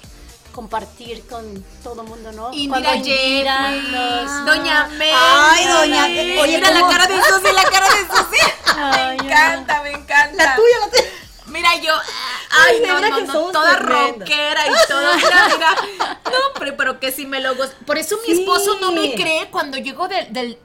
compartir 0.52 1.24
con 1.28 1.64
todo 1.84 2.02
el 2.02 2.08
mundo, 2.08 2.32
¿no? 2.32 2.52
Indira 2.52 2.92
Jeffries, 2.94 3.44
nos- 3.92 4.44
Doña 4.46 4.86
Mel. 4.88 5.14
Ay, 5.14 5.66
doña 5.66 6.08
Mel. 6.08 6.38
Oye, 6.40 6.56
mira 6.58 6.70
la 6.72 6.88
cara 6.88 7.06
de 7.06 7.14
Susi, 7.22 7.52
la 7.54 7.62
cara 7.64 7.86
de 7.86 8.00
Susi. 8.08 8.42
Me 8.80 9.14
encanta, 9.14 9.82
me 9.82 9.90
encanta. 9.90 10.44
La 10.44 10.56
tuya, 10.56 10.78
la 10.80 10.90
tuya. 10.90 11.02
Mira 11.50 11.76
yo, 11.76 11.92
ay, 12.50 12.82
no, 12.86 13.00
no, 13.00 13.20
no, 13.20 13.52
toda 13.52 13.76
rockera 13.76 14.66
y 14.66 14.88
toda, 14.88 15.16
mira, 15.16 15.48
mira. 15.52 16.20
No, 16.24 16.38
pero, 16.58 16.76
pero 16.76 17.00
que 17.00 17.12
si 17.12 17.26
me 17.26 17.40
lo 17.40 17.54
gozo. 17.54 17.72
Por 17.86 17.98
eso 17.98 18.18
mi 18.26 18.32
esposo 18.32 18.78
no 18.80 18.92
me 18.92 19.14
cree 19.14 19.48
cuando 19.50 19.76
llego 19.78 20.08
del, 20.08 20.32
del 20.32 20.58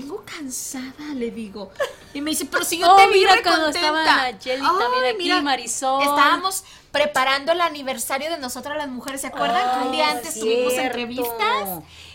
vengo 0.00 0.24
cansada, 0.24 1.14
le 1.14 1.30
digo. 1.30 1.70
Y 2.12 2.20
me 2.20 2.30
dice, 2.30 2.44
pero 2.46 2.64
si 2.64 2.78
yo 2.78 2.90
Oh, 2.92 2.96
te 2.96 3.08
vi 3.08 3.20
mira 3.20 3.34
re 3.36 3.42
cuando 3.42 3.64
contenta". 3.64 3.88
estaban 4.00 4.34
Nayeli 4.34 4.62
también 4.78 5.14
aquí, 5.14 5.42
Marisol. 5.42 6.02
Estábamos 6.02 6.64
preparando 6.92 7.50
el 7.50 7.60
aniversario 7.60 8.30
de 8.30 8.38
nosotras 8.38 8.76
las 8.78 8.88
mujeres, 8.88 9.20
¿se 9.22 9.26
acuerdan? 9.26 9.80
que 9.80 9.86
un 9.86 9.92
día 9.92 10.10
antes 10.12 10.34
es 10.36 10.40
tuvimos 10.40 10.72
cierto. 10.72 10.86
entrevistas. 10.98 11.68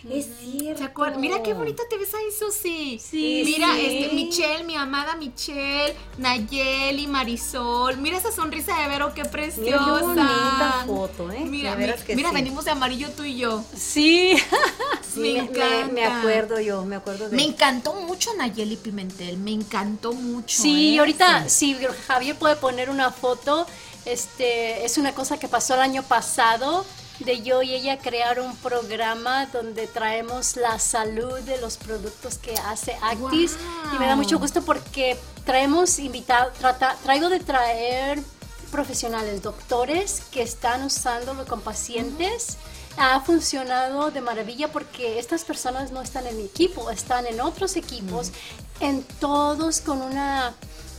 Es 0.10 0.28
cierto. 0.40 0.78
¿Se 0.80 0.86
acuerdan? 0.86 1.20
Mira 1.20 1.44
qué 1.44 1.54
bonita 1.54 1.84
te 1.90 1.98
ves 1.98 2.14
ahí, 2.14 2.24
Susi. 2.38 2.98
Sí, 3.00 3.42
Mira, 3.44 3.74
sí. 3.76 3.86
este, 3.86 4.16
Michelle, 4.16 4.64
mi 4.64 4.78
amada 4.78 5.18
Michelle, 5.18 5.94
Nayeli, 6.18 7.08
Marisol. 7.08 7.98
Mira 7.98 8.18
esa 8.18 8.32
sonrisa 8.32 8.80
de 8.80 8.88
Vero, 8.88 9.14
qué 9.14 9.26
preciosa. 9.26 9.62
Mira 9.62 9.80
qué 9.84 9.92
bonita 10.06 10.84
foto, 10.88 11.32
¿eh? 11.34 11.42
Mira, 11.42 11.76
mi- 11.76 11.92
que 12.06 12.16
mira 12.16 12.30
sí. 12.30 12.36
venimos 12.36 12.64
de 12.64 12.72
amarillo 12.72 13.10
tú 13.12 13.24
y 13.26 13.36
yo. 13.38 13.62
Sí. 13.76 14.38
Sí, 15.14 15.20
me 15.20 15.34
me, 15.34 15.42
me- 15.42 15.50
me 15.50 15.82
encanta. 16.02 16.20
acuerdo 16.20 16.60
yo, 16.60 16.86
me 16.86 16.96
acuerdo 16.96 17.30
de 17.30 17.36
Me 17.36 17.44
encantó 17.44 17.94
mucho 17.94 18.34
Nayeli 18.36 18.78
Pimentel, 18.78 19.38
me 19.38 19.52
encantó 19.52 20.14
mucho. 20.14 20.62
Sí, 20.62 20.96
¿eh? 20.96 21.00
ahorita 21.00 21.50
si 21.50 21.76
Javier 22.08 22.36
puede 22.36 22.56
poner 22.56 22.90
una 22.90 23.12
foto, 23.12 23.66
este 24.06 24.86
es 24.86 24.98
una 24.98 25.14
cosa 25.14 25.38
que 25.38 25.48
pasó 25.48 25.74
el 25.76 25.82
año 25.82 26.04
pasado 26.04 26.86
de 27.20 27.42
yo 27.42 27.62
y 27.62 27.74
ella 27.74 27.98
crear 27.98 28.40
un 28.40 28.56
programa 28.58 29.46
donde 29.48 29.88
traemos 29.88 30.56
la 30.56 30.80
salud 30.80 31.38
de 31.42 31.60
los 31.60 31.76
productos 31.76 32.38
que 32.38 32.54
hace 32.54 32.96
Actis 33.02 33.58
y 33.94 34.00
me 34.00 34.08
da 34.08 34.16
mucho 34.16 34.40
gusto 34.40 34.62
porque 34.62 35.18
traemos 35.46 36.00
invitados, 36.00 36.54
traigo 37.04 37.28
de 37.28 37.42
traer 37.42 38.22
profesionales, 38.72 39.42
doctores 39.42 40.22
que 40.32 40.42
están 40.44 40.84
usándolo 40.84 41.46
con 41.46 41.60
pacientes. 41.60 42.58
Ha 43.02 43.22
funcionado 43.22 44.12
de 44.12 44.20
maravilla 44.20 44.74
porque 44.74 45.20
estas 45.20 45.46
personas 45.46 45.94
no 45.94 46.02
están 46.02 46.28
en 46.28 46.36
mi 46.36 46.44
equipo, 46.44 46.92
están 46.92 47.26
en 47.28 47.40
otros 47.40 47.78
equipos, 47.78 48.32
en 48.82 49.04
todos 49.22 49.80
con 49.80 50.02
una... 50.02 50.54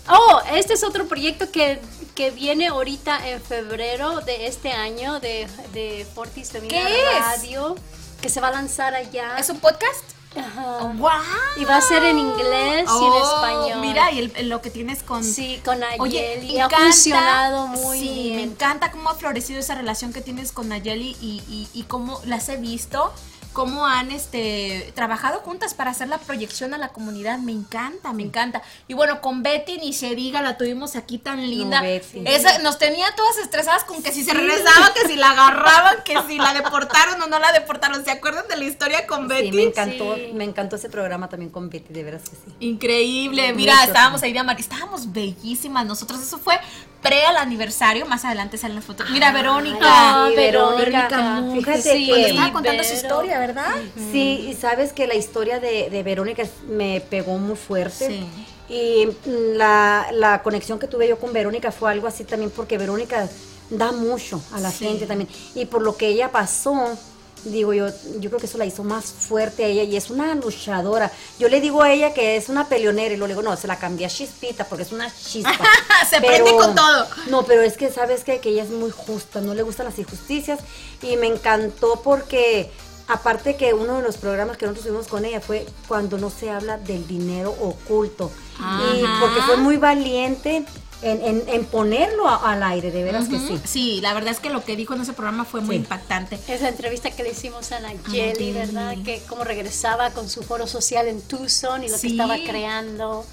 Oh, 0.08 0.40
este 0.54 0.72
es 0.72 0.82
otro 0.82 1.06
proyecto 1.06 1.52
que, 1.52 1.78
que 2.14 2.30
viene 2.30 2.68
ahorita 2.68 3.28
en 3.28 3.42
febrero 3.42 4.22
de 4.22 4.46
este 4.46 4.72
año 4.72 5.20
de, 5.20 5.46
de 5.74 6.06
Fortis 6.14 6.50
Femina. 6.50 6.88
Radio, 7.20 7.76
que 8.22 8.30
se 8.30 8.40
va 8.40 8.48
a 8.48 8.52
lanzar 8.52 8.94
allá. 8.94 9.36
¿Es 9.38 9.50
un 9.50 9.60
podcast? 9.60 10.19
Ajá. 10.37 10.79
¡Wow! 10.95 11.11
Y 11.57 11.64
va 11.64 11.77
a 11.79 11.81
ser 11.81 12.05
en 12.05 12.19
inglés 12.19 12.88
y 12.88 13.05
en 13.05 13.12
español. 13.14 13.73
Oh, 13.75 13.81
Mira, 13.81 14.12
y 14.12 14.21
el- 14.21 14.33
el- 14.37 14.49
lo 14.49 14.61
que 14.62 14.71
tienes 14.71 15.03
con. 15.03 15.25
Sí, 15.25 15.61
con 15.64 15.81
Nayeli. 15.81 16.01
Oye, 16.01 16.40
y 16.45 16.59
ha 16.59 16.66
encanta- 16.66 16.85
funcionado 16.85 17.66
muy 17.66 17.99
sí, 17.99 18.09
bien. 18.09 18.37
me 18.37 18.43
encanta 18.45 18.90
cómo 18.93 19.11
ha 19.11 19.14
florecido 19.16 19.59
esa 19.59 19.75
relación 19.75 20.12
que 20.12 20.21
tienes 20.21 20.53
con 20.53 20.69
Nayeli 20.69 21.16
y, 21.21 21.43
y, 21.49 21.69
y 21.75 21.83
cómo 21.85 22.21
las 22.27 22.49
he 22.49 22.57
visto, 22.59 23.12
cómo 23.52 23.86
han 23.86 24.10
este 24.10 24.92
trabajado 24.94 25.40
juntas 25.40 25.74
para 25.74 25.90
hacer 25.90 26.08
la 26.08 26.18
proyección 26.18 26.72
a 26.74 26.78
la 26.78 26.88
comunidad. 26.90 27.38
Me 27.38 27.52
encanta, 27.52 28.12
me 28.12 28.22
encanta. 28.22 28.62
Y 28.86 28.94
bueno, 28.94 29.20
con 29.20 29.42
Betty 29.42 29.78
ni 29.78 29.92
se 29.92 30.14
diga, 30.14 30.40
la 30.42 30.56
tuvimos 30.56 30.96
aquí 30.96 31.18
tan 31.18 31.40
linda. 31.50 31.80
Betty. 31.82 32.22
Esa, 32.26 32.58
nos 32.60 32.78
tenía 32.78 33.06
todas 33.16 33.38
estresadas 33.38 33.84
con 33.84 34.02
que 34.02 34.12
si 34.12 34.22
se 34.24 34.32
regresaba, 34.34 34.92
que 34.94 35.08
si 35.08 35.16
la 35.16 35.30
agarraban, 35.30 35.96
que 36.04 36.16
si 36.28 36.38
la 36.38 36.54
deportaron 36.62 37.20
o 37.22 37.26
no 37.26 37.38
la 37.38 37.52
deportaron. 37.52 38.04
¿Se 38.04 38.10
acuerdan 38.10 38.46
de 38.48 38.56
la 38.56 38.64
historia 38.64 39.06
con 39.06 39.26
Betty? 39.28 39.50
Sí, 39.50 39.56
me 39.56 39.62
encantó, 39.64 40.14
Sí. 40.14 40.30
me 40.34 40.44
encantó 40.44 40.76
ese 40.76 40.88
programa 40.88 41.28
también 41.28 41.50
con 41.50 41.68
Betty, 41.70 41.92
de 41.92 42.02
veras 42.04 42.22
que 42.22 42.36
sí. 42.36 42.54
Increíble, 42.60 43.52
mira, 43.54 43.74
Mucho. 43.74 43.86
estábamos 43.88 44.22
ahí 44.22 44.32
de 44.32 44.38
amar, 44.38 44.58
estábamos 44.60 45.12
bellísimas 45.12 45.84
nosotros, 45.86 46.20
eso 46.22 46.38
fue 46.38 46.58
pre 47.02 47.24
al 47.24 47.36
aniversario, 47.38 48.04
más 48.06 48.24
adelante 48.24 48.58
salen 48.58 48.76
las 48.76 48.84
fotos. 48.84 49.08
Mira, 49.10 49.32
Verónica. 49.32 49.78
Ah, 49.82 50.26
Sí, 50.30 50.36
Verónica. 50.36 51.08
Verónica, 51.08 51.54
fíjate 51.72 51.82
Sí, 51.96 52.06
que- 52.06 52.26
estaba 52.30 52.52
contando 52.52 52.84
su 52.84 52.94
historia, 52.94 53.38
¿verdad? 53.38 53.72
Sí, 54.12 54.48
y 54.50 54.54
sabes 54.54 54.92
que 54.92 55.06
la 55.06 55.14
historia 55.14 55.60
de, 55.60 55.88
de 55.90 56.02
Verónica 56.02 56.42
me 56.68 57.00
pegó 57.00 57.38
muy 57.38 57.56
fuerte. 57.56 58.06
Sí. 58.08 58.26
Y 58.68 59.06
mm, 59.06 59.56
la, 59.56 60.08
la 60.12 60.42
conexión 60.42 60.78
que 60.78 60.86
tuve 60.86 61.08
yo 61.08 61.18
con 61.18 61.32
Verónica 61.32 61.72
fue 61.72 61.90
algo 61.90 62.06
así 62.06 62.24
también 62.24 62.50
porque 62.54 62.78
Verónica 62.78 63.28
da 63.70 63.92
mucho 63.92 64.40
a 64.52 64.60
la 64.60 64.70
gente 64.70 65.06
también. 65.06 65.28
Y 65.54 65.64
por 65.66 65.82
lo 65.82 65.96
que 65.96 66.08
ella 66.08 66.30
pasó, 66.30 66.96
digo 67.44 67.72
yo, 67.72 67.88
yo 68.18 68.31
creo 68.31 68.38
que 68.38 68.46
eso 68.46 68.59
la 68.59 68.66
hizo 68.66 68.85
más 68.85 69.07
fuerte 69.07 69.64
a 69.64 69.68
ella 69.68 69.83
y 69.83 69.96
es 69.96 70.11
una 70.11 70.35
luchadora. 70.35 71.11
Yo 71.38 71.48
le 71.48 71.61
digo 71.61 71.83
a 71.83 71.92
ella 71.92 72.12
que 72.14 72.37
es 72.37 72.48
una 72.48 72.68
peleonera 72.68 73.14
y 73.14 73.16
luego 73.16 73.29
le 73.29 73.35
digo, 73.35 73.42
no, 73.42 73.57
se 73.57 73.66
la 73.66 73.79
cambié 73.79 74.07
a 74.07 74.09
chispita 74.09 74.64
porque 74.64 74.85
es 74.85 74.92
una 74.92 75.12
chispa. 75.12 75.59
Se 76.09 76.20
prende 76.20 76.53
con 76.53 76.74
todo. 76.74 77.07
No, 77.29 77.44
pero 77.44 77.62
es 77.62 77.76
que 77.76 77.90
sabes 77.90 78.24
que, 78.24 78.40
que 78.40 78.50
ella 78.50 78.64
es 78.64 78.70
muy 78.70 78.90
justa, 78.90 79.40
no 79.40 79.55
le 79.55 79.62
gustan 79.62 79.87
las 79.87 79.98
injusticias 79.98 80.61
y 81.03 81.16
me 81.16 81.26
encantó 81.26 82.00
porque 82.03 82.70
aparte 83.09 83.57
que 83.57 83.74
uno 83.74 83.96
de 83.96 84.03
los 84.03 84.16
programas 84.16 84.57
que 84.57 84.66
nosotros 84.66 84.87
tuvimos 84.87 85.09
con 85.09 85.24
ella 85.24 85.40
fue 85.40 85.66
cuando 85.88 86.18
no 86.18 86.31
se 86.31 86.50
habla 86.50 86.79
del 86.79 87.07
dinero 87.07 87.50
oculto 87.61 88.31
y 88.59 89.03
porque 89.20 89.42
fue 89.42 89.57
muy 89.57 89.79
valiente 89.79 90.64
en, 91.02 91.24
en- 91.24 91.44
en 91.48 91.64
ponerlo 91.64 92.28
a- 92.28 92.52
al 92.52 92.62
aire, 92.62 92.90
de 92.90 93.02
veras 93.04 93.28
que 93.28 93.38
sí. 93.38 93.60
Sí, 93.64 94.00
la 94.00 94.12
verdad 94.14 94.30
es 94.32 94.40
que 94.40 94.50
lo 94.50 94.64
que 94.64 94.76
dijo 94.76 94.94
en 94.94 95.00
ese 95.00 95.12
programa 95.12 95.44
fue 95.44 95.60
muy 95.60 95.76
Sí. 95.76 95.82
impactante. 95.82 96.38
Esa 96.48 96.68
entrevista 96.68 97.10
que 97.10 97.22
le 97.22 97.30
hicimos 97.30 97.72
a 97.72 97.80
Nayeli. 97.80 98.52
¿verdad? 98.52 98.94
Que 99.04 99.22
cómo 99.28 99.44
regresaba 99.44 100.10
con 100.10 100.28
su 100.28 100.42
foro 100.42 100.66
social 100.66 101.08
en 101.08 101.22
Tucson 101.22 101.84
y 101.84 101.88
lo 101.88 101.96
Sí. 101.96 102.08
que 102.08 102.12
estaba 102.14 102.36
creando. 102.46 103.24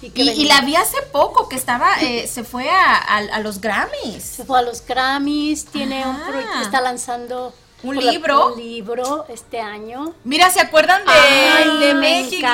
Y, 0.00 0.44
la 0.44 0.60
vi 0.60 0.76
hace 0.76 1.02
poco 1.10 1.48
que 1.48 1.56
estaba, 1.56 2.00
eh, 2.02 2.28
se 2.32 2.44
fue 2.44 2.70
a, 2.70 2.94
a- 2.96 3.16
a 3.34 3.40
los 3.40 3.60
Grammys. 3.60 4.22
Se 4.22 4.44
fue 4.44 4.60
a 4.60 4.62
los 4.62 4.84
Grammys, 4.86 5.64
tiene 5.66 6.06
un 6.06 6.14
Ajá. 6.14 6.26
proyecto, 6.30 6.60
está 6.62 6.80
lanzando 6.80 7.52
¿Un 7.82 7.96
libro? 7.96 8.54
un 8.54 8.60
libro 8.60 9.26
este 9.28 9.60
año. 9.60 10.12
Mira, 10.24 10.50
¿se 10.50 10.60
acuerdan 10.60 11.04
de, 11.04 11.10
Ay, 11.12 11.78
de 11.78 11.94
México? 11.94 12.46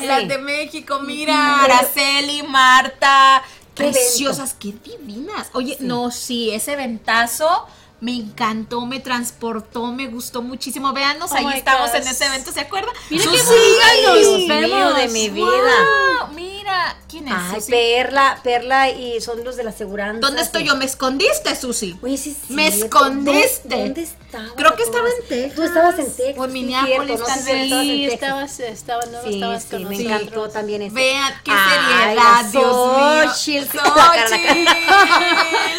Las 0.00 0.26
de 0.28 0.38
México, 0.38 0.98
mira, 1.00 1.62
Araceli, 1.64 2.42
Marta, 2.44 3.42
preciosas, 3.76 4.54
qué 4.58 4.72
divinas. 4.72 5.48
Oye, 5.52 5.76
no, 5.80 6.10
sí, 6.10 6.50
ese 6.50 6.76
ventazo 6.76 7.66
me 8.00 8.14
encantó, 8.14 8.84
me 8.86 9.00
transportó, 9.00 9.86
me 9.92 10.06
gustó 10.08 10.42
muchísimo. 10.42 10.92
Véanos, 10.92 11.30
Oh 11.32 11.36
ahí 11.36 11.46
estamos 11.58 11.90
gosh. 11.92 12.00
en 12.00 12.08
ese 12.08 12.26
evento, 12.26 12.52
¿se 12.52 12.60
acuerdan? 12.60 12.94
Mira 13.10 13.24
qué 13.24 13.30
Dios 13.30 14.38
mío 14.68 14.94
de 14.94 15.08
mi 15.08 15.28
vida. 15.30 15.46
Wow, 15.46 16.34
mira, 16.66 16.96
¿quién 17.08 17.28
es 17.28 17.34
Ay, 17.36 17.60
Susi? 17.60 17.70
Perla, 17.70 18.40
Perla 18.42 18.90
y 18.90 19.20
son 19.20 19.42
los 19.44 19.56
de 19.56 19.64
la 19.64 19.72
seguridad. 19.72 20.14
¿Dónde 20.14 20.42
estoy 20.42 20.64
yo? 20.64 20.74
¿Me 20.76 20.84
escondiste, 20.84 21.54
Susi? 21.54 21.96
Oye, 22.02 22.16
sí, 22.16 22.36
es 22.42 22.50
Me 22.50 22.66
escondiste. 22.68 23.68
¿Dónde, 23.68 23.84
dónde 23.84 24.02
estaba? 24.02 24.48
Creo 24.56 24.74
que 24.76 24.82
estaba 24.82 25.08
en 25.08 25.28
Texas. 25.28 25.54
Tú 25.56 25.62
estabas 25.62 25.98
en 25.98 26.06
Texas. 26.14 26.34
O 26.38 26.44
en 26.44 26.50
sí, 26.52 26.58
Minneapolis, 26.58 27.20
tal 27.24 27.38
sí, 27.40 27.52
vez. 27.52 27.68
Sí, 27.68 28.06
Texas. 28.10 28.14
estabas, 28.14 28.60
estabas, 28.60 29.10
no 29.10 29.22
Sí, 29.22 29.34
estabas 29.34 29.62
sí, 29.62 29.68
con 29.70 29.88
me 29.88 29.96
encantó 29.96 30.48
también 30.48 30.82
eso. 30.82 30.94
Vean 30.94 31.34
qué 31.44 31.52
seriedad, 31.52 32.44
Dios 32.46 33.34
Xochitl, 33.36 33.72
mío. 33.72 33.82
Xochitl. 34.28 34.70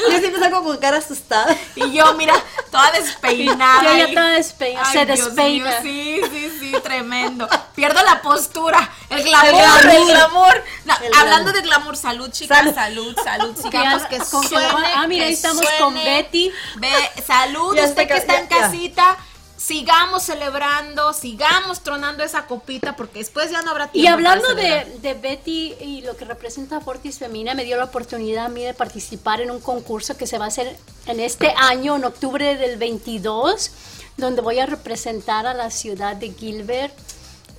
Yo 0.11 0.19
siempre 0.19 0.39
salgo 0.41 0.63
con 0.63 0.77
cara 0.77 0.97
asustada. 0.97 1.55
Y 1.75 1.91
yo, 1.93 2.13
mira, 2.15 2.33
toda 2.71 2.91
despeinada. 2.91 3.83
Yo 3.83 3.97
ya 4.07 4.13
toda 4.13 4.29
despeina, 4.29 4.81
Ay, 4.85 4.93
se 4.97 5.05
Dios 5.05 5.19
despeina. 5.35 5.65
mío, 5.65 5.77
sí, 5.81 6.21
sí, 6.31 6.57
sí, 6.59 6.75
tremendo. 6.81 7.47
Pierdo 7.75 8.01
la 8.03 8.21
postura, 8.21 8.89
el 9.09 9.23
glamour, 9.23 9.61
El 9.83 9.89
el 9.89 10.05
glamour. 10.07 10.63
No, 10.87 10.93
hablando 11.19 11.51
de 11.51 11.61
glamour, 11.61 11.95
salud, 11.97 12.29
chicas, 12.31 12.57
Salud. 12.57 12.73
salud, 12.73 13.15
salud. 13.23 13.55
Ya- 13.71 14.07
que 14.07 14.23
suene, 14.23 14.67
ah, 14.95 15.05
mira, 15.07 15.25
ahí 15.25 15.33
estamos 15.33 15.65
con. 15.79 15.93
Betty. 15.93 16.51
Ve, 16.77 16.89
salud, 17.25 17.75
Ya 17.75 17.85
usted 17.85 18.07
que 18.07 18.15
está 18.17 18.39
en 18.39 18.47
ya. 18.49 18.57
casita. 18.59 19.17
Sigamos 19.57 20.21
celebrando, 20.23 21.13
sigamos 21.13 21.81
tronando 21.81 22.23
esa 22.23 22.45
copita 22.45 22.95
porque 22.95 23.19
después 23.19 23.49
ya 23.49 23.63
no 23.63 23.71
habrá 23.71 23.87
tiempo. 23.87 24.05
Y 24.05 24.07
hablando 24.07 24.53
de, 24.53 24.85
de 25.01 25.13
Betty 25.15 25.73
y 25.81 26.01
lo 26.03 26.15
que 26.15 26.25
representa 26.25 26.79
Fortis 26.79 27.17
Femina, 27.17 27.55
me 27.55 27.65
dio 27.65 27.75
la 27.75 27.85
oportunidad 27.85 28.45
a 28.45 28.49
mí 28.49 28.63
de 28.63 28.75
participar 28.75 29.41
en 29.41 29.49
un 29.49 29.59
concurso 29.59 30.15
que 30.15 30.27
se 30.27 30.37
va 30.37 30.45
a 30.45 30.49
hacer 30.49 30.77
en 31.07 31.19
este 31.19 31.53
año, 31.57 31.95
en 31.95 32.05
octubre 32.05 32.55
del 32.55 32.77
22, 32.77 33.71
donde 34.15 34.41
voy 34.41 34.59
a 34.59 34.67
representar 34.67 35.47
a 35.47 35.55
la 35.55 35.71
ciudad 35.71 36.15
de 36.15 36.31
Gilbert. 36.33 36.93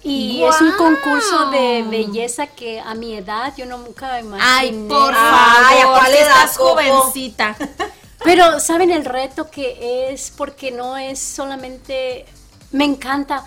Y 0.03 0.43
es 0.45 0.61
un 0.61 0.73
concurso 0.73 1.51
de 1.51 1.85
belleza 1.89 2.47
que 2.47 2.81
a 2.81 2.95
mi 2.95 3.15
edad 3.15 3.53
yo 3.57 3.67
no 3.67 3.79
nunca 3.79 4.21
imaginé. 4.21 4.43
Ay, 4.45 4.87
por 4.89 5.13
Ay, 5.15 5.79
¿a 5.79 5.83
favor, 5.83 5.99
cuál 5.99 6.13
edad, 6.15 6.21
estás 6.45 6.57
jovencita. 6.57 7.57
Pero 8.25 8.59
saben 8.61 8.91
el 8.91 9.05
reto 9.05 9.51
que 9.51 10.11
es 10.13 10.33
porque 10.37 10.71
no 10.73 10.97
es 10.97 11.19
solamente 11.21 12.27
me 12.73 12.85
encanta 12.85 13.45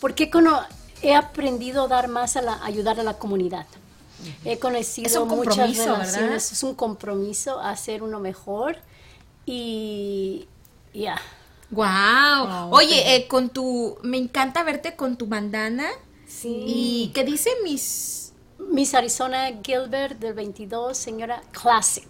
porque 0.00 0.30
cono- 0.30 0.64
he 1.02 1.14
aprendido 1.14 1.84
a 1.84 1.88
dar 1.88 2.08
más 2.08 2.36
a 2.36 2.42
la 2.42 2.64
ayudar 2.64 2.98
a 3.00 3.02
la 3.02 3.14
comunidad. 3.18 3.66
He 4.44 4.58
conocido 4.58 5.08
muchas 5.26 5.56
relaciones, 6.06 6.52
es 6.52 6.62
un 6.62 6.74
compromiso 6.74 7.60
a 7.60 7.70
hacer 7.70 8.02
uno 8.02 8.20
mejor 8.20 8.78
y 9.46 10.46
ya. 10.94 11.20
Wow. 11.70 12.70
Oye, 12.72 13.16
eh, 13.16 13.26
con 13.26 13.48
tu, 13.50 13.96
me 14.02 14.16
encanta 14.16 14.62
verte 14.62 14.96
con 14.96 15.16
tu 15.16 15.26
bandana. 15.26 15.86
Sí. 16.26 16.64
¿Y 16.66 17.10
qué 17.14 17.24
dice 17.24 17.50
mis? 17.62 18.32
Miss 18.58 18.94
Arizona 18.94 19.50
Gilbert 19.62 20.18
del 20.18 20.34
22, 20.34 20.96
señora 20.96 21.42
Classic. 21.52 22.08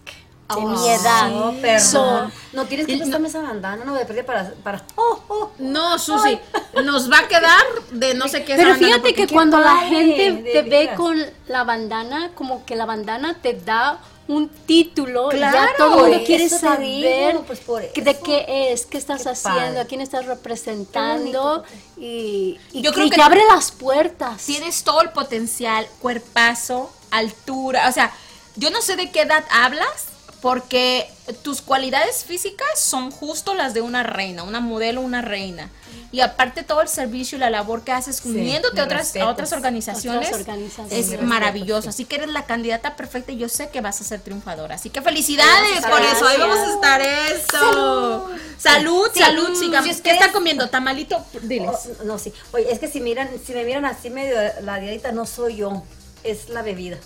de 0.55 0.61
mi 0.61 0.89
edad. 0.89 1.81
So, 1.81 2.31
no 2.53 2.67
tienes 2.67 2.87
que 2.87 2.97
prestarme 2.99 3.29
esa 3.29 3.41
bandana, 3.41 3.85
no, 3.85 3.95
de 3.95 4.05
perdida 4.05 4.25
para, 4.25 4.53
para. 4.63 4.85
Oh, 4.95 5.21
oh. 5.29 5.51
No, 5.59 5.99
Susi, 5.99 6.39
nos 6.85 7.11
va 7.11 7.21
a 7.21 7.29
quedar 7.29 7.65
de 7.93 8.15
no 8.15 8.29
sé 8.29 8.45
qué 8.45 8.55
Pero 8.57 8.75
fíjate 8.77 9.15
que 9.15 9.27
qué 9.27 9.33
cuando 9.35 9.59
la 9.59 9.79
gente 9.79 10.33
de 10.33 10.53
te 10.53 10.63
ve 10.63 10.69
veras. 10.69 10.97
con 10.97 11.19
la 11.49 11.65
bandana, 11.65 12.31
como 12.35 12.65
que 12.67 12.77
la 12.77 12.85
bandana 12.85 13.35
te 13.41 13.55
da 13.55 13.99
un 14.27 14.49
título 14.49 15.29
y 15.33 15.37
Claro, 15.37 15.57
ya 15.59 15.77
todo 15.77 15.87
el 15.87 16.01
mundo 16.03 16.17
por 16.19 16.27
quiere 16.27 16.49
saber 16.49 17.33
digo, 17.33 17.45
pues 17.47 17.59
por 17.61 17.83
de 17.83 18.11
eso. 18.11 18.23
qué 18.23 18.73
es, 18.73 18.87
qué 18.87 18.97
estás 18.99 19.23
Qué 19.23 19.29
haciendo, 19.29 19.61
padre. 19.61 19.81
a 19.81 19.85
quién 19.87 20.01
estás 20.01 20.25
representando 20.27 21.65
y, 21.97 22.59
y 22.73 22.83
Yo 22.83 22.93
creo 22.93 23.07
y 23.07 23.11
que 23.11 23.17
te 23.17 23.23
abre 23.23 23.43
las 23.49 23.71
puertas. 23.73 24.43
tienes 24.45 24.83
todo 24.85 25.03
el 25.03 25.11
potencial, 25.11 25.87
cuerpazo, 26.01 26.91
altura, 27.11 27.89
o 27.89 27.93
sea, 27.93 28.13
yo 28.57 28.71
no 28.71 28.81
sé 28.83 28.97
de 28.97 29.11
qué 29.11 29.23
edad 29.23 29.45
hablas, 29.51 30.07
porque 30.41 31.09
tus 31.43 31.61
cualidades 31.63 32.25
físicas 32.25 32.69
son 32.79 33.11
justo 33.11 33.55
las 33.55 33.73
de 33.75 33.81
una 33.81 34.03
reina, 34.03 34.43
una 34.43 34.61
modelo, 34.61 35.01
una 35.01 35.23
reina. 35.23 35.71
Y 36.15 36.21
aparte 36.21 36.63
todo 36.63 36.81
el 36.81 36.87
servicio 36.87 37.35
y 37.37 37.41
la 37.41 37.51
labor 37.51 37.83
que 37.83 37.91
haces 37.91 38.25
uniéndote 38.25 38.81
a 38.81 38.85
otras, 38.85 39.17
a 39.17 39.27
otras 39.29 39.53
organizaciones, 39.53 40.29
Otras 40.29 40.43
organizaciones. 40.43 41.11
es 41.11 41.21
maravilloso. 41.23 41.89
Así 41.89 42.05
que 42.05 42.15
eres 42.15 42.29
la 42.29 42.47
candidata 42.47 42.95
perfecta 42.95 43.33
y 43.33 43.37
yo 43.39 43.49
sé 43.49 43.69
que 43.71 43.81
vas 43.81 44.01
a 44.01 44.05
ser 44.05 44.21
triunfadora. 44.21 44.77
Así 44.77 44.91
que 44.91 45.03
felicidades 45.03 45.81
Gracias. 45.81 45.91
por 45.91 46.01
eso. 46.03 46.29
Ahí 46.29 46.39
vamos 46.39 46.59
a 46.59 46.73
estar 46.73 47.01
eso. 47.01 48.31
Salud, 48.59 49.11
Sí. 49.13 49.19
salud, 49.21 49.59
sigamos. 49.59 49.83
Si 49.83 49.91
¿Qué 49.91 50.11
ustedes- 50.11 50.21
está 50.21 50.33
comiendo? 50.33 50.69
Tamalito, 50.71 51.21
diles. 51.43 51.71
Oh, 52.01 52.05
no, 52.05 52.17
sí. 52.21 52.33
Oye, 52.53 52.71
es 52.73 52.79
que 52.79 52.87
si 52.87 53.01
miran, 53.01 53.29
si 53.45 53.53
me 53.53 53.65
miran 53.65 53.85
así 53.85 54.09
medio 54.09 54.37
ladeadita, 54.63 55.11
no 55.11 55.27
soy 55.27 55.57
yo. 55.57 55.83
Es 56.23 56.49
la 56.49 56.63
bebida. 56.63 56.97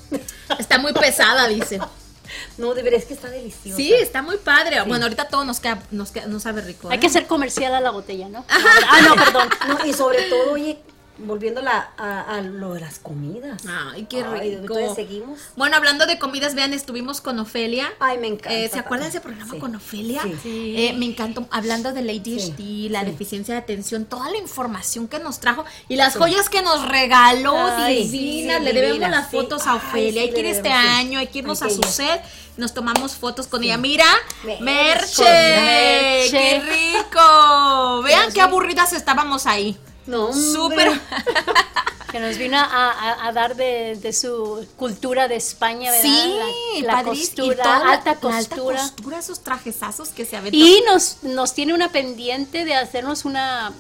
Está 0.59 0.77
muy 0.79 0.93
pesada, 0.93 1.49
dice. 1.49 1.81
No, 2.57 2.75
de 2.75 2.83
veras 2.83 3.03
es 3.03 3.09
que 3.09 3.15
está 3.15 3.31
deliciosa. 3.31 3.77
Sí, 3.77 3.93
está 3.95 4.23
muy 4.23 4.37
padre. 4.39 4.81
Bueno, 4.83 5.05
ahorita 5.05 5.29
todo 5.29 5.45
nos 5.45 5.61
queda, 5.61 5.83
nos 5.91 6.11
queda- 6.13 6.27
nos 6.27 6.43
sabe 6.43 6.61
rico. 6.63 6.89
Hay 6.91 6.97
¿eh? 6.99 7.01
que 7.01 7.07
hacer 7.07 7.27
comercial 7.27 7.75
a 7.75 7.81
la 7.81 7.91
botella, 7.91 8.29
¿no? 8.29 8.45
Ah, 8.49 9.01
no, 9.03 9.15
perdón. 9.15 9.49
No, 9.69 9.87
y 9.87 9.93
sobre 9.93 10.23
todo, 10.29 10.53
oye, 10.53 10.79
volviendo 11.19 11.61
la- 11.63 11.91
a, 11.99 12.37
a 12.37 12.41
lo 12.41 12.75
de 12.75 12.81
las 12.81 12.99
comidas. 12.99 13.63
Ay, 13.93 14.07
qué 14.09 14.23
Ay, 14.25 14.57
rico. 14.57 14.75
¿todavía 14.75 14.95
seguimos? 14.95 15.41
Bueno, 15.57 15.77
hablando 15.77 16.07
de 16.07 16.19
comidas, 16.19 16.55
vean, 16.55 16.73
estuvimos 16.73 17.21
con 17.21 17.39
Ofelia. 17.39 17.93
Ay, 17.99 18.19
me 18.19 18.29
encanta. 18.29 18.53
Eh, 18.55 18.69
¿Se 18.69 18.79
acuerdan 18.79 19.07
de 19.07 19.11
ese 19.11 19.21
programa 19.21 19.53
Sí. 19.55 19.59
con 19.61 19.75
Ofelia? 19.75 20.23
Sí. 20.43 20.75
Eh, 20.77 20.93
me 20.97 21.07
encantó, 21.07 21.47
hablando 21.51 21.93
del 21.93 22.09
ADHD, 22.09 22.57
Sí, 22.57 22.89
la 22.91 23.01
sí. 23.01 23.07
deficiencia 23.07 23.55
de 23.55 23.61
atención, 23.61 24.05
toda 24.05 24.31
la 24.31 24.39
información 24.39 25.09
que 25.09 25.19
nos 25.19 25.41
trajo 25.41 25.65
y 25.89 25.97
las 25.97 26.17
joyas 26.17 26.49
que 26.49 26.63
nos 26.63 26.87
regaló, 26.89 27.57
Ay, 27.57 28.05
divinas. 28.09 28.59
sí, 28.59 28.65
le 28.65 28.73
debemos 28.73 29.11
las 29.11 29.31
sí. 29.31 29.37
fotos 29.37 29.67
a 29.67 29.73
Ay, 29.73 29.79
Ofelia. 29.79 30.23
sí, 30.23 30.29
hay 30.29 30.35
que 30.35 30.41
ir 30.41 30.47
este 30.47 30.71
año, 30.71 31.19
hay 31.19 31.27
que 31.27 31.39
irnos 31.41 31.63
Ay, 31.63 31.71
a 31.71 31.75
su 31.75 31.83
set. 31.83 32.23
Nos 32.57 32.75
tomamos 32.75 33.13
fotos 33.15 33.47
con 33.47 33.63
ella. 33.63 33.77
Mira. 33.77 34.05
Merche, 34.61 35.23
Merche. 35.23 36.31
qué 36.31 36.61
rico. 36.99 38.03
Vean 38.03 38.33
qué 38.33 38.41
aburridas 38.41 38.93
estábamos 38.93 39.47
ahí. 39.47 39.77
No. 40.09 40.33
Súper. 40.33 41.01
Que 42.11 42.21
nos 42.21 42.39
vino 42.39 42.57
a, 42.57 42.63
a- 42.65 43.29
a 43.29 43.33
dar 43.33 43.55
de, 43.55 43.95
de 44.01 44.15
su 44.15 44.67
cultura 44.79 45.29
de 45.29 45.37
España, 45.37 45.91
¿verdad? 45.91 46.03
Sí, 46.03 46.39
la, 46.81 46.87
la 46.87 46.93
padrísimo. 47.05 47.45
Y 47.45 47.49
costura, 47.51 47.63
toda 47.63 47.79
la- 47.85 47.93
alta 47.93 48.11
la 48.15 48.19
costura. 48.19 48.79
costura, 48.81 49.19
esos 49.19 49.41
trajezazos 49.45 50.09
que 50.09 50.25
se 50.25 50.39
aventó. 50.39 50.57
Y 50.57 50.83
nos, 50.91 51.23
nos 51.23 51.53
tiene 51.53 51.75
una 51.75 51.93
pendiente 51.93 52.65
de 52.65 52.75
hacernos 52.75 53.27
una 53.27 53.75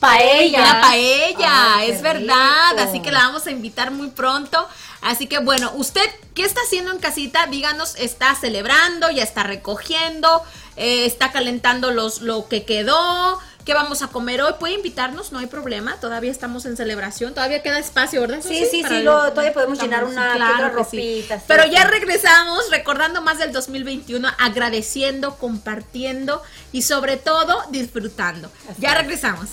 paella. 0.00 0.60
Una 0.62 0.80
paella, 0.80 1.74
Ay, 1.76 1.90
es 1.90 2.00
verdad. 2.00 2.70
rico. 2.70 2.82
Así 2.88 3.02
que 3.02 3.12
la 3.12 3.18
vamos 3.18 3.46
a 3.46 3.50
invitar 3.50 3.90
muy 3.90 4.08
pronto. 4.08 4.66
Así 5.02 5.26
que 5.26 5.40
bueno, 5.40 5.70
usted, 5.74 6.08
¿qué 6.34 6.44
está 6.46 6.62
haciendo 6.62 6.90
en 6.90 6.98
casita? 7.00 7.46
Díganos, 7.48 7.96
¿está 7.96 8.34
celebrando? 8.34 9.10
¿Ya 9.10 9.22
está 9.22 9.42
recogiendo? 9.42 10.42
Eh, 10.76 11.04
¿Está 11.04 11.32
calentando 11.32 11.90
los, 11.90 12.22
lo 12.22 12.48
que 12.48 12.64
quedó? 12.64 13.38
¿Qué 13.64 13.72
vamos 13.72 14.02
a 14.02 14.08
comer 14.08 14.42
hoy? 14.42 14.52
Puede 14.60 14.74
invitarnos, 14.74 15.32
no 15.32 15.38
hay 15.38 15.46
problema. 15.46 15.96
Todavía 15.96 16.30
estamos 16.30 16.66
en 16.66 16.76
celebración. 16.76 17.32
Todavía 17.32 17.62
queda 17.62 17.78
espacio, 17.78 18.20
¿verdad? 18.20 18.40
Sí, 18.42 18.66
sí, 18.70 18.84
sí, 18.86 19.02
lo- 19.02 19.30
todavía 19.30 19.54
podemos 19.54 19.80
llenar 19.80 20.04
una 20.04 20.34
claro 20.34 20.68
ropita, 20.68 21.38
sí, 21.38 21.44
Pero 21.48 21.64
ya 21.66 21.84
regresamos 21.84 22.68
recordando 22.70 23.22
más 23.22 23.38
del 23.38 23.52
2021, 23.52 24.28
agradeciendo, 24.38 25.36
compartiendo 25.36 26.42
y 26.72 26.82
sobre 26.82 27.16
todo 27.16 27.62
disfrutando. 27.70 28.50
ya 28.78 28.94
regresamos. 28.96 29.48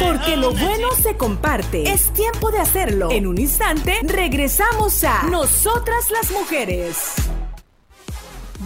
Porque 0.00 0.36
lo 0.36 0.52
bueno 0.52 0.88
se 1.00 1.16
comparte. 1.16 1.92
Es 1.92 2.10
tiempo 2.14 2.50
de 2.50 2.58
hacerlo. 2.58 3.10
En 3.10 3.26
un 3.26 3.38
instante, 3.38 3.98
regresamos 4.02 5.04
a 5.04 5.24
Nosotras 5.24 6.10
las 6.10 6.30
Mujeres. 6.30 6.96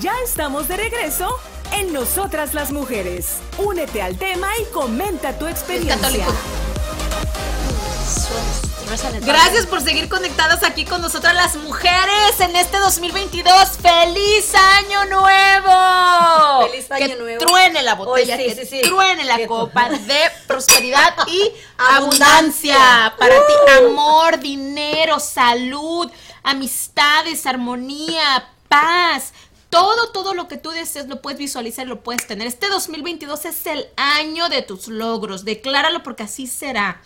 Ya 0.01 0.15
estamos 0.25 0.69
de 0.69 0.77
regreso 0.77 1.37
en 1.73 1.93
Nosotras 1.93 2.55
las 2.55 2.71
Mujeres. 2.71 3.39
Únete 3.59 4.01
al 4.01 4.17
tema 4.17 4.47
y 4.61 4.73
comenta 4.73 5.37
tu 5.37 5.47
experiencia. 5.49 6.27
Gracias 9.23 9.67
por 9.67 9.81
seguir 9.81 10.09
conectadas 10.09 10.63
aquí 10.63 10.85
con 10.85 11.01
nosotras 11.03 11.35
las 11.35 11.57
mujeres 11.57 12.39
en 12.39 12.55
este 12.55 12.79
2022. 12.79 13.53
¡Feliz 13.83 14.55
año 14.55 15.05
nuevo! 15.07 16.69
Feliz 16.71 16.91
año 16.93 17.07
que 17.07 17.17
nuevo. 17.17 17.45
truene 17.45 17.83
la 17.83 17.97
botella, 17.97 18.37
Hoy 18.37 18.43
sí, 18.51 18.55
que 18.55 18.65
sí, 18.67 18.83
sí. 18.83 18.83
truene 18.89 19.25
la 19.25 19.45
copa 19.49 19.89
de 19.89 20.21
prosperidad 20.47 21.13
y 21.27 21.53
Abundancia. 21.77 21.97
abundancia 22.77 23.15
para 23.19 23.35
ti. 23.35 23.53
Amor, 23.85 24.39
dinero, 24.39 25.19
salud, 25.19 26.09
amistades, 26.45 27.47
armonía, 27.47 28.49
paz. 28.69 29.33
Todo, 29.71 30.13
todo 30.13 30.35
lo 30.35 30.47
que 30.47 30.57
tú 30.57 30.71
desees 30.71 31.09
lo 31.09 31.21
puedes 31.21 31.39
visualizar 31.41 31.85
y 31.85 31.89
lo 31.89 32.01
puedes 32.05 32.29
tener. 32.29 32.47
Este 32.47 32.69
2022 32.69 33.45
es 33.45 33.67
el 33.67 33.89
año 33.97 34.49
de 34.49 34.63
tus 34.63 34.87
logros. 34.87 35.45
Decláralo 35.45 36.05
porque 36.05 36.23
así 36.23 36.47
será 36.47 37.03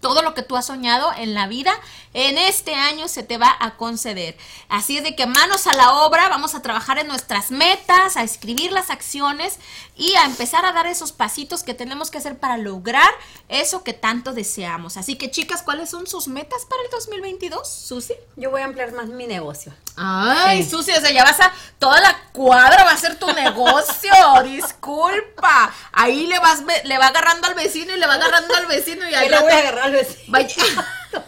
todo 0.00 0.22
lo 0.22 0.34
que 0.34 0.42
tú 0.42 0.56
has 0.56 0.66
soñado 0.66 1.12
en 1.16 1.34
la 1.34 1.48
vida, 1.48 1.72
en 2.14 2.38
este 2.38 2.74
año 2.74 3.08
se 3.08 3.22
te 3.22 3.38
va 3.38 3.54
a 3.58 3.76
conceder. 3.76 4.36
Así 4.68 4.98
es 4.98 5.02
de 5.02 5.16
que 5.16 5.26
manos 5.26 5.66
a 5.66 5.74
la 5.74 5.92
obra, 5.92 6.28
vamos 6.28 6.54
a 6.54 6.62
trabajar 6.62 6.98
en 6.98 7.08
nuestras 7.08 7.50
metas, 7.50 8.16
a 8.16 8.22
escribir 8.22 8.72
las 8.72 8.90
acciones 8.90 9.58
y 9.96 10.14
a 10.14 10.24
empezar 10.24 10.64
a 10.64 10.72
dar 10.72 10.86
esos 10.86 11.12
pasitos 11.12 11.62
que 11.62 11.74
tenemos 11.74 12.10
que 12.10 12.18
hacer 12.18 12.38
para 12.38 12.56
lograr 12.56 13.10
eso 13.48 13.82
que 13.82 13.92
tanto 13.92 14.32
deseamos. 14.32 14.96
Así 14.96 15.16
que 15.16 15.30
chicas, 15.30 15.62
¿cuáles 15.62 15.90
son 15.90 16.06
sus 16.06 16.28
metas 16.28 16.64
para 16.64 16.82
el 16.82 16.90
2022, 16.90 17.68
Susi? 17.68 18.14
Yo 18.36 18.50
voy 18.50 18.62
a 18.62 18.66
ampliar 18.66 18.92
más 18.92 19.08
mi 19.08 19.26
negocio. 19.26 19.74
Ay, 19.96 20.62
Susi, 20.64 20.92
o 20.92 21.00
sea, 21.00 21.10
ya 21.10 21.24
vas 21.24 21.40
a, 21.40 21.52
toda 21.78 22.00
la 22.00 22.16
cuadra 22.32 22.84
va 22.84 22.92
a 22.92 22.96
ser 22.96 23.18
tu 23.18 23.26
negocio, 23.32 24.12
disculpa. 24.44 25.72
Ahí 25.92 26.26
le 26.26 26.38
vas, 26.38 26.62
le 26.84 26.98
va 26.98 27.08
agarrando 27.08 27.48
al 27.48 27.54
vecino 27.54 27.94
y 27.94 27.98
le 27.98 28.06
va 28.06 28.14
agarrando 28.14 28.54
al 28.54 28.66
vecino 28.66 29.08
y 29.08 29.14
Ahí 29.18 29.28
le 29.28 29.40
voy 29.40 29.52
a 29.52 29.58
agarrar 29.58 29.87
Vaya. 30.28 30.48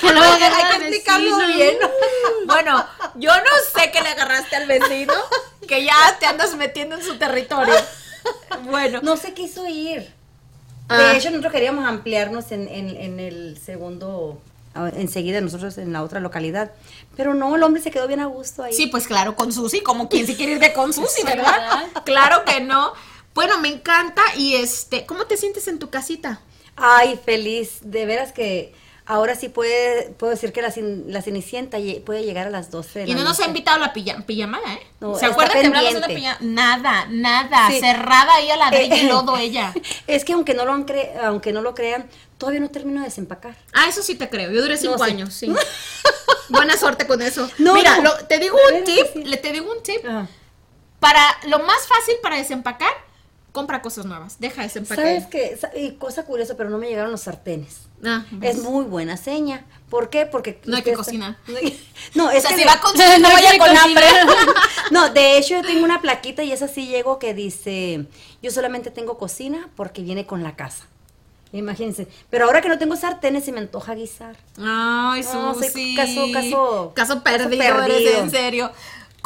Que 0.00 0.12
lo 0.12 0.20
Hay 0.22 0.38
que- 0.38 0.76
explicarlo 0.76 1.36
vecino. 1.38 1.54
bien. 1.56 1.76
Bueno, 2.46 2.84
yo 3.16 3.30
no 3.34 3.50
sé 3.80 3.90
que 3.90 4.00
le 4.02 4.08
agarraste 4.10 4.56
al 4.56 4.66
vecino, 4.66 5.12
que 5.66 5.84
ya 5.84 5.94
te 6.20 6.26
andas 6.26 6.54
metiendo 6.54 6.96
en 6.96 7.02
su 7.02 7.16
territorio. 7.18 7.74
Bueno, 8.64 9.00
No 9.02 9.16
se 9.16 9.32
quiso 9.34 9.66
ir. 9.66 10.12
Ah. 10.88 10.96
De 10.98 11.16
hecho, 11.16 11.30
nosotros 11.30 11.52
queríamos 11.52 11.86
ampliarnos 11.86 12.50
en, 12.52 12.68
en- 12.68 12.96
en 12.96 13.20
el 13.20 13.58
segundo, 13.58 14.40
ah, 14.74 14.90
enseguida 14.96 15.40
nosotros 15.40 15.78
en 15.78 15.92
la 15.92 16.02
otra 16.02 16.20
localidad. 16.20 16.72
Pero 17.16 17.34
no, 17.34 17.54
el 17.56 17.62
hombre 17.62 17.82
se 17.82 17.90
quedó 17.90 18.06
bien 18.06 18.20
a 18.20 18.26
gusto 18.26 18.62
ahí. 18.64 18.72
sí, 18.72 18.86
pues 18.86 19.06
claro, 19.06 19.34
con 19.36 19.52
Susi, 19.52 19.80
como 19.80 20.08
quien 20.08 20.26
se 20.26 20.36
quiere 20.36 20.52
ir 20.52 20.58
de 20.60 20.72
con 20.72 20.92
Susi, 20.92 21.22
¿verdad? 21.24 21.44
¿verdad? 21.52 22.02
Claro 22.04 22.44
que 22.44 22.60
no. 22.60 22.92
Bueno, 23.34 23.58
me 23.60 23.68
encanta 23.68 24.22
y 24.36 24.54
este, 24.56 25.04
¿cómo 25.06 25.26
te 25.26 25.36
sientes 25.36 25.68
en 25.68 25.78
tu 25.78 25.90
casita? 25.90 26.40
Ay, 26.76 27.18
feliz. 27.24 27.78
De 27.82 28.06
veras 28.06 28.32
que 28.32 28.74
ahora 29.06 29.34
sí 29.36 29.48
puede, 29.48 30.10
puedo 30.18 30.32
decir 30.32 30.52
que 30.52 30.60
la, 30.62 30.72
la 31.06 31.22
Cenicienta 31.22 31.78
puede 32.04 32.24
llegar 32.24 32.48
a 32.48 32.50
las 32.50 32.70
12 32.70 33.00
de 33.00 33.10
Y 33.10 33.14
no 33.14 33.22
nos 33.22 33.38
ha 33.40 33.44
invitado 33.46 33.76
a 33.76 33.80
la 33.86 33.92
pilla- 33.92 34.24
pijamada, 34.26 34.74
¿eh? 34.74 34.80
No, 35.00 35.14
¿Se 35.16 35.26
acuerdan 35.26 35.60
que 35.60 35.66
hablamos 35.68 35.94
de 35.94 36.00
la 36.00 36.06
pendiente. 36.08 36.38
pijamada? 36.38 36.76
Nada, 36.76 37.06
nada, 37.10 37.68
Sí. 37.70 37.78
cerrada 37.80 38.34
ahí 38.34 38.50
a 38.50 38.56
la 38.56 38.70
de 38.70 38.82
Eh, 38.84 38.96
y 39.02 39.06
lodo 39.06 39.36
ella. 39.36 39.72
Es 40.06 40.24
que 40.24 40.32
aunque 40.32 40.54
no 40.54 40.64
lo 40.64 40.72
han 40.72 40.86
cre- 40.86 41.12
aunque 41.22 41.52
no 41.52 41.62
lo 41.62 41.74
crean, 41.74 42.08
todavía 42.36 42.60
no 42.60 42.68
termino 42.70 43.00
de 43.00 43.06
desempacar. 43.06 43.56
Ah, 43.72 43.86
eso 43.88 44.02
sí 44.02 44.14
te 44.16 44.28
creo. 44.28 44.50
Yo 44.50 44.60
duré 44.60 44.76
cinco 44.76 44.96
No, 44.98 45.04
sí. 45.04 45.10
años, 45.10 45.34
sí. 45.34 45.52
Buena 46.48 46.76
suerte 46.76 47.06
con 47.06 47.22
eso. 47.22 47.48
No, 47.58 47.74
Mira, 47.74 47.98
lo- 48.00 48.16
te 48.26 48.38
digo 48.38 48.56
un 48.74 48.84
tip, 48.84 49.06
le 49.24 49.36
te 49.36 49.52
digo 49.52 49.70
un 49.72 49.82
tip. 49.82 50.04
Ah. 50.06 50.26
Para 51.00 51.20
lo 51.46 51.60
más 51.60 51.86
fácil 51.86 52.16
para 52.22 52.36
desempacar, 52.36 52.90
compra 53.56 53.80
cosas 53.82 54.04
nuevas. 54.04 54.38
Deja 54.38 54.62
desempacar. 54.62 55.04
¿Sabes 55.04 55.26
qué? 55.26 55.58
Y 55.74 55.92
cosa 55.92 56.24
curiosa, 56.26 56.54
pero 56.56 56.68
no 56.70 56.76
me 56.78 56.88
llegaron 56.88 57.10
los 57.10 57.22
sartenes. 57.22 57.88
Ah, 58.04 58.24
Es 58.42 58.58
muy 58.62 58.84
buena 58.84 59.16
seña. 59.16 59.64
¿Por 59.88 60.10
qué? 60.10 60.26
Porque 60.26 60.60
No 60.66 60.76
hay 60.76 60.82
que 60.82 60.92
cocinar. 60.92 61.38
No, 62.14 62.30
es 62.30 62.44
o 62.44 62.48
sea, 62.48 62.50
que 62.50 62.56
si 62.56 62.60
de- 62.62 62.66
va 62.66 62.72
a 62.74 62.80
consumir, 62.80 63.20
no 63.20 63.28
No 63.28 63.34
vaya 63.34 63.58
con 63.58 63.76
hambre. 63.76 64.04
No, 64.90 65.08
de 65.10 65.38
hecho 65.38 65.54
yo 65.54 65.62
tengo 65.62 65.84
una 65.84 66.00
plaquita 66.02 66.44
y 66.44 66.52
esa 66.52 66.68
sí 66.68 66.86
llego 66.86 67.18
que 67.18 67.32
dice, 67.34 68.06
yo 68.42 68.50
solamente 68.50 68.90
tengo 68.90 69.16
cocina 69.18 69.68
porque 69.74 70.02
viene 70.02 70.26
con 70.26 70.42
la 70.42 70.54
casa. 70.54 70.86
Imagínense. 71.52 72.06
Pero 72.28 72.44
ahora 72.44 72.60
que 72.60 72.68
no 72.68 72.76
tengo 72.78 72.96
sartenes, 72.96 73.44
se 73.44 73.52
me 73.52 73.60
antoja 73.60 73.94
guisar. 73.94 74.36
Ay, 74.58 75.22
No, 75.32 75.54
soy 75.54 75.68
Susi. 75.68 75.94
caso- 75.96 76.26
caso- 76.32 76.92
Caso 76.94 77.22
perdido, 77.22 77.64
caso 77.64 77.82
eres 77.84 77.96
perdido. 77.96 78.20
en 78.24 78.30
serio. 78.30 78.70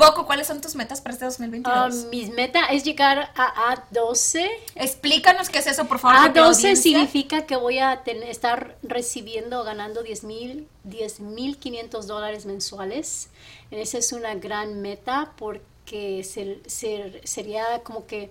Coco, 0.00 0.26
¿cuáles 0.26 0.46
son 0.46 0.60
tus 0.60 0.74
metas 0.74 1.00
para 1.00 1.12
este 1.12 1.24
2022? 1.26 1.74
Ah, 2.04 2.08
mis 2.10 2.30
meta 2.30 2.66
es 2.66 2.84
llegar 2.84 3.32
a 3.36 3.74
A12. 3.76 4.48
Explícanos 4.74 5.50
qué 5.50 5.58
es 5.58 5.66
eso, 5.66 5.86
por 5.86 5.98
favor. 5.98 6.16
porque 6.22 6.40
la 6.40 6.46
A12 6.46 6.48
audiencia- 6.56 6.76
significa 6.82 7.46
que 7.46 7.56
voy 7.56 7.78
a 7.78 8.02
estar 8.04 8.76
recibiendo 8.82 9.60
o 9.60 9.64
ganando 9.64 10.02
10 10.02 10.24
mil 10.24 10.66
10.500 10.84 12.06
dólares 12.06 12.46
mensuales. 12.46 13.28
Esa 13.70 13.98
es 13.98 14.12
una 14.12 14.34
gran 14.34 14.80
meta 14.80 15.32
porque 15.36 16.24
se- 16.24 16.60
se- 16.66 17.20
sería 17.24 17.82
como 17.84 18.06
que 18.06 18.30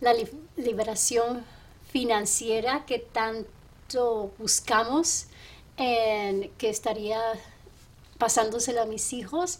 la 0.00 0.12
li- 0.14 0.30
liberación 0.56 1.44
financiera 1.92 2.84
que 2.86 2.98
tanto 3.00 4.32
buscamos, 4.38 5.26
en 5.76 6.50
que 6.58 6.68
estaría 6.68 7.20
pasándosela 8.18 8.82
a 8.82 8.86
mis 8.86 9.12
hijos. 9.12 9.58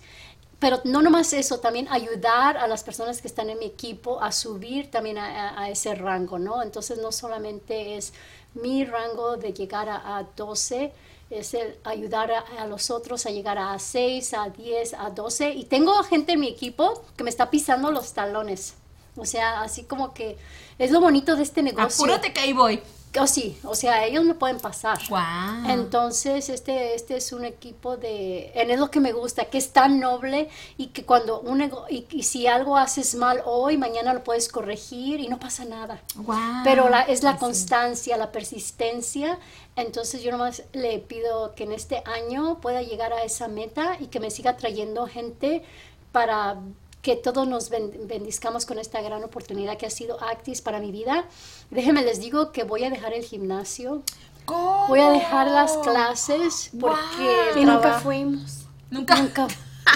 Pero 0.61 0.81
no 0.85 1.01
nomás 1.01 1.33
eso, 1.33 1.59
también 1.59 1.89
ayudar 1.89 2.59
a 2.59 2.69
las 2.69 2.85
personas 2.85 3.23
que 3.23 3.29
están 3.29 3.49
en 3.49 3.59
mi 3.59 3.65
equipo 3.65 4.23
a 4.23 4.31
subir 4.31 4.91
también 4.91 5.17
a, 5.17 5.69
ese 5.71 5.95
rango, 5.95 6.39
¿no? 6.39 6.63
Entonces 6.63 6.99
no 6.99 7.13
solamente 7.13 7.97
es 7.97 8.13
mi 8.53 8.85
rango 8.85 9.37
de 9.37 9.55
llegar 9.55 9.89
a, 9.89 10.19
a 10.19 10.25
12, 10.37 10.93
es 11.31 11.55
el 11.55 11.79
ayudar 11.85 12.31
a, 12.31 12.41
a 12.59 12.67
los 12.67 12.91
otros 12.91 13.25
a 13.25 13.31
llegar 13.31 13.57
a 13.57 13.79
6, 13.79 14.35
a 14.35 14.51
10, 14.51 14.95
a 14.95 15.11
12. 15.11 15.51
Y 15.53 15.65
tengo 15.65 15.95
gente 16.03 16.33
en 16.33 16.41
mi 16.41 16.49
equipo 16.49 17.03
que 17.17 17.25
me 17.25 17.31
está 17.31 17.49
pisando 17.51 17.91
los 17.91 18.13
talones. 18.13 18.75
O 19.17 19.25
sea, 19.25 19.63
así 19.63 19.85
como 19.85 20.13
que 20.13 20.37
es 20.79 20.91
lo 20.91 21.01
bonito 21.01 21.37
de 21.37 21.43
este 21.43 21.63
negocio. 21.63 22.05
Apúrate 22.05 22.35
que 22.35 22.41
ahí 22.41 22.53
voy. 22.53 22.83
Oh, 23.19 23.27
sí, 23.27 23.59
o 23.65 23.75
sea, 23.75 24.05
ellos 24.05 24.25
me 24.25 24.35
pueden 24.35 24.61
pasar. 24.61 24.97
Wow. 25.09 25.69
Entonces, 25.69 26.49
este, 26.49 26.95
este 26.95 27.17
es 27.17 27.33
un 27.33 27.45
equipo 27.45 27.97
de, 27.97 28.53
en 28.55 28.71
es 28.71 28.79
lo 28.79 28.89
que 28.89 29.01
me 29.01 29.13
gusta, 29.13 29.47
que 29.47 29.59
es 29.59 29.73
tan 29.73 29.99
noble 29.99 30.49
y 30.77 30.89
que 30.89 31.05
cuando 31.05 31.41
un 31.41 31.59
nego- 31.59 31.87
y, 31.91 32.07
y 32.11 32.23
si 32.23 32.47
algo 32.47 32.77
haces 32.77 33.17
mal 33.17 33.43
hoy, 33.45 33.77
mañana 33.77 34.15
lo 34.15 34.23
puedes 34.23 34.49
corregir 34.49 35.19
y 35.19 35.27
no 35.27 35.41
pasa 35.41 35.65
nada. 35.65 36.01
Wow. 36.15 36.37
Pero 36.63 36.89
la, 36.89 37.01
es 37.03 37.25
la 37.25 37.37
constancia, 37.37 38.17
la 38.17 38.31
persistencia. 38.31 39.41
Entonces 39.75 40.23
yo 40.23 40.31
nomás 40.31 40.63
le 40.73 40.99
pido 41.01 41.55
que 41.57 41.65
en 41.65 41.73
este 41.73 42.05
año 42.07 42.61
pueda 42.61 42.81
llegar 42.83 43.13
a 43.13 43.25
esa 43.25 43.49
meta 43.49 43.97
y 43.99 44.07
que 44.07 44.21
me 44.21 44.31
siga 44.31 44.57
trayendo 44.57 45.07
gente 45.09 45.65
para 46.13 46.59
que 47.03 47.17
todos 47.17 47.49
nos 47.49 47.71
ben- 47.71 47.93
bendizcamos 48.07 48.67
con 48.67 48.79
esta 48.79 49.01
gran 49.01 49.25
oportunidad 49.25 49.77
que 49.79 49.87
ha 49.87 49.91
sido 49.91 50.23
Actis 50.23 50.61
para 50.61 50.81
mi 50.81 50.93
vida. 50.93 51.25
Déjenme 51.71 52.03
les 52.03 52.21
digo 52.21 52.53
que 52.53 52.63
voy 52.65 52.85
a 52.85 52.91
dejar 52.91 53.15
el 53.15 53.25
gimnasio, 53.25 54.03
¿Cómo? 54.45 54.87
voy 54.89 55.01
a 55.01 55.11
dejar 55.11 55.49
las 55.49 55.77
clases 55.79 56.71
porque 56.79 57.61
Y 57.61 57.65
nunca 57.65 58.01
fuimos. 58.01 58.67
Nunca. 58.91 59.17
Nunca. 59.17 59.47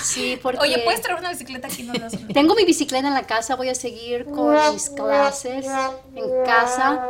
Sí, 0.03 0.39
porque 0.43 0.61
Oye, 0.61 0.79
¿puedes 0.79 1.03
traer 1.03 1.19
una 1.19 1.31
bicicleta 1.31 1.67
aquí? 1.69 1.83
No, 1.83 1.93
no, 1.93 2.09
no. 2.09 2.29
tengo 2.33 2.55
mi 2.55 2.65
bicicleta 2.65 3.07
en 3.09 3.15
la 3.15 3.27
casa, 3.27 3.55
voy 3.57 3.69
a 3.69 3.75
seguir 3.75 4.25
con 4.27 4.55
mis 4.73 4.89
clases 4.91 5.67
en 6.15 6.45
casa, 6.45 7.07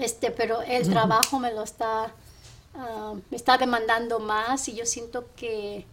este, 0.00 0.30
pero 0.30 0.62
el 0.62 0.88
trabajo 0.90 1.38
me 1.38 1.52
lo 1.52 1.62
está, 1.62 2.12
ah, 2.74 3.14
me 3.30 3.36
está 3.36 3.56
demandando 3.56 4.18
más 4.18 4.68
y 4.68 4.74
yo 4.74 4.84
siento 4.84 5.26
que 5.36 5.86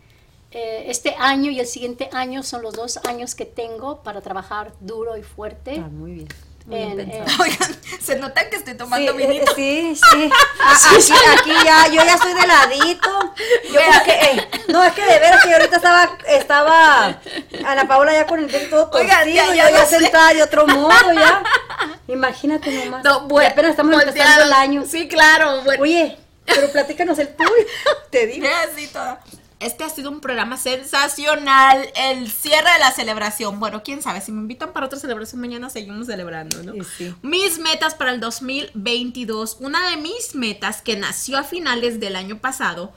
eh, 0.54 0.86
este 0.88 1.16
año 1.18 1.52
y 1.52 1.60
el 1.60 1.68
siguiente 1.68 2.10
año 2.14 2.44
son 2.44 2.62
los 2.62 2.74
dos 2.74 2.98
años 3.08 3.36
que 3.36 3.46
tengo 3.46 4.04
para 4.04 4.22
trabajar 4.22 4.72
duro 4.80 5.18
y 5.18 5.24
fuerte. 5.24 5.82
Ah, 5.84 5.88
muy 5.92 6.12
bien. 6.14 6.28
Muy 6.66 6.78
bien 6.78 6.98
en- 7.02 7.12
en- 7.12 7.26
Oigan, 7.42 7.78
se 8.02 8.16
nota 8.18 8.50
que 8.50 8.56
estoy 8.56 8.72
Sí, 8.74 8.78
tomando 8.78 9.12
eh, 9.12 9.16
vinito. 9.28 9.52
sí, 9.54 9.94
sí. 9.96 10.30
Ah, 10.62 10.78
aquí, 10.96 11.12
aquí 11.38 11.52
ya, 11.66 11.88
yo 11.88 12.06
ya 12.06 12.14
estoy 12.16 12.34
de 12.34 12.48
ladito. 12.48 13.34
Yo 13.70 13.80
como 13.86 14.04
que, 14.06 14.12
eh, 14.14 14.48
no, 14.70 14.82
es 14.84 14.94
que 14.94 15.02
de 15.04 15.20
veras 15.20 15.44
que 15.44 15.50
yo 15.50 15.56
ahorita 15.58 15.76
estaba, 15.76 16.18
estaba 16.26 17.20
Ana 17.66 17.86
Paula 17.86 18.14
ya 18.14 18.26
con 18.28 18.40
el 18.40 18.50
dedo 18.50 18.70
todo 18.70 18.90
torcido, 18.92 19.12
Oigan, 19.14 19.34
ya- 19.34 19.48
yo 19.48 19.54
ya 19.56 19.72
ya 19.72 19.86
sé. 19.86 20.00
sentada 20.00 20.34
de 20.34 20.42
otro 20.44 20.66
modo 20.66 21.12
ya. 21.14 21.44
Imagínate 22.08 22.72
nomás. 22.86 23.04
No, 23.04 23.24
Y 23.26 23.28
bueno, 23.28 23.50
apenas 23.52 23.72
estamos 23.72 24.02
empezando 24.02 24.44
el 24.44 24.54
año. 24.54 24.84
Sí, 24.88 25.08
claro. 25.10 25.64
Bueno, 25.64 25.84
Oye, 25.84 26.18
pero 26.46 26.70
platícanos 26.72 27.20
el 27.20 27.28
tuyo, 27.36 27.50
te 28.10 28.26
digo. 28.28 28.48
Así 28.72 28.88
toda. 28.88 29.20
Este 29.64 29.84
ha 29.84 29.90
sido 29.90 30.12
un 30.12 30.20
programa 30.20 30.58
sensacional. 30.58 31.88
El 31.96 32.30
cierre 32.30 32.72
de 32.74 32.80
la 32.80 32.92
celebración. 32.92 33.60
Bueno, 33.60 33.82
quién 33.84 34.02
sabe, 34.02 34.22
si 34.22 34.32
me 34.32 34.42
invitan 34.42 34.74
para 34.74 34.88
otra 34.88 35.00
celebración 35.00 35.42
mañana 35.42 35.70
seguimos 35.70 36.08
celebrando, 36.08 36.62
¿no? 36.64 36.74
Sí, 36.74 36.90
sí. 36.98 37.16
Mis 37.22 37.60
metas 37.60 37.96
para 37.96 38.12
el 38.12 38.20
2022. 38.20 39.58
Una 39.60 39.90
de 39.90 39.98
mis 39.98 40.36
metas 40.36 40.82
que 40.82 40.98
nació 40.98 41.38
a 41.38 41.44
finales 41.44 42.00
del 42.00 42.16
año 42.16 42.40
pasado, 42.40 42.94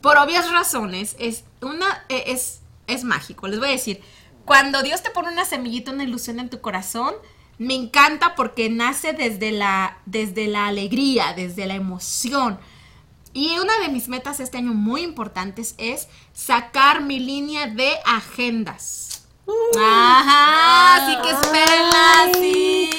por 0.00 0.16
obvias 0.16 0.50
razones, 0.50 1.14
es 1.18 1.44
una 1.60 2.04
eh, 2.08 2.24
es 2.28 2.60
es 2.86 3.04
mágico. 3.04 3.46
Les 3.48 3.58
voy 3.58 3.68
a 3.68 3.72
decir, 3.72 4.00
cuando 4.44 4.82
Dios 4.82 5.02
te 5.02 5.10
pone 5.10 5.28
una 5.28 5.44
semillita, 5.44 5.92
una 5.92 6.04
ilusión 6.04 6.40
en 6.40 6.48
tu 6.48 6.60
corazón, 6.60 7.14
me 7.58 7.74
encanta 7.74 8.34
porque 8.34 8.70
nace 8.70 9.12
desde 9.12 9.52
la 9.52 9.98
desde 10.06 10.46
la 10.46 10.66
alegría, 10.68 11.34
desde 11.36 11.66
la 11.66 11.74
emoción. 11.74 12.58
Y 13.38 13.56
una 13.60 13.78
de 13.78 13.88
mis 13.88 14.08
metas 14.08 14.40
este 14.40 14.58
año 14.58 14.74
muy 14.74 15.02
importantes 15.02 15.76
es 15.78 16.08
sacar 16.32 17.02
mi 17.02 17.20
línea 17.20 17.68
de 17.68 17.92
agendas. 18.04 19.22
Ajá, 19.78 20.96
así 20.96 21.16
que 21.22 21.30
espérenla, 21.30 22.22
Ay. 22.24 22.32
sí. 22.34 22.90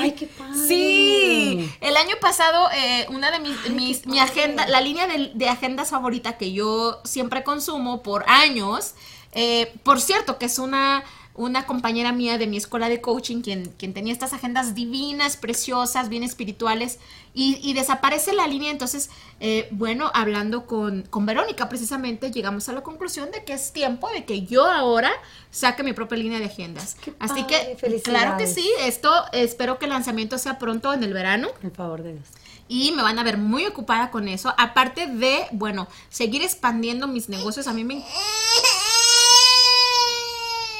Ay, 0.00 0.12
qué 0.12 0.26
padre. 0.26 0.54
Sí, 0.66 1.70
el 1.82 1.96
año 1.98 2.16
pasado 2.18 2.70
eh, 2.74 3.06
una 3.10 3.30
de 3.30 3.40
mis, 3.40 3.70
mis- 3.70 4.06
mi 4.06 4.18
agenda, 4.20 4.66
la 4.68 4.80
línea 4.80 5.06
de, 5.06 5.32
de 5.34 5.48
agendas 5.50 5.90
favorita 5.90 6.38
que 6.38 6.52
yo 6.52 7.00
siempre 7.04 7.44
consumo 7.44 8.02
por 8.02 8.24
años, 8.26 8.94
eh, 9.32 9.70
por 9.82 10.00
cierto 10.00 10.38
que 10.38 10.46
es 10.46 10.58
una 10.58 11.04
una 11.36 11.66
compañera 11.66 12.12
mía 12.12 12.38
de 12.38 12.46
mi 12.46 12.56
escuela 12.56 12.88
de 12.88 13.00
coaching 13.00 13.42
quien, 13.42 13.66
quien 13.76 13.92
tenía 13.92 14.12
estas 14.12 14.32
agendas 14.32 14.74
divinas, 14.74 15.36
preciosas, 15.36 16.08
bien 16.08 16.22
espirituales, 16.22 17.00
y, 17.34 17.58
y 17.68 17.74
desaparece 17.74 18.32
la 18.32 18.46
línea. 18.46 18.70
Entonces, 18.70 19.10
eh, 19.40 19.66
bueno, 19.72 20.12
hablando 20.14 20.66
con, 20.66 21.02
con 21.02 21.26
Verónica 21.26 21.68
precisamente, 21.68 22.30
llegamos 22.30 22.68
a 22.68 22.72
la 22.72 22.82
conclusión 22.82 23.32
de 23.32 23.44
que 23.44 23.52
es 23.52 23.72
tiempo 23.72 24.08
de 24.10 24.24
que 24.24 24.42
yo 24.46 24.64
ahora 24.64 25.10
saque 25.50 25.82
mi 25.82 25.92
propia 25.92 26.18
línea 26.18 26.38
de 26.38 26.44
agendas. 26.46 26.96
Qué 27.02 27.12
Así 27.18 27.42
padre, 27.42 27.76
que, 27.80 28.00
claro 28.02 28.36
que 28.38 28.46
sí, 28.46 28.70
esto 28.80 29.10
espero 29.32 29.78
que 29.80 29.86
el 29.86 29.90
lanzamiento 29.90 30.38
sea 30.38 30.58
pronto 30.60 30.92
en 30.92 31.02
el 31.02 31.12
verano 31.12 31.48
Por 31.60 31.72
favor 31.72 32.02
de 32.04 32.12
Dios. 32.12 32.26
y 32.68 32.92
me 32.92 33.02
van 33.02 33.18
a 33.18 33.24
ver 33.24 33.38
muy 33.38 33.66
ocupada 33.66 34.12
con 34.12 34.28
eso. 34.28 34.54
Aparte 34.56 35.08
de, 35.08 35.46
bueno, 35.50 35.88
seguir 36.10 36.42
expandiendo 36.42 37.08
mis 37.08 37.28
negocios, 37.28 37.66
a 37.66 37.72
mí 37.72 37.82
me... 37.82 38.04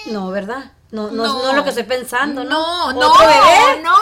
No, 0.07 0.31
¿verdad? 0.31 0.73
No, 0.91 1.11
no, 1.11 1.25
No. 1.25 1.43
no, 1.43 1.51
es 1.51 1.57
lo 1.57 1.63
que 1.65 1.71
estoy 1.71 1.85
pensando, 1.85 2.45
¿no? 2.45 2.93
No, 2.93 3.01
no, 3.01 3.11
¿Otro 3.13 3.27
bebé? 3.27 3.83
no. 3.83 3.99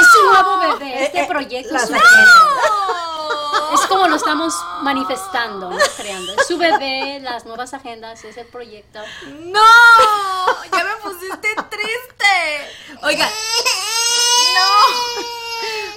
Es 0.00 0.14
un 0.20 0.32
nuevo 0.32 0.58
bebé, 0.78 1.04
este 1.04 1.18
Eh, 1.18 1.22
eh, 1.22 1.26
proyecto 1.28 1.74
es, 1.76 1.82
es 3.74 3.80
como 3.88 4.06
lo 4.08 4.16
estamos 4.16 4.54
manifestando, 4.82 5.70
no 5.70 5.78
creando. 5.96 6.34
Es 6.34 6.46
su 6.46 6.56
bebé, 6.58 7.20
las 7.20 7.44
nuevas 7.46 7.74
agendas, 7.74 8.22
es 8.24 8.36
el 8.36 8.46
proyecto. 8.46 9.00
No, 9.28 9.60
ya 10.72 10.84
me 10.84 10.96
pusiste 11.02 11.48
triste. 11.70 12.70
Oiga, 13.02 13.26
no. 14.54 15.24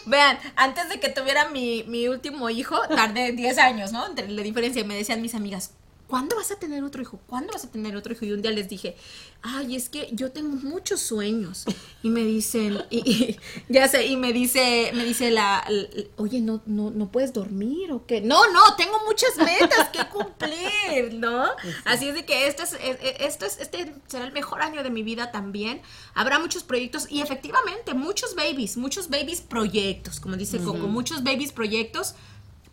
Vean, 0.06 0.40
antes 0.56 0.90
de 0.90 1.00
que 1.00 1.10
tuviera 1.10 1.50
mi, 1.50 1.84
mi 1.84 2.08
último 2.08 2.50
hijo, 2.50 2.80
tardé 2.88 3.34
10 3.34 3.58
años, 3.58 3.92
¿no? 3.92 4.06
Entre 4.08 4.28
la 4.30 4.42
diferencia, 4.42 4.84
me 4.86 4.96
decían 4.96 5.22
mis 5.22 5.36
amigas, 5.36 5.72
¿cuándo 6.08 6.36
vas 6.36 6.52
a 6.52 6.56
tener 6.58 6.84
otro 6.84 7.02
hijo? 7.02 7.20
¿Cuándo 7.28 7.54
vas 7.54 7.66
a 7.66 7.72
tener 7.72 7.96
otro 7.96 8.14
hijo? 8.14 8.26
Y 8.26 8.32
un 8.32 8.42
día 8.42 8.52
les 8.52 8.70
dije, 8.70 8.96
ay, 9.42 9.76
es 9.76 9.90
que 9.90 10.10
yo 10.14 10.32
tengo 10.32 10.56
muchos 10.56 11.02
sueños. 11.02 11.66
Y 12.02 12.10
me 12.10 12.22
dicen, 12.24 12.82
y, 12.90 12.98
y- 13.12 13.40
ya 13.70 13.88
sé, 13.88 14.06
y 14.08 14.16
me 14.18 14.32
dice, 14.34 14.92
me 14.94 15.04
dice 15.06 15.32
la, 15.32 15.68
oye, 16.16 16.40
no, 16.42 16.62
no, 16.66 16.90
no 16.92 17.12
puedes 17.12 17.34
dormir 17.34 17.92
o 17.92 18.06
qué. 18.06 18.22
No, 18.22 18.52
no, 18.52 18.76
tengo 18.78 18.98
muchas 19.06 19.36
metas 19.38 19.90
que 19.90 20.00
cumplir, 20.10 21.14
¿no? 21.16 21.46
Así 21.86 22.08
es 22.10 22.16
de 22.16 22.26
que 22.26 22.48
esto 22.48 22.64
es, 22.64 22.74
e- 22.74 22.78
e- 23.02 23.26
esto 23.28 23.46
es, 23.46 23.60
este 23.60 23.94
será 24.08 24.26
el 24.26 24.32
mejor 24.32 24.62
año 24.62 24.84
de 24.84 24.90
mi 24.90 25.04
vida 25.04 25.32
también. 25.32 25.82
Habrá 26.14 26.40
muchos 26.40 26.64
proyectos 26.64 27.08
y 27.10 27.22
efectivamente 27.22 27.94
muchos 27.94 28.36
babies, 28.36 28.78
muchos 28.78 29.10
babies 29.10 29.42
proyectos, 29.42 30.20
como 30.20 30.36
dice 30.38 30.60
Coco, 30.60 30.88
muchos 30.88 31.24
babies 31.24 31.52
proyectos. 31.52 32.16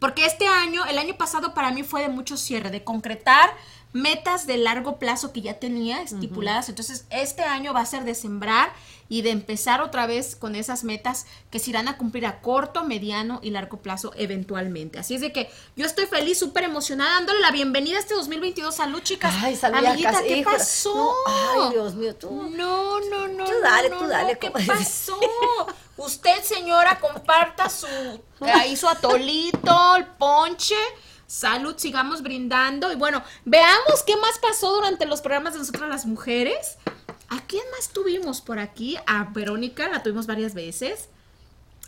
Porque 0.05 0.27
este 0.27 0.47
año, 0.47 0.85
el 0.85 0.99
año 0.99 1.17
pasado 1.17 1.55
para 1.55 1.71
mí 1.71 1.83
fue 1.83 2.03
de 2.03 2.11
mucho 2.11 2.37
cierre, 2.37 2.71
de 2.71 2.85
concretar 2.85 3.49
metas 3.95 4.49
de 4.49 4.57
largo 4.57 4.99
plazo 4.99 5.33
que 5.33 5.41
ya 5.41 5.61
tenía 5.61 6.03
estipuladas. 6.03 6.69
Entonces, 6.69 7.07
este 7.11 7.45
año 7.45 7.73
va 7.73 7.81
a 7.81 7.87
ser 7.87 8.03
de 8.03 8.17
sembrar 8.17 8.73
y 9.09 9.23
de 9.23 9.31
empezar 9.31 9.81
otra 9.81 10.07
vez 10.07 10.35
con 10.35 10.57
esas 10.57 10.83
metas 10.83 11.27
que 11.53 11.61
se 11.61 11.71
irán 11.71 11.87
a 11.87 11.97
cumplir 11.97 12.27
a 12.27 12.41
corto, 12.41 12.83
mediano 12.83 13.39
y 13.41 13.51
largo 13.51 13.77
plazo 13.79 14.13
eventualmente. 14.17 14.99
Así 14.99 15.15
es 15.15 15.21
de 15.21 15.33
que 15.33 15.49
yo 15.77 15.87
estoy 15.87 16.07
feliz, 16.07 16.41
súper 16.41 16.65
emocionada, 16.65 17.13
dándole 17.13 17.39
la 17.39 17.53
bienvenida 17.53 17.99
a 17.99 18.01
este 18.01 18.15
2022. 18.15 18.75
Salud, 18.75 19.01
chicas. 19.01 19.33
Ay, 19.41 19.55
salud, 19.55 19.79
Amiguita, 19.79 20.11
casi, 20.11 20.27
¿qué 20.27 20.43
pasó? 20.43 20.95
No, 20.95 21.15
ay, 21.27 21.71
Dios 21.71 21.95
mío, 21.95 22.17
tú. 22.17 22.51
No, 22.51 22.99
no, 22.99 23.29
no. 23.29 23.45
Tú 23.45 23.53
dale, 23.63 23.91
no, 23.91 23.99
tú 23.99 24.05
no, 24.05 24.11
dale, 24.11 24.37
¿Qué 24.41 24.51
pasó? 24.51 25.19
Usted, 25.97 26.43
señora, 26.43 26.99
comparta 26.99 27.71
su 27.71 27.87
ahí 28.41 28.77
su 28.77 28.89
atolito, 28.89 29.97
el 29.97 30.07
ponche. 30.07 30.75
Salud, 31.27 31.75
sigamos 31.79 32.23
brindando. 32.23 32.93
Y 32.93 32.97
bueno, 32.97 33.23
veamos 33.45 34.03
qué 34.07 34.17
más 34.17 34.39
pasó 34.39 34.73
durante 34.75 35.07
los 35.07 35.21
programas 35.21 35.55
de 35.55 35.61
nosotras 35.61 35.89
las 35.89 36.07
mujeres. 36.07 36.77
¿A 37.29 37.41
quién 37.47 37.65
más 37.77 37.89
tuvimos 37.89 38.41
por 38.41 38.59
aquí? 38.59 38.97
A 39.07 39.25
Verónica, 39.33 39.89
la 39.89 40.03
tuvimos 40.03 40.27
varias 40.27 40.55
veces. 40.55 41.09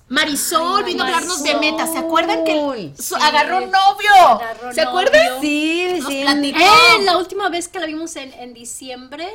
Marisol 0.08 0.84
vino 0.84 1.02
a 1.02 1.06
hablarnos 1.06 1.42
de 1.42 1.54
metas. 1.56 1.92
¿Se 1.92 1.98
acuerdan 1.98 2.44
que 2.44 2.92
agarró 3.20 3.60
novio? 3.60 4.14
Agarró 4.18 4.72
¿Se 4.72 4.84
novio. 4.84 4.88
acuerdan? 4.88 5.40
Sí, 5.40 5.88
Nos 5.98 6.08
sí. 6.08 6.22
platicó. 6.22 6.58
Eh, 6.60 7.02
la 7.02 7.16
última 7.16 7.48
vez 7.48 7.68
que 7.68 7.80
la 7.80 7.86
vimos 7.86 8.14
en, 8.16 8.32
en 8.34 8.54
diciembre, 8.54 9.28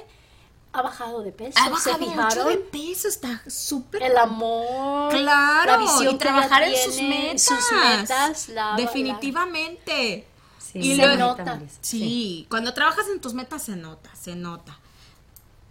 ha 0.73 0.81
bajado 0.81 1.21
de 1.21 1.31
peso. 1.31 1.57
Ha 1.59 1.65
¿Se 1.65 1.69
bajado 1.69 1.97
mucho 1.99 2.43
de 2.45 2.57
peso, 2.57 3.07
está 3.07 3.41
súper 3.49 4.03
El 4.03 4.17
amor. 4.17 5.11
Claro, 5.11 5.71
La 5.71 5.77
visión 5.77 6.07
y 6.15 6.17
que 6.17 6.17
trabajar 6.25 6.63
en 6.63 6.75
sus 6.85 6.95
tiene, 6.95 7.19
metas. 7.25 7.41
Sus 7.43 7.71
metas. 7.71 8.49
la- 8.49 8.75
Definitivamente. 8.77 10.27
Sí, 10.57 10.79
Y 10.79 10.95
se 10.95 11.05
luego- 11.05 11.17
nota, 11.35 11.61
Sí, 11.81 12.47
cuando 12.49 12.73
trabajas 12.73 13.05
en 13.09 13.19
tus 13.19 13.33
metas 13.33 13.63
se 13.63 13.75
nota, 13.75 14.09
se 14.15 14.35
nota. 14.35 14.77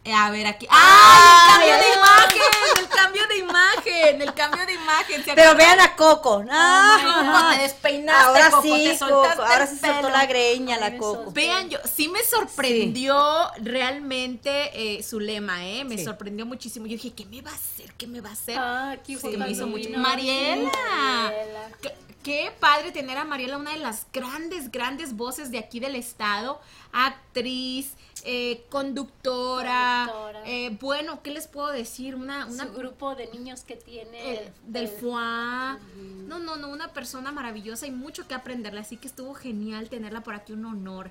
Eh, 0.02 0.14
a 0.14 0.30
ver 0.30 0.46
aquí. 0.46 0.66
¡Ah! 0.70 1.58
el 1.60 1.68
cambio 1.68 1.76
de 1.78 1.94
imagen! 1.94 2.78
El 2.78 2.88
cambio 2.88 3.26
de 3.28 3.36
imagen, 3.38 4.22
el 4.22 4.34
cambio 4.34 4.66
de 4.66 4.72
imagen. 4.72 5.24
¿se 5.24 5.34
Pero 5.34 5.54
vean 5.54 5.78
a 5.80 5.94
Coco. 5.94 6.42
Ah, 6.50 6.98
Coco, 7.32 7.50
te 7.56 7.62
despeinaste, 7.62 8.24
ahora 8.24 8.50
Coco, 8.50 8.62
sí, 8.62 8.84
te 8.84 8.98
Coco. 8.98 9.10
soltaste 9.10 9.42
Ahora 9.42 9.66
sí 9.66 9.76
soltó 9.78 9.96
pelo. 9.96 10.08
la 10.08 10.26
greña 10.26 10.78
la 10.78 10.96
Coco. 10.96 11.14
soltó. 11.16 11.30
Vean, 11.32 11.68
yo 11.68 11.78
sí 11.94 12.08
me 12.08 12.24
sorprendió 12.24 13.50
realmente 13.58 14.70
eh, 14.74 15.02
su 15.02 15.20
lema, 15.20 15.66
¿eh? 15.66 15.84
Me 15.84 15.98
Sí. 15.98 16.04
sorprendió 16.04 16.46
muchísimo. 16.46 16.86
Yo 16.86 16.92
dije, 16.92 17.12
¿qué 17.12 17.26
me 17.26 17.42
va 17.42 17.50
a 17.50 17.54
hacer? 17.54 17.92
¿Qué 17.98 18.06
me 18.06 18.20
va 18.22 18.30
a 18.30 18.32
hacer? 18.32 18.58
Ah, 18.58 18.90
aquí 18.92 19.18
Sí, 19.18 19.36
me 19.36 19.50
hizo 19.50 19.66
mucho. 19.66 19.90
Mariela. 19.90 20.70
Mariela. 20.70 21.68
Qué, 22.22 22.52
padre 22.60 22.92
tener 22.92 23.16
a 23.16 23.24
Mariela, 23.24 23.56
una 23.56 23.70
de 23.70 23.78
las 23.78 24.06
grandes, 24.12 24.70
grandes 24.70 25.16
voces 25.16 25.50
de 25.50 25.58
aquí 25.58 25.80
del 25.80 25.94
estado. 25.94 26.60
Actriz, 26.92 27.94
eh, 28.24 28.62
conductora. 28.68 30.06
Conductora. 30.06 30.42
eh, 30.46 30.76
bueno, 30.80 31.22
¿qué 31.22 31.30
les 31.30 31.48
puedo 31.48 31.68
decir? 31.68 32.14
Una, 32.14 32.44
una 32.44 32.66
Su 32.66 32.72
grupo 32.74 33.14
de 33.14 33.28
niños 33.28 33.62
que 33.62 33.76
tiene. 33.76 34.34
el- 34.34 34.52
del 34.66 34.84
el- 34.84 34.90
FUA. 34.90 35.78
No, 36.26 36.38
no, 36.38 36.56
no, 36.56 36.68
una 36.68 36.92
persona 36.92 37.32
maravillosa 37.32 37.86
y 37.86 37.90
mucho 37.90 38.28
que 38.28 38.34
aprenderle. 38.34 38.80
Así 38.80 38.98
que 38.98 39.08
estuvo 39.08 39.32
genial 39.34 39.88
tenerla 39.88 40.22
por 40.22 40.34
aquí, 40.34 40.52
un 40.52 40.66
honor. 40.66 41.10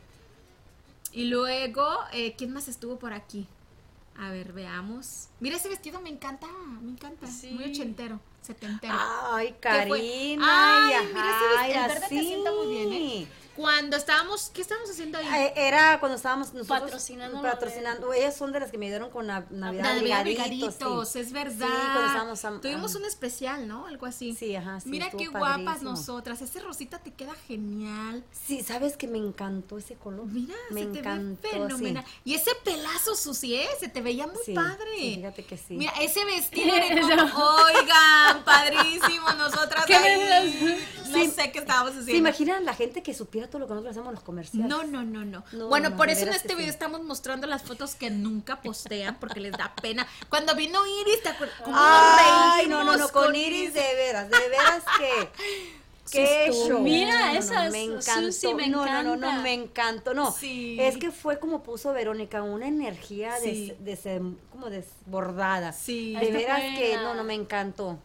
Y 1.12 1.26
luego, 1.26 1.88
eh, 2.14 2.36
¿quién 2.38 2.54
más 2.54 2.68
estuvo 2.68 3.00
por 3.00 3.14
aquí? 3.14 3.48
A 4.16 4.30
ver, 4.30 4.54
veamos. 4.54 5.30
Mira 5.40 5.56
ese 5.58 5.70
vestido, 5.70 6.02
me 6.02 6.10
encanta, 6.10 6.46
me 6.82 6.92
encanta. 6.92 7.26
Sí. 7.26 7.50
Muy 7.50 7.64
ochentero, 7.72 8.20
setentero. 8.42 8.94
Ay. 9.32 9.56
Karina. 9.60 10.46
Ay, 10.88 10.94
y 11.04 11.14
mira 11.14 11.66
ese 11.66 11.72
el 11.72 11.88
verde 11.88 12.08
te 12.08 12.22
sienta 12.22 12.52
muy 12.52 12.68
bien, 12.68 12.94
¿eh? 12.94 13.28
Cuando 13.60 13.98
estábamos, 13.98 14.52
¿qué 14.54 14.62
estábamos 14.62 14.90
haciendo 14.90 15.18
ahí? 15.18 15.28
Eh, 15.28 15.54
Era 15.58 16.00
cuando 16.00 16.16
estábamos 16.16 16.54
nosotros 16.54 16.80
Patrocinando 16.80 17.42
patrocinando. 17.42 18.14
Ellas 18.14 18.34
son 18.38 18.54
de 18.54 18.62
las 18.62 18.72
que 18.72 18.78
me 18.78 18.88
dieron 18.88 19.10
con 19.10 19.28
la 19.28 19.46
Navidad, 19.50 19.96
Navidad 19.96 20.22
brigaditos, 20.24 21.10
sí. 21.10 21.20
es 21.20 21.34
verdad. 21.34 21.68
Sí, 21.68 21.74
cuando 21.92 22.06
estábamos 22.08 22.46
am- 22.46 22.62
Tuvimos 22.62 22.96
un 22.96 23.04
especial, 23.04 23.68
¿no? 23.68 23.86
Algo 23.88 24.06
así. 24.06 24.34
Sí, 24.34 24.56
ajá, 24.56 24.80
sí, 24.80 24.88
Mira 24.88 25.10
qué 25.10 25.28
guapas 25.28 25.82
nosotras. 25.82 26.42
Ese 26.42 26.62
rosita 26.62 27.00
te 27.00 27.12
queda 27.12 27.34
genial. 27.48 28.24
Sí, 28.32 28.64
sabes 28.64 28.96
que 28.96 29.10
me 29.10 29.18
encantó 29.18 29.78
ese 29.78 29.96
color. 29.96 30.26
Mira, 30.28 30.56
me 30.70 30.84
se 30.84 30.88
te 30.88 31.00
encantó, 31.00 31.42
ve 31.44 31.50
fenomenal. 31.50 32.06
Y 32.24 32.36
ese 32.36 32.52
pelazo, 32.64 33.14
Susi, 33.14 33.56
¿eh? 33.56 33.68
Se 33.78 33.90
te 33.90 34.02
veía 34.02 34.26
muy 34.26 34.38
Sí, 34.46 34.54
padre. 34.54 34.88
sí, 34.98 35.16
fíjate 35.16 35.44
que 35.44 35.58
sí. 35.58 35.74
Mira, 35.76 35.92
ese 36.00 36.24
vestido 36.24 36.72
como, 37.34 37.46
oigan, 37.46 38.46
padrísimo, 38.46 39.34
nosotras 39.38 39.86
¿Qué 39.88 39.96
ahí. 39.96 40.86
No 41.10 41.16
Sí. 41.16 41.32
sé 41.32 41.52
qué 41.52 41.60
estábamos 41.60 41.94
¿Se 41.94 42.00
haciendo. 42.02 42.20
imaginan 42.30 42.64
la 42.66 42.74
gente 42.76 43.02
que 43.04 43.14
supiera 43.14 43.49
todo 43.50 43.60
lo 43.60 43.68
que 43.68 43.74
nosotros 43.74 43.92
hacemos 43.92 44.10
en 44.10 44.16
los 44.16 44.24
comerciales? 44.24 44.70
No, 44.70 44.84
no, 44.84 45.04
no, 45.04 45.26
no. 45.26 45.44
No, 45.52 45.68
bueno, 45.68 45.90
no, 45.90 45.98
por 45.98 46.10
eso 46.10 46.24
en 46.26 46.30
este 46.34 46.50
video 46.56 46.66
sí. 46.66 46.70
estamos 46.72 47.04
mostrando 47.04 47.48
las 47.48 47.64
fotos 47.64 47.96
que 47.96 48.10
nunca 48.10 48.62
postean 48.62 49.18
porque 49.20 49.40
les 49.40 49.52
da 49.52 49.74
pena. 49.82 50.08
Cuando 50.30 50.56
vino 50.56 50.80
Iris, 50.86 51.22
¿te 51.24 51.30
acuerdas? 51.30 51.58
¿Cómo 51.64 51.76
nos 51.76 51.86
Ay, 51.86 52.68
no, 52.68 52.84
no, 52.84 52.98
no, 52.98 53.10
con 53.10 53.36
Iris 53.36 53.74
de 53.74 53.82
veras, 53.96 54.30
de 54.30 54.38
veras 54.50 54.84
que... 54.98 55.30
Qué 56.12 56.50
show. 56.52 56.80
Mira, 56.80 57.28
No, 57.28 57.34
no, 57.34 57.40
esa 57.40 57.70
me 57.70 57.84
encantó. 57.84 58.32
Susi 58.32 58.54
me 58.56 58.68
no, 58.68 58.84
no, 58.84 59.04
no, 59.04 59.16
no, 59.16 59.28
encanta. 59.28 59.42
me 59.44 59.54
encantó. 59.54 60.14
No, 60.16 60.32
Sí. 60.32 60.76
es 60.80 60.98
que 60.98 61.12
fue 61.12 61.38
como 61.38 61.62
puso 61.62 61.94
Verónica, 61.94 62.42
una 62.42 62.68
energía 62.68 63.36
Sí. 63.38 63.76
des- 63.86 64.04
des- 64.04 64.22
como 64.52 64.72
desbordada. 64.72 65.72
Sí. 65.72 66.16
De 66.20 66.32
veras 66.32 66.62
que 66.80 66.96
no, 66.96 67.14
no, 67.14 67.24
me 67.24 67.36
encantó. 67.36 68.00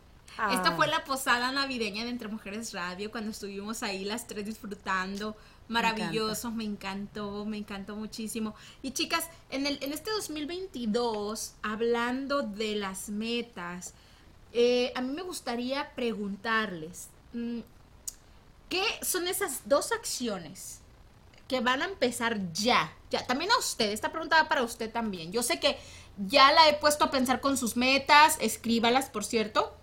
Esta 0.51 0.71
Ah. 0.71 0.77
fue 0.77 0.89
la 0.89 1.05
posada 1.05 1.53
navideña 1.53 2.05
de 2.05 2.11
Entre 2.11 2.29
Mujeres 2.29 2.73
Radio, 2.73 3.11
cuando 3.11 3.31
estuvimos 3.31 3.83
ahí 3.83 4.05
las 4.05 4.27
tres 4.27 4.45
disfrutando. 4.45 5.37
Maravilloso, 5.69 6.51
me, 6.51 6.65
encantó, 6.65 7.45
me 7.47 7.57
encantó 7.57 7.97
muchísimo. 7.97 8.55
Y 8.83 8.91
chicas, 8.91 9.29
en, 9.51 9.67
el, 9.67 9.79
en 9.83 9.93
este 9.93 10.11
2022, 10.11 11.55
hablando 11.63 12.43
de 12.43 12.77
las 12.77 13.09
metas, 13.09 13.95
eh, 14.53 14.93
a 14.95 15.01
mí 15.01 15.13
me 15.13 15.23
gustaría 15.23 15.95
preguntarles, 15.95 17.09
mm, 17.33 17.61
¿qué 18.69 18.85
son 19.03 19.27
esas 19.29 19.69
dos 19.69 19.93
acciones 19.93 20.81
que 21.49 21.61
van 21.61 21.81
a 21.81 21.87
empezar 21.87 22.53
ya? 22.53 22.93
Ya, 23.11 23.25
también 23.27 23.51
a 23.53 23.59
usted, 23.59 23.91
esta 23.91 24.11
pregunta 24.11 24.43
va 24.43 24.49
para 24.49 24.63
usted 24.65 24.91
también. 24.93 25.33
Yo 25.33 25.43
sé 25.43 25.61
que 25.61 25.79
ya 26.19 26.53
la 26.53 26.69
he 26.69 26.75
puesto 26.75 27.05
a 27.05 27.11
pensar 27.11 27.41
con 27.41 27.57
sus 27.57 27.77
metas, 27.77 28.37
escríbalas, 28.41 29.09
por 29.09 29.25
cierto. 29.25 29.75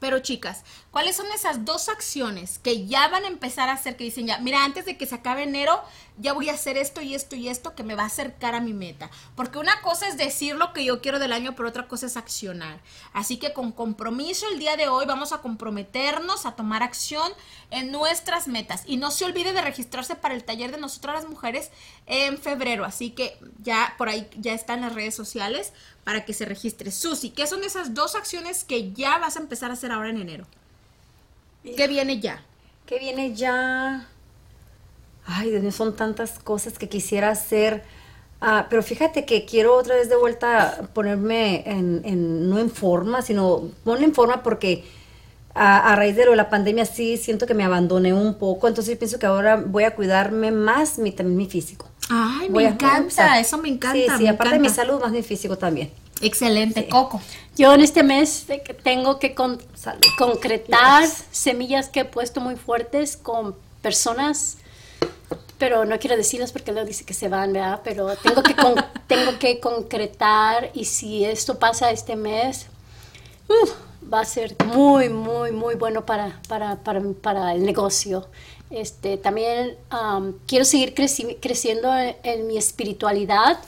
Pero 0.00 0.18
chicas, 0.20 0.64
¿cuáles 0.90 1.14
son 1.14 1.26
esas 1.32 1.64
dos 1.64 1.88
acciones 1.88 2.58
que 2.58 2.86
ya 2.86 3.06
van 3.08 3.24
a 3.24 3.28
empezar 3.28 3.68
a 3.68 3.74
hacer 3.74 3.96
que 3.96 4.04
dicen 4.04 4.26
ya, 4.26 4.38
mira, 4.38 4.64
antes 4.64 4.86
de 4.86 4.96
que 4.96 5.06
se 5.06 5.14
acabe 5.14 5.42
enero, 5.42 5.80
ya 6.20 6.32
voy 6.32 6.48
a 6.48 6.54
hacer 6.54 6.76
esto 6.76 7.00
y 7.00 7.14
esto 7.14 7.36
y 7.36 7.48
esto 7.48 7.74
que 7.74 7.82
me 7.82 7.94
va 7.94 8.04
a 8.04 8.06
acercar 8.06 8.54
a 8.54 8.60
mi 8.60 8.72
meta? 8.72 9.10
Porque 9.34 9.58
una 9.58 9.80
cosa 9.80 10.08
es 10.08 10.16
decir 10.16 10.56
lo 10.56 10.72
que 10.72 10.84
yo 10.84 11.00
quiero 11.00 11.18
del 11.18 11.32
año, 11.32 11.54
pero 11.56 11.68
otra 11.68 11.88
cosa 11.88 12.06
es 12.06 12.16
accionar. 12.16 12.80
Así 13.12 13.38
que 13.38 13.52
con 13.52 13.72
compromiso 13.72 14.46
el 14.48 14.58
día 14.58 14.76
de 14.76 14.88
hoy 14.88 15.06
vamos 15.06 15.32
a 15.32 15.38
comprometernos 15.38 16.46
a 16.46 16.56
tomar 16.56 16.82
acción 16.82 17.32
en 17.70 17.90
nuestras 17.90 18.48
metas. 18.48 18.82
Y 18.86 18.96
no 18.96 19.10
se 19.10 19.24
olvide 19.24 19.52
de 19.52 19.62
registrarse 19.62 20.14
para 20.14 20.34
el 20.34 20.44
taller 20.44 20.70
de 20.70 20.78
nosotras 20.78 21.14
las 21.14 21.28
mujeres 21.28 21.70
en 22.06 22.38
febrero. 22.38 22.84
Así 22.84 23.10
que 23.10 23.38
ya 23.62 23.94
por 23.98 24.08
ahí 24.08 24.28
ya 24.36 24.52
está 24.52 24.74
en 24.74 24.82
las 24.82 24.94
redes 24.94 25.14
sociales 25.14 25.72
para 26.04 26.24
que 26.24 26.34
se 26.34 26.44
registre. 26.44 26.90
Susi, 26.90 27.30
¿qué 27.30 27.46
son 27.46 27.64
esas 27.64 27.94
dos 27.94 28.14
acciones 28.14 28.64
que 28.64 28.92
ya 28.92 29.18
vas 29.18 29.36
a 29.36 29.40
empezar 29.40 29.70
a 29.70 29.74
hacer 29.74 29.92
ahora 29.92 30.10
en 30.10 30.20
enero? 30.20 30.46
¿Qué 31.62 31.88
viene 31.88 32.20
ya? 32.20 32.42
que 32.90 32.98
viene 32.98 33.36
ya. 33.36 34.08
Ay, 35.32 35.50
Dios 35.50 35.62
mío, 35.62 35.72
son 35.72 35.94
tantas 35.96 36.38
cosas 36.38 36.78
que 36.78 36.88
quisiera 36.88 37.30
hacer. 37.30 37.82
Ah, 38.40 38.66
pero 38.70 38.82
fíjate 38.82 39.24
que 39.26 39.44
quiero 39.44 39.74
otra 39.76 39.94
vez 39.96 40.08
de 40.08 40.16
vuelta 40.16 40.88
ponerme 40.94 41.62
en, 41.70 42.00
en- 42.04 42.48
no 42.48 42.58
en 42.58 42.70
forma, 42.70 43.20
sino 43.22 43.68
ponerme 43.84 44.06
en 44.06 44.14
forma 44.14 44.42
porque 44.42 44.84
a, 45.54 45.92
a 45.92 45.96
raíz 45.96 46.16
de 46.16 46.24
lo 46.24 46.30
de 46.30 46.36
la 46.38 46.48
pandemia 46.48 46.86
sí 46.86 47.16
siento 47.18 47.46
que 47.46 47.52
me 47.54 47.64
abandoné 47.64 48.14
un 48.14 48.34
poco. 48.34 48.66
Entonces 48.66 48.94
yo 48.94 48.98
pienso 48.98 49.18
que 49.18 49.26
ahora 49.26 49.56
voy 49.56 49.84
a 49.84 49.94
cuidarme 49.94 50.50
más 50.52 50.98
mi, 50.98 51.12
también 51.12 51.36
mi 51.36 51.46
físico. 51.46 51.86
Ay, 52.08 52.48
Voy 52.48 52.64
me 52.64 52.70
a- 52.70 52.72
encanta, 52.72 53.38
eso 53.38 53.58
me 53.58 53.68
encanta. 53.68 54.16
Sí, 54.16 54.22
sí, 54.24 54.26
aparte 54.26 54.54
de 54.54 54.60
mi 54.60 54.68
salud, 54.70 55.00
más 55.00 55.12
mi 55.12 55.22
físico 55.22 55.56
también. 55.58 55.90
Excelente, 56.22 56.88
Coco. 56.88 57.20
Yo 57.56 57.72
en 57.74 57.80
este 57.82 58.02
mes 58.02 58.46
tengo 58.82 59.18
que 59.18 59.34
con- 59.34 59.58
concretar 60.18 61.04
semillas 61.30 61.88
que 61.88 62.00
he 62.00 62.04
puesto 62.04 62.40
muy 62.40 62.56
fuertes 62.56 63.16
con 63.16 63.54
personas, 63.82 64.58
pero 65.58 65.84
no 65.84 65.98
quiero 65.98 66.16
decirlas 66.16 66.52
porque 66.52 66.72
luego 66.72 66.86
dice 66.88 67.04
que 67.04 67.12
se 67.14 67.28
van, 67.28 67.52
¿verdad? 67.52 67.80
Pero 67.84 68.16
tengo 68.16 68.42
que, 68.42 68.54
con- 68.56 68.74
tengo 69.06 69.38
que 69.38 69.60
concretar 69.60 70.70
y 70.74 70.84
si 70.86 71.24
esto 71.24 71.58
pasa 71.58 71.90
este 71.90 72.16
mes, 72.16 72.66
va 74.12 74.20
a 74.20 74.24
ser 74.24 74.56
muy, 74.66 75.08
muy, 75.08 75.52
muy 75.52 75.74
bueno 75.74 76.06
para, 76.06 76.40
para, 76.48 76.76
para, 76.76 77.00
para 77.22 77.52
el 77.54 77.64
negocio. 77.64 78.26
Este, 78.70 79.16
también 79.16 79.76
am, 79.90 80.34
quiero 80.46 80.64
seguir 80.64 80.94
creci- 80.94 81.36
creciendo 81.40 81.94
en, 81.96 82.16
en 82.22 82.46
mi 82.46 82.56
espiritualidad. 82.56 83.58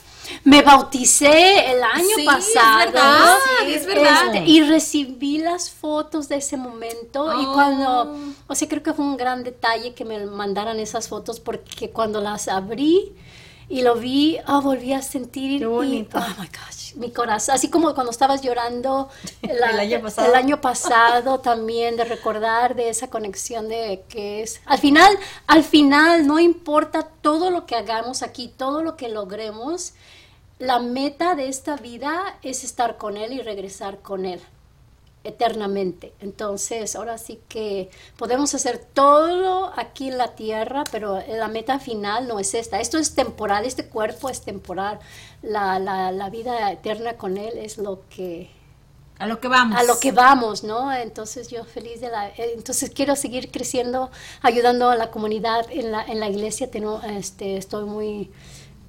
Me 0.44 0.62
bauticé 0.62 1.70
el 1.72 1.82
año 1.82 2.04
Sí, 2.16 2.22
es 2.22 2.26
pasado. 2.26 2.78
verdad, 2.92 3.36
es 3.66 3.86
verdad. 3.86 4.34
Este, 4.34 4.48
y 4.50 4.62
recibí 4.62 5.38
las 5.38 5.70
fotos 5.70 6.28
de 6.28 6.36
ese 6.36 6.56
momento 6.56 7.40
y 7.40 7.44
Oh. 7.46 7.52
cuando, 7.54 8.16
o 8.46 8.54
sea, 8.54 8.68
creo 8.68 8.82
que 8.82 8.92
fue 8.92 9.04
un 9.04 9.16
gran 9.16 9.44
detalle 9.44 9.94
que 9.94 10.04
me 10.04 10.24
mandaran 10.26 10.78
esas 10.80 11.08
fotos 11.08 11.40
porque 11.40 11.90
cuando 11.90 12.20
las 12.20 12.48
abrí 12.48 13.12
y 13.68 13.82
lo 13.82 13.94
vi, 13.94 14.38
ah, 14.46 14.60
volví 14.60 14.92
a 14.92 15.00
sentir 15.02 15.60
Qué 15.60 15.64
y- 15.64 15.68
bonito. 15.68 16.18
oh 16.18 16.40
my 16.40 16.46
gosh, 16.48 16.94
mi 16.96 17.10
corazón, 17.10 17.54
así 17.54 17.70
como 17.70 17.94
cuando 17.94 18.10
estabas 18.10 18.42
llorando 18.42 19.08
la- 19.42 19.70
El 19.70 19.80
año 19.80 20.02
pasado. 20.02 20.28
el 20.28 20.34
año 20.34 20.60
pasado 20.60 21.38
también 21.40 21.96
de 21.96 22.04
recordar 22.04 22.74
de 22.74 22.90
esa 22.90 23.08
conexión 23.08 23.68
de 23.68 24.04
que 24.10 24.42
es 24.42 24.60
al 24.66 24.78
final, 24.78 25.16
al 25.46 25.64
final 25.64 26.26
no 26.26 26.38
importa 26.38 27.02
todo 27.22 27.50
lo 27.50 27.64
que 27.64 27.74
hagamos 27.76 28.22
aquí, 28.22 28.48
todo 28.48 28.82
lo 28.82 28.96
que 28.96 29.08
logremos, 29.08 29.94
la 30.68 30.78
meta 30.78 31.34
de 31.34 31.48
esta 31.48 31.76
vida 31.76 32.38
es 32.42 32.64
estar 32.64 32.96
con 32.98 33.16
él 33.16 33.32
y 33.32 33.40
regresar 33.42 34.00
con 34.02 34.24
él. 34.26 34.40
eternamente. 35.24 36.14
Entonces, 36.20 36.96
ahora 36.96 37.18
sí 37.18 37.40
que 37.48 37.90
podemos 38.16 38.54
hacer 38.54 38.78
todo 38.78 39.72
aquí 39.76 40.08
en 40.08 40.18
la 40.18 40.34
tierra, 40.34 40.84
pero 40.90 41.20
la 41.28 41.48
meta 41.48 41.78
final 41.78 42.26
no 42.28 42.38
es 42.40 42.54
esta. 42.54 42.80
Esto 42.80 42.98
es 42.98 43.14
temporal, 43.14 43.64
este 43.64 43.86
cuerpo 43.88 44.28
es 44.30 44.42
temporal. 44.42 44.98
La, 45.42 45.78
la, 45.78 46.12
la 46.12 46.30
vida 46.30 46.72
eterna 46.72 47.16
con 47.18 47.36
Él 47.38 47.58
es 47.58 47.78
lo 47.78 48.02
que 48.08 48.50
a 49.18 49.26
lo 49.26 49.40
que 49.40 49.48
vamos. 49.48 49.80
A 49.80 49.84
lo 49.84 49.98
que 50.00 50.12
vamos, 50.12 50.64
¿no? 50.64 50.92
Entonces 50.92 51.48
yo 51.48 51.64
feliz 51.64 52.00
de 52.00 52.08
la... 52.10 52.28
eh, 52.28 52.52
Entonces 52.56 52.90
quiero 52.90 53.16
seguir 53.16 53.50
creciendo, 53.50 54.10
ayudando 54.42 54.90
a 54.90 54.96
la 54.96 55.10
comunidad 55.10 55.66
en 55.70 55.92
la, 55.92 56.04
en 56.04 56.20
la 56.20 56.28
iglesia. 56.28 56.70
Tengo, 56.70 57.00
este, 57.02 57.56
estoy 57.56 57.84
muy 57.86 58.30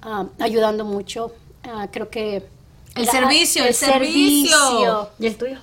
ah, 0.02 0.26
ayudando 0.40 0.84
mucho. 0.84 1.32
Ah, 1.64 1.88
creo 1.90 2.10
que... 2.10 2.46
El 2.94 3.08
servicio, 3.08 3.64
el 3.64 3.74
servicio. 3.74 5.10
¿Y 5.18 5.26
el 5.26 5.36
tuyo? 5.36 5.58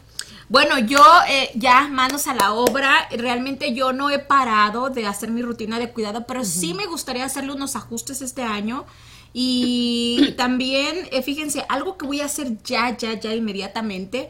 Bueno, 0.52 0.80
yo 0.80 1.02
eh, 1.30 1.50
ya 1.56 1.88
manos 1.88 2.28
a 2.28 2.34
la 2.34 2.52
obra, 2.52 3.08
realmente 3.10 3.74
yo 3.74 3.94
no 3.94 4.10
he 4.10 4.20
parado 4.20 4.90
de 4.90 5.08
hacer 5.08 5.32
mi 5.32 5.42
rutina 5.42 5.80
de 5.80 5.92
cuidado, 5.92 6.28
pero 6.28 6.44
sí 6.44 6.74
me 6.74 6.88
gustaría 6.88 7.24
hacerle 7.24 7.54
unos 7.54 7.78
ajustes 7.78 8.22
este 8.22 8.42
año. 8.42 8.86
Y 9.32 10.34
también, 10.38 11.08
eh, 11.14 11.22
fíjense, 11.22 11.64
algo 11.70 11.98
que 11.98 12.06
voy 12.06 12.20
a 12.20 12.26
hacer 12.26 12.62
ya, 12.64 12.98
ya, 12.98 13.18
ya 13.18 13.34
inmediatamente 13.34 14.30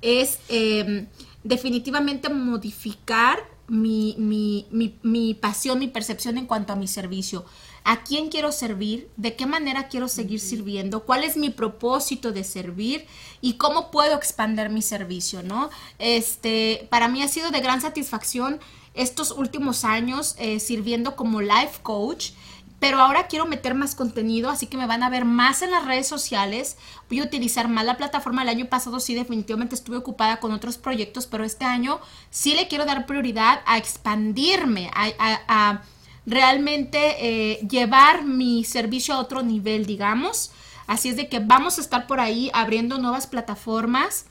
es 0.00 0.40
eh, 0.48 1.06
definitivamente 1.44 2.28
modificar 2.28 3.38
mi, 3.68 4.16
mi, 4.18 4.66
mi, 4.72 4.98
mi 5.04 5.34
pasión, 5.34 5.78
mi 5.78 5.86
percepción 5.86 6.38
en 6.38 6.46
cuanto 6.46 6.72
a 6.72 6.76
mi 6.76 6.88
servicio. 6.88 7.44
¿A 7.84 8.02
quién 8.04 8.28
quiero 8.28 8.52
servir? 8.52 9.10
¿De 9.16 9.34
qué 9.34 9.46
manera 9.46 9.88
quiero 9.88 10.08
seguir 10.08 10.40
sirviendo? 10.40 11.04
¿Cuál 11.04 11.24
es 11.24 11.36
mi 11.36 11.50
propósito 11.50 12.32
de 12.32 12.44
servir? 12.44 13.06
¿Y 13.40 13.54
cómo 13.54 13.90
puedo 13.90 14.14
expandir 14.16 14.68
mi 14.70 14.82
servicio? 14.82 15.42
¿no? 15.42 15.70
Este, 15.98 16.86
para 16.90 17.08
mí 17.08 17.22
ha 17.22 17.28
sido 17.28 17.50
de 17.50 17.60
gran 17.60 17.80
satisfacción 17.80 18.60
estos 18.94 19.30
últimos 19.30 19.84
años 19.84 20.34
eh, 20.38 20.60
sirviendo 20.60 21.16
como 21.16 21.40
life 21.40 21.80
coach 21.82 22.30
pero 22.78 23.00
ahora 23.00 23.28
quiero 23.28 23.46
meter 23.46 23.74
más 23.76 23.94
contenido, 23.94 24.50
así 24.50 24.66
que 24.66 24.76
me 24.76 24.88
van 24.88 25.04
a 25.04 25.08
ver 25.08 25.24
más 25.24 25.62
en 25.62 25.70
las 25.70 25.84
redes 25.86 26.08
sociales. 26.08 26.76
Voy 27.08 27.20
a 27.20 27.22
utilizar 27.22 27.68
más 27.68 27.84
la 27.84 27.96
plataforma. 27.96 28.42
El 28.42 28.48
año 28.48 28.66
pasado 28.66 28.98
sí 28.98 29.14
definitivamente 29.14 29.76
estuve 29.76 29.98
ocupada 29.98 30.40
con 30.40 30.50
otros 30.50 30.78
proyectos, 30.78 31.28
pero 31.28 31.44
este 31.44 31.64
año 31.64 32.00
sí 32.30 32.54
le 32.54 32.66
quiero 32.66 32.84
dar 32.84 33.06
prioridad 33.06 33.60
a 33.66 33.78
expandirme, 33.78 34.90
a, 34.94 35.06
a- 35.20 35.40
a 35.46 35.82
realmente 36.26 36.98
eh, 37.18 37.66
llevar 37.68 38.24
mi 38.24 38.64
servicio 38.64 39.14
a 39.14 39.18
otro 39.18 39.42
nivel, 39.42 39.86
digamos. 39.86 40.52
Así 40.86 41.08
es 41.08 41.16
de 41.16 41.28
que 41.28 41.38
vamos 41.38 41.78
a 41.78 41.80
estar 41.80 42.06
por 42.06 42.20
ahí 42.20 42.50
abriendo 42.52 42.98
nuevas 42.98 43.26
plataformas 43.26 44.26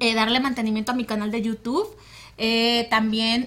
eh, 0.00 0.14
darle 0.14 0.40
mantenimiento 0.40 0.92
a 0.92 0.94
mi 0.94 1.04
canal 1.04 1.30
de 1.30 1.42
YouTube. 1.42 1.88
eh, 2.36 2.88
también 2.90 3.46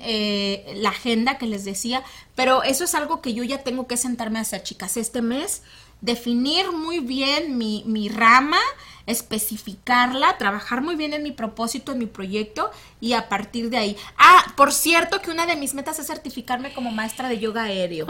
la 0.75 0.89
agenda 0.89 1.37
que 1.37 1.45
les 1.45 1.65
decía, 1.65 2.03
pero 2.35 2.63
eso 2.63 2.85
es 2.85 2.95
algo 2.95 3.21
que 3.21 3.33
yo 3.33 3.43
ya 3.43 3.61
tengo 3.63 3.85
que 3.85 3.97
sentarme 3.97 4.39
a 4.39 4.43
hacer, 4.43 4.63
chicas, 4.63 4.95
este 4.95 5.21
mes, 5.21 5.61
definir 5.99 6.71
muy 6.71 6.99
bien 6.99 7.57
mi, 7.57 7.83
mi 7.85 8.07
rama, 8.07 8.59
especificarla, 9.07 10.37
trabajar 10.37 10.81
muy 10.81 10.95
bien 10.95 11.13
en 11.13 11.23
mi 11.23 11.31
propósito, 11.31 11.93
en 11.93 11.99
mi 11.99 12.05
proyecto 12.05 12.69
y 13.01 13.13
a 13.13 13.29
partir 13.29 13.69
de 13.69 13.77
ahí. 13.77 13.97
Ah, 14.17 14.53
por 14.55 14.71
cierto 14.73 15.21
que 15.21 15.31
una 15.31 15.45
de 15.45 15.55
mis 15.55 15.73
metas 15.73 15.97
es 15.99 16.07
certificarme 16.07 16.73
como 16.73 16.91
maestra 16.91 17.29
de 17.29 17.39
yoga 17.39 17.63
aéreo. 17.63 18.05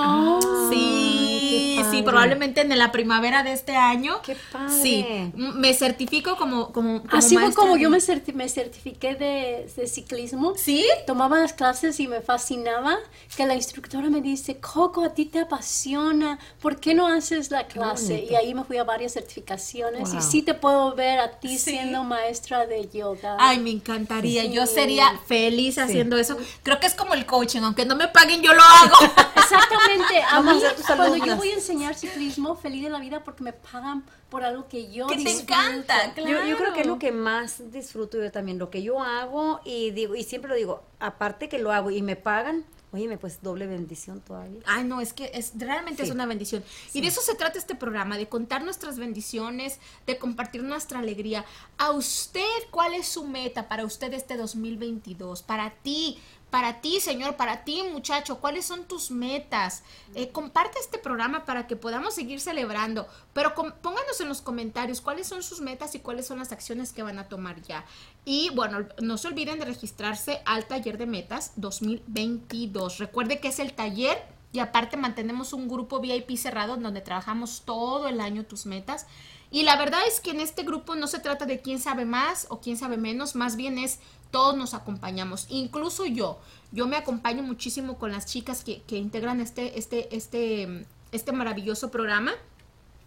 sí, 0.69 1.75
qué 1.77 1.83
sí, 1.83 1.83
padre. 1.83 2.03
probablemente 2.03 2.61
en 2.61 2.77
la 2.77 2.91
primavera 2.91 3.43
de 3.43 3.53
este 3.53 3.75
año. 3.75 4.21
Qué 4.23 4.35
padre. 4.51 4.81
Sí, 4.81 5.05
me 5.35 5.73
certifico 5.73 6.35
como 6.35 6.71
como, 6.73 7.01
como 7.03 7.17
Así 7.17 7.37
fue 7.37 7.53
como 7.53 7.75
de- 7.75 7.81
yo 7.81 7.89
me, 7.89 7.99
certi- 7.99 8.33
me 8.33 8.49
certifiqué 8.49 9.15
de, 9.15 9.71
de 9.75 9.87
ciclismo. 9.87 10.53
¿Sí? 10.55 10.85
Tomaba 11.05 11.39
las 11.39 11.53
clases 11.53 11.99
y 11.99 12.07
me 12.07 12.21
fascinaba 12.21 12.97
que 13.35 13.45
la 13.45 13.55
instructora 13.55 14.09
me 14.09 14.21
dice, 14.21 14.59
Coco, 14.59 15.03
a 15.03 15.13
ti 15.13 15.25
te 15.25 15.39
apasiona, 15.39 16.39
¿por 16.61 16.79
qué 16.79 16.93
no 16.93 17.07
haces 17.07 17.51
la 17.51 17.67
clase? 17.67 18.25
Y 18.29 18.35
ahí 18.35 18.53
me 18.53 18.63
fui 18.63 18.77
a 18.77 18.83
varias 18.83 19.13
certificaciones 19.13 20.09
y 20.09 20.17
Wow. 20.17 20.21
sí 20.21 20.41
te 20.41 20.53
puedo 20.53 20.86
ver 20.95 21.19
a 21.19 21.31
ti 21.39 21.57
Sí. 21.57 21.71
siendo 21.71 22.03
maestra 22.03 22.65
de 22.65 22.88
yoga. 22.89 23.38
Ay, 23.39 23.59
me 23.59 23.71
encantaría. 23.71 24.45
Yo 24.45 24.65
sería 24.65 25.19
feliz 25.27 25.77
haciendo 25.77 26.17
eso. 26.17 26.38
Creo 26.63 26.79
que 26.79 26.88
es 26.88 26.93
como 26.95 27.13
el 27.13 27.25
coaching, 27.25 27.61
aunque 27.61 27.85
no 27.85 27.95
me 27.95 28.07
paguen, 28.07 28.41
yo 28.41 28.53
lo 28.53 28.61
hago. 28.61 28.95
Exactamente. 29.35 30.21
A 30.29 30.41
mí, 30.41 30.59
a 30.63 30.95
cuando 30.95 31.15
yo 31.25 31.35
voy 31.38 31.49
a 31.49 31.53
enseñar 31.55 31.95
ciclismo, 31.95 32.55
feliz 32.55 32.83
de 32.83 32.89
la 32.89 32.99
vida 32.99 33.23
porque 33.23 33.43
me 33.43 33.53
pagan 33.53 34.03
por 34.29 34.43
algo 34.43 34.67
que 34.67 34.91
yo 34.91 35.07
Que 35.07 35.15
te 35.23 35.31
encanta, 35.31 36.13
Yo, 36.15 36.43
yo 36.43 36.57
creo 36.57 36.73
que 36.73 36.81
es 36.81 36.83
Claro. 36.83 36.89
lo 36.89 36.99
que 36.99 37.11
más 37.13 37.71
disfruto 37.71 38.17
yo 38.21 38.29
también, 38.31 38.57
lo 38.59 38.69
que 38.69 38.83
yo 38.83 39.01
hago 39.01 39.61
y 39.63 39.91
digo 39.91 40.15
y 40.15 40.23
siempre 40.23 40.49
lo 40.49 40.55
digo, 40.55 40.83
aparte 40.99 41.47
que 41.47 41.59
lo 41.59 41.71
hago 41.71 41.91
y 41.91 42.01
me 42.01 42.17
pagan, 42.17 42.65
oye, 43.05 43.17
pues 43.17 43.41
doble 43.41 43.67
bendición 43.67 44.21
todavía. 44.21 44.59
Ay, 44.65 44.83
no, 44.83 45.01
es 45.01 45.13
que 45.13 45.31
es 45.33 45.53
realmente 45.55 46.03
es 46.03 46.09
Sí. 46.09 46.13
una 46.13 46.25
bendición. 46.25 46.63
Y 46.93 47.01
de 47.01 47.07
eso 47.07 47.21
se 47.21 47.35
trata 47.35 47.57
este 47.57 47.75
programa, 47.75 48.17
de 48.17 48.27
contar 48.27 48.63
nuestras 48.63 48.97
bendiciones, 48.99 49.79
de 50.05 50.17
compartir 50.17 50.63
nuestra 50.63 50.99
alegría. 50.99 51.45
A 51.77 51.91
usted, 51.91 52.41
¿cuál 52.71 52.93
es 52.93 53.07
su 53.07 53.25
meta 53.25 53.67
para 53.67 53.85
usted 53.85 54.13
este 54.13 54.37
2022? 54.37 55.43
Para 55.43 55.71
ti, 55.71 56.19
para 56.49 56.79
ti, 56.81 56.99
señor, 56.99 57.35
para 57.35 57.63
ti, 57.65 57.83
muchacho, 57.91 58.39
¿cuáles 58.39 58.65
son 58.65 58.85
tus 58.85 59.11
metas? 59.11 59.83
Eh, 60.15 60.29
comparte 60.29 60.79
este 60.79 60.97
programa 60.97 61.43
para 61.45 61.67
que 61.67 61.75
podamos 61.75 62.15
seguir 62.15 62.39
celebrando, 62.39 63.07
pero 63.33 63.53
pónganos 63.53 64.21
en 64.21 64.29
los 64.29 64.41
comentarios 64.41 65.01
cuáles 65.01 65.27
son 65.27 65.43
sus 65.43 65.59
metas 65.59 65.93
y 65.95 65.99
cuáles 65.99 66.25
son 66.25 66.39
las 66.39 66.51
acciones 66.51 66.93
que 66.93 67.03
van 67.03 67.19
a 67.19 67.27
tomar 67.27 67.61
ya. 67.63 67.85
Y 68.23 68.49
bueno, 68.55 68.87
no 69.01 69.17
se 69.17 69.27
olviden 69.27 69.59
de 69.59 69.65
registrarse 69.65 70.41
al 70.45 70.65
taller 70.65 70.97
de 70.97 71.05
metas 71.05 71.51
2022. 71.57 72.99
Recuerde 72.99 73.39
que 73.39 73.49
es 73.49 73.59
el 73.59 73.73
taller 73.73 74.17
y 74.53 74.59
aparte 74.59 74.95
mantenemos 74.95 75.51
un 75.51 75.67
grupo 75.67 75.99
VIP 75.99 76.37
cerrado 76.37 76.77
donde 76.77 77.01
trabajamos 77.01 77.63
todo 77.65 78.07
el 78.07 78.21
año 78.21 78.45
tus 78.45 78.65
metas. 78.65 79.05
Y 79.49 79.63
la 79.63 79.77
verdad 79.77 80.01
es 80.07 80.19
que 80.19 80.31
en 80.31 80.41
este 80.41 80.63
grupo 80.63 80.95
no 80.95 81.07
se 81.07 81.19
trata 81.19 81.45
de 81.45 81.61
quién 81.61 81.79
sabe 81.79 82.05
más 82.05 82.47
o 82.49 82.59
quién 82.59 82.77
sabe 82.77 82.97
menos, 82.97 83.35
más 83.35 83.55
bien 83.55 83.77
es 83.77 83.99
todos 84.32 84.55
nos 84.55 84.73
acompañamos, 84.73 85.47
incluso 85.49 86.05
yo. 86.05 86.39
Yo 86.71 86.88
me 86.88 86.97
acompaño 86.97 87.43
muchísimo 87.43 87.97
con 87.97 88.11
las 88.11 88.25
chicas 88.25 88.63
que, 88.63 88.82
que 88.84 88.97
integran 88.97 89.39
este, 89.39 89.80
este, 89.80 90.15
este, 90.15 90.86
este 91.11 91.32
maravilloso 91.32 91.91
programa. 91.91 92.34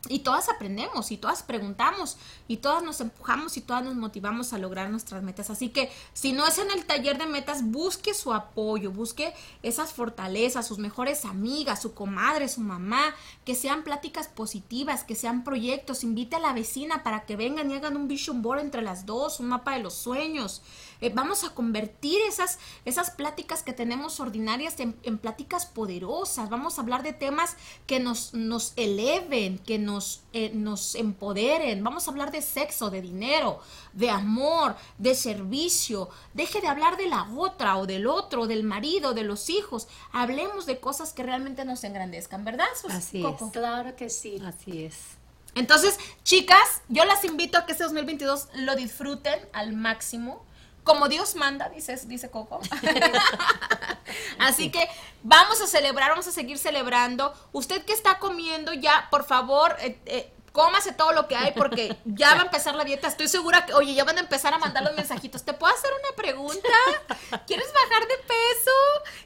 Y 0.09 0.21
todas 0.21 0.49
aprendemos 0.49 1.11
y 1.11 1.18
todas 1.18 1.43
preguntamos 1.43 2.16
y 2.49 2.57
todas 2.57 2.83
nos 2.83 3.03
empujamos 3.03 3.59
y 3.59 3.61
todas 3.61 3.85
nos 3.85 3.97
motivamos 3.97 4.55
a 4.55 4.59
lograr 4.59 4.89
nuestras 4.89 5.23
metas. 5.23 5.51
Así 5.51 5.68
que 5.68 5.93
si 6.14 6.33
no 6.33 6.47
es 6.47 6.57
en 6.57 6.71
el 6.71 6.87
taller 6.87 7.18
de 7.18 7.27
metas, 7.27 7.62
busque 7.62 8.14
su 8.14 8.33
apoyo, 8.33 8.93
busque 8.93 9.35
esas 9.62 9.93
fortalezas, 9.93 10.66
sus 10.66 10.79
mejores 10.79 11.27
amigas, 11.27 11.83
su 11.83 11.93
comadre, 11.93 12.49
su 12.49 12.62
mamá, 12.62 13.14
que 13.45 13.55
sean 13.55 13.85
pláticas 13.85 14.29
positivas, 14.29 15.05
que 15.05 15.14
sean 15.14 15.45
proyectos. 15.45 16.03
Invite 16.03 16.37
a 16.37 16.41
la 16.41 16.55
vecina 16.55 17.03
para 17.03 17.27
que 17.27 17.37
vengan 17.37 17.71
y 17.71 17.75
hagan 17.75 17.99
un 17.99 18.09
vision 18.09 18.41
board 18.41 18.61
entre 18.61 18.81
las 18.81 19.05
dos, 19.05 19.39
un 19.39 19.49
mapa 19.49 19.75
de 19.75 19.83
los 19.83 19.93
sueños. 19.93 20.62
Eh, 21.01 21.11
vamos 21.15 21.45
a 21.45 21.51
convertir 21.51 22.21
esas, 22.29 22.59
esas 22.85 23.11
pláticas 23.11 23.63
que 23.63 23.73
tenemos 23.73 24.21
ordinarias 24.21 24.79
en, 24.81 24.99
en 25.03 25.19
pláticas 25.19 25.67
poderosas. 25.67 26.51
Vamos 26.51 26.79
a 26.79 26.83
hablar 26.83 27.03
de 27.03 27.13
temas 27.13 27.57
que 27.87 28.01
nos, 28.01 28.35
nos 28.35 28.73
eleven, 28.77 29.59
que 29.59 29.79
nos, 29.79 30.23
eh, 30.33 30.51
nos 30.55 30.95
empoderen. 30.95 31.83
Vamos 31.83 32.07
a 32.07 32.11
hablar 32.11 32.31
de 32.31 32.43
sexo, 32.43 32.91
de 32.91 33.01
dinero, 33.03 33.61
de 33.93 34.11
amor, 34.11 34.77
de 34.99 35.15
servicio. 35.15 36.09
Deje 36.35 36.61
de 36.61 36.69
hablar 36.69 36.97
de 36.97 37.07
la 37.09 37.29
otra 37.37 37.77
o 37.79 37.87
del 37.87 38.07
otro, 38.07 38.47
del 38.47 38.63
marido, 38.65 39.15
de 39.15 39.25
los 39.25 39.49
hijos. 39.51 39.89
Hablemos 40.13 40.67
de 40.67 40.81
cosas 40.81 41.13
que 41.13 41.23
realmente 41.23 41.65
nos 41.65 41.83
engrandezcan, 41.85 42.45
¿verdad? 42.45 42.67
Sus- 42.81 42.93
Así 42.93 43.23
Coco? 43.23 43.47
es. 43.47 43.53
Claro 43.53 43.97
que 43.97 44.11
sí. 44.11 44.41
Así 44.45 44.85
es. 44.85 44.97
Entonces, 45.55 45.99
chicas, 46.23 46.83
yo 46.89 47.05
las 47.05 47.25
invito 47.25 47.59
a 47.59 47.67
que 47.67 47.73
este 47.73 47.85
2022 47.85 48.49
lo 48.55 48.77
disfruten 48.77 49.39
al 49.53 49.73
máximo. 49.73 50.45
Como 50.85 51.09
Dios 51.09 51.35
manda, 51.35 51.68
dice, 51.68 51.99
dice 52.07 52.31
Coco. 52.31 52.61
Así 54.39 54.70
que 54.70 54.89
vamos 55.22 55.61
a 55.61 55.66
celebrar, 55.66 56.11
vamos 56.11 56.26
a 56.26 56.33
seguir 56.33 56.59
celebrando. 56.59 57.35
Usted 57.53 57.85
que 57.85 57.93
está 57.93 58.18
comiendo 58.18 58.72
ya, 58.72 59.09
por 59.11 59.24
favor, 59.24 59.76
eh, 59.81 59.99
eh, 60.07 60.33
cómase 60.53 60.93
todo 60.93 61.12
lo 61.12 61.28
que 61.28 61.37
hay 61.37 61.53
porque 61.53 61.97
ya 62.05 62.35
va 62.35 62.43
a 62.43 62.45
empezar 62.45 62.74
la 62.74 62.85
dieta. 62.85 63.09
Estoy 63.09 63.28
segura 63.28 63.66
que, 63.66 63.74
oye, 63.74 63.95
ya 63.95 64.05
van 64.05 64.16
a 64.16 64.20
empezar 64.20 64.53
a 64.53 64.59
mandar 64.59 64.83
los 64.83 64.95
mensajitos. 64.95 65.45
¿Te 65.45 65.53
puedo 65.53 65.72
hacer 65.72 65.91
una 65.93 66.16
pregunta? 66.16 66.68
¿Quieres 67.47 67.72
bajar 67.72 68.09
de 68.09 68.16
peso? 68.18 68.70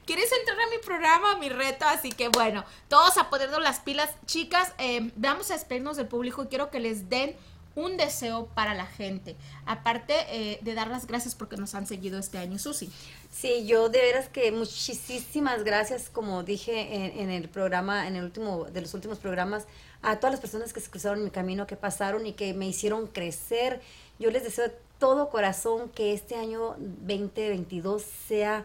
¿Quieres 0.06 0.30
entrar 0.32 0.60
a 0.60 0.70
mi 0.70 0.78
programa, 0.78 1.32
a 1.32 1.36
mi 1.36 1.48
reto? 1.48 1.86
Así 1.86 2.12
que 2.12 2.28
bueno, 2.28 2.64
todos 2.88 3.16
a 3.16 3.30
ponernos 3.30 3.62
las 3.62 3.80
pilas. 3.80 4.10
Chicas, 4.26 4.72
eh, 4.78 5.12
vamos 5.16 5.50
a 5.50 5.54
despedirnos 5.54 5.96
del 5.96 6.08
público 6.08 6.44
y 6.44 6.46
quiero 6.48 6.70
que 6.70 6.80
les 6.80 7.08
den 7.08 7.36
un 7.74 7.96
deseo 7.96 8.46
para 8.54 8.74
la 8.74 8.86
gente. 8.86 9.36
Aparte 9.66 10.14
eh, 10.28 10.58
de 10.62 10.74
dar 10.74 10.88
las 10.88 11.06
gracias 11.06 11.34
porque 11.34 11.56
nos 11.56 11.74
han 11.74 11.86
seguido 11.86 12.18
este 12.18 12.38
año, 12.38 12.58
Susi. 12.58 12.90
Sí, 13.30 13.66
yo 13.66 13.88
de 13.88 14.00
veras 14.00 14.28
que 14.28 14.52
muchísimas 14.52 15.64
gracias, 15.64 16.08
como 16.08 16.42
dije 16.42 16.94
en, 16.94 17.20
en 17.20 17.30
el 17.30 17.48
programa, 17.48 18.06
en 18.06 18.16
el 18.16 18.24
último, 18.24 18.64
de 18.64 18.80
los 18.80 18.94
últimos 18.94 19.18
programas, 19.18 19.66
a 20.02 20.16
todas 20.16 20.32
las 20.32 20.40
personas 20.40 20.72
que 20.72 20.80
se 20.80 20.90
cruzaron 20.90 21.24
mi 21.24 21.30
camino, 21.30 21.66
que 21.66 21.76
pasaron 21.76 22.26
y 22.26 22.32
que 22.32 22.54
me 22.54 22.66
hicieron 22.68 23.06
crecer. 23.06 23.80
Yo 24.18 24.30
les 24.30 24.44
deseo 24.44 24.70
todo 24.98 25.28
corazón 25.30 25.88
que 25.88 26.12
este 26.12 26.36
año 26.36 26.76
2022 26.78 28.02
sea 28.28 28.64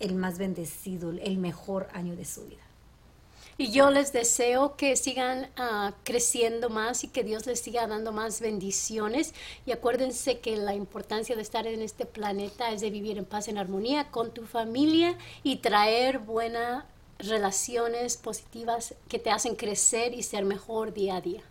el 0.00 0.14
más 0.14 0.38
bendecido, 0.38 1.10
el 1.10 1.38
mejor 1.38 1.88
año 1.92 2.16
de 2.16 2.24
su 2.24 2.46
vida. 2.46 2.63
Y 3.56 3.70
yo 3.70 3.90
les 3.90 4.12
deseo 4.12 4.76
que 4.76 4.96
sigan 4.96 5.48
ah, 5.56 5.92
creciendo 6.02 6.70
más 6.70 7.04
y 7.04 7.08
que 7.08 7.22
Dios 7.22 7.46
les 7.46 7.60
siga 7.60 7.86
dando 7.86 8.10
más 8.12 8.40
bendiciones. 8.40 9.32
Y 9.64 9.72
acuérdense 9.72 10.40
que 10.40 10.56
la 10.56 10.74
importancia 10.74 11.36
de 11.36 11.42
estar 11.42 11.66
en 11.66 11.82
este 11.82 12.06
planeta 12.06 12.72
es 12.72 12.80
de 12.80 12.90
vivir 12.90 13.18
en 13.18 13.24
paz, 13.24 13.48
en 13.48 13.58
armonía 13.58 14.10
con 14.10 14.32
tu 14.32 14.44
familia 14.44 15.16
y 15.42 15.56
traer 15.56 16.18
buenas 16.18 16.84
relaciones 17.18 18.16
positivas 18.16 18.94
que 19.08 19.18
te 19.18 19.30
hacen 19.30 19.54
crecer 19.54 20.14
y 20.14 20.22
ser 20.22 20.44
mejor 20.44 20.92
día 20.92 21.16
a 21.16 21.20
día. 21.20 21.42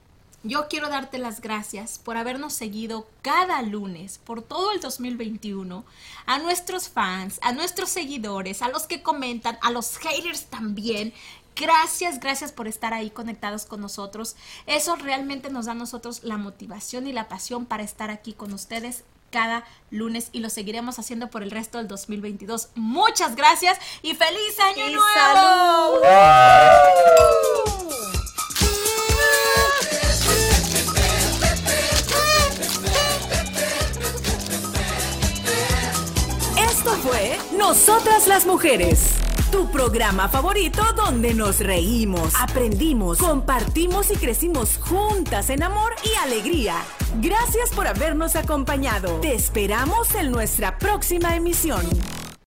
Yo 0.46 0.68
quiero 0.68 0.90
darte 0.90 1.20
las 1.20 1.40
gracias 1.40 2.00
por 2.00 2.18
habernos 2.18 2.52
seguido 2.52 3.08
cada 3.22 3.62
lunes 3.62 4.18
por 4.18 4.42
todo 4.42 4.74
el 4.74 4.82
2021, 4.82 5.86
a 6.26 6.40
nuestros 6.40 6.90
fans, 6.90 7.40
a 7.42 7.54
nuestros 7.54 7.90
seguidores, 7.90 8.62
a 8.62 8.68
los 8.68 8.86
que 8.86 9.02
comentan, 9.02 9.58
a 9.62 9.72
los 9.72 9.96
haters 10.00 10.48
también. 10.48 11.14
Gracias, 11.56 12.20
gracias 12.20 12.52
por 12.52 12.68
estar 12.68 12.94
ahí 12.94 13.10
conectados 13.10 13.66
con 13.66 13.82
nosotros. 13.82 14.36
Eso 14.66 14.96
realmente 14.96 15.50
nos 15.50 15.66
da 15.66 15.74
a 15.74 15.76
nosotros 15.76 16.24
la 16.24 16.38
motivación 16.38 17.08
y 17.08 17.14
la 17.14 17.28
pasión 17.28 17.66
para 17.66 17.84
estar 17.84 18.10
aquí 18.10 18.34
con 18.34 18.54
ustedes 18.54 19.04
cada 19.34 19.66
lunes 19.90 20.30
y 20.32 20.40
lo 20.40 20.50
seguiremos 20.50 21.00
haciendo 21.00 21.30
por 21.30 21.42
el 21.42 21.52
resto 21.52 21.80
del 21.80 21.88
2022. 21.88 22.70
Muchas 22.76 23.36
gracias 23.36 23.80
y 24.04 24.14
feliz 24.14 24.60
año 24.60 24.88
Y 24.88 24.94
nuevo. 24.94 26.02
Esto 36.70 36.92
fue 36.98 37.40
Nosotras 37.58 38.28
las 38.28 38.46
Mujeres. 38.46 39.16
Tu 39.54 39.68
programa 39.68 40.28
favorito 40.30 40.82
donde 40.96 41.36
nos 41.36 41.60
reímos, 41.60 42.34
aprendimos, 42.42 43.20
compartimos 43.20 44.10
y 44.10 44.16
crecimos 44.16 44.80
juntas 44.80 45.52
en 45.52 45.62
amor 45.62 45.94
y 46.04 46.16
alegría. 46.26 46.78
Gracias 47.22 47.70
por 47.70 47.86
habernos 47.86 48.36
acompañado. 48.36 49.20
Te 49.20 49.36
esperamos 49.36 50.16
en 50.16 50.32
nuestra 50.32 50.80
próxima 50.80 51.36
emisión. 51.36 51.86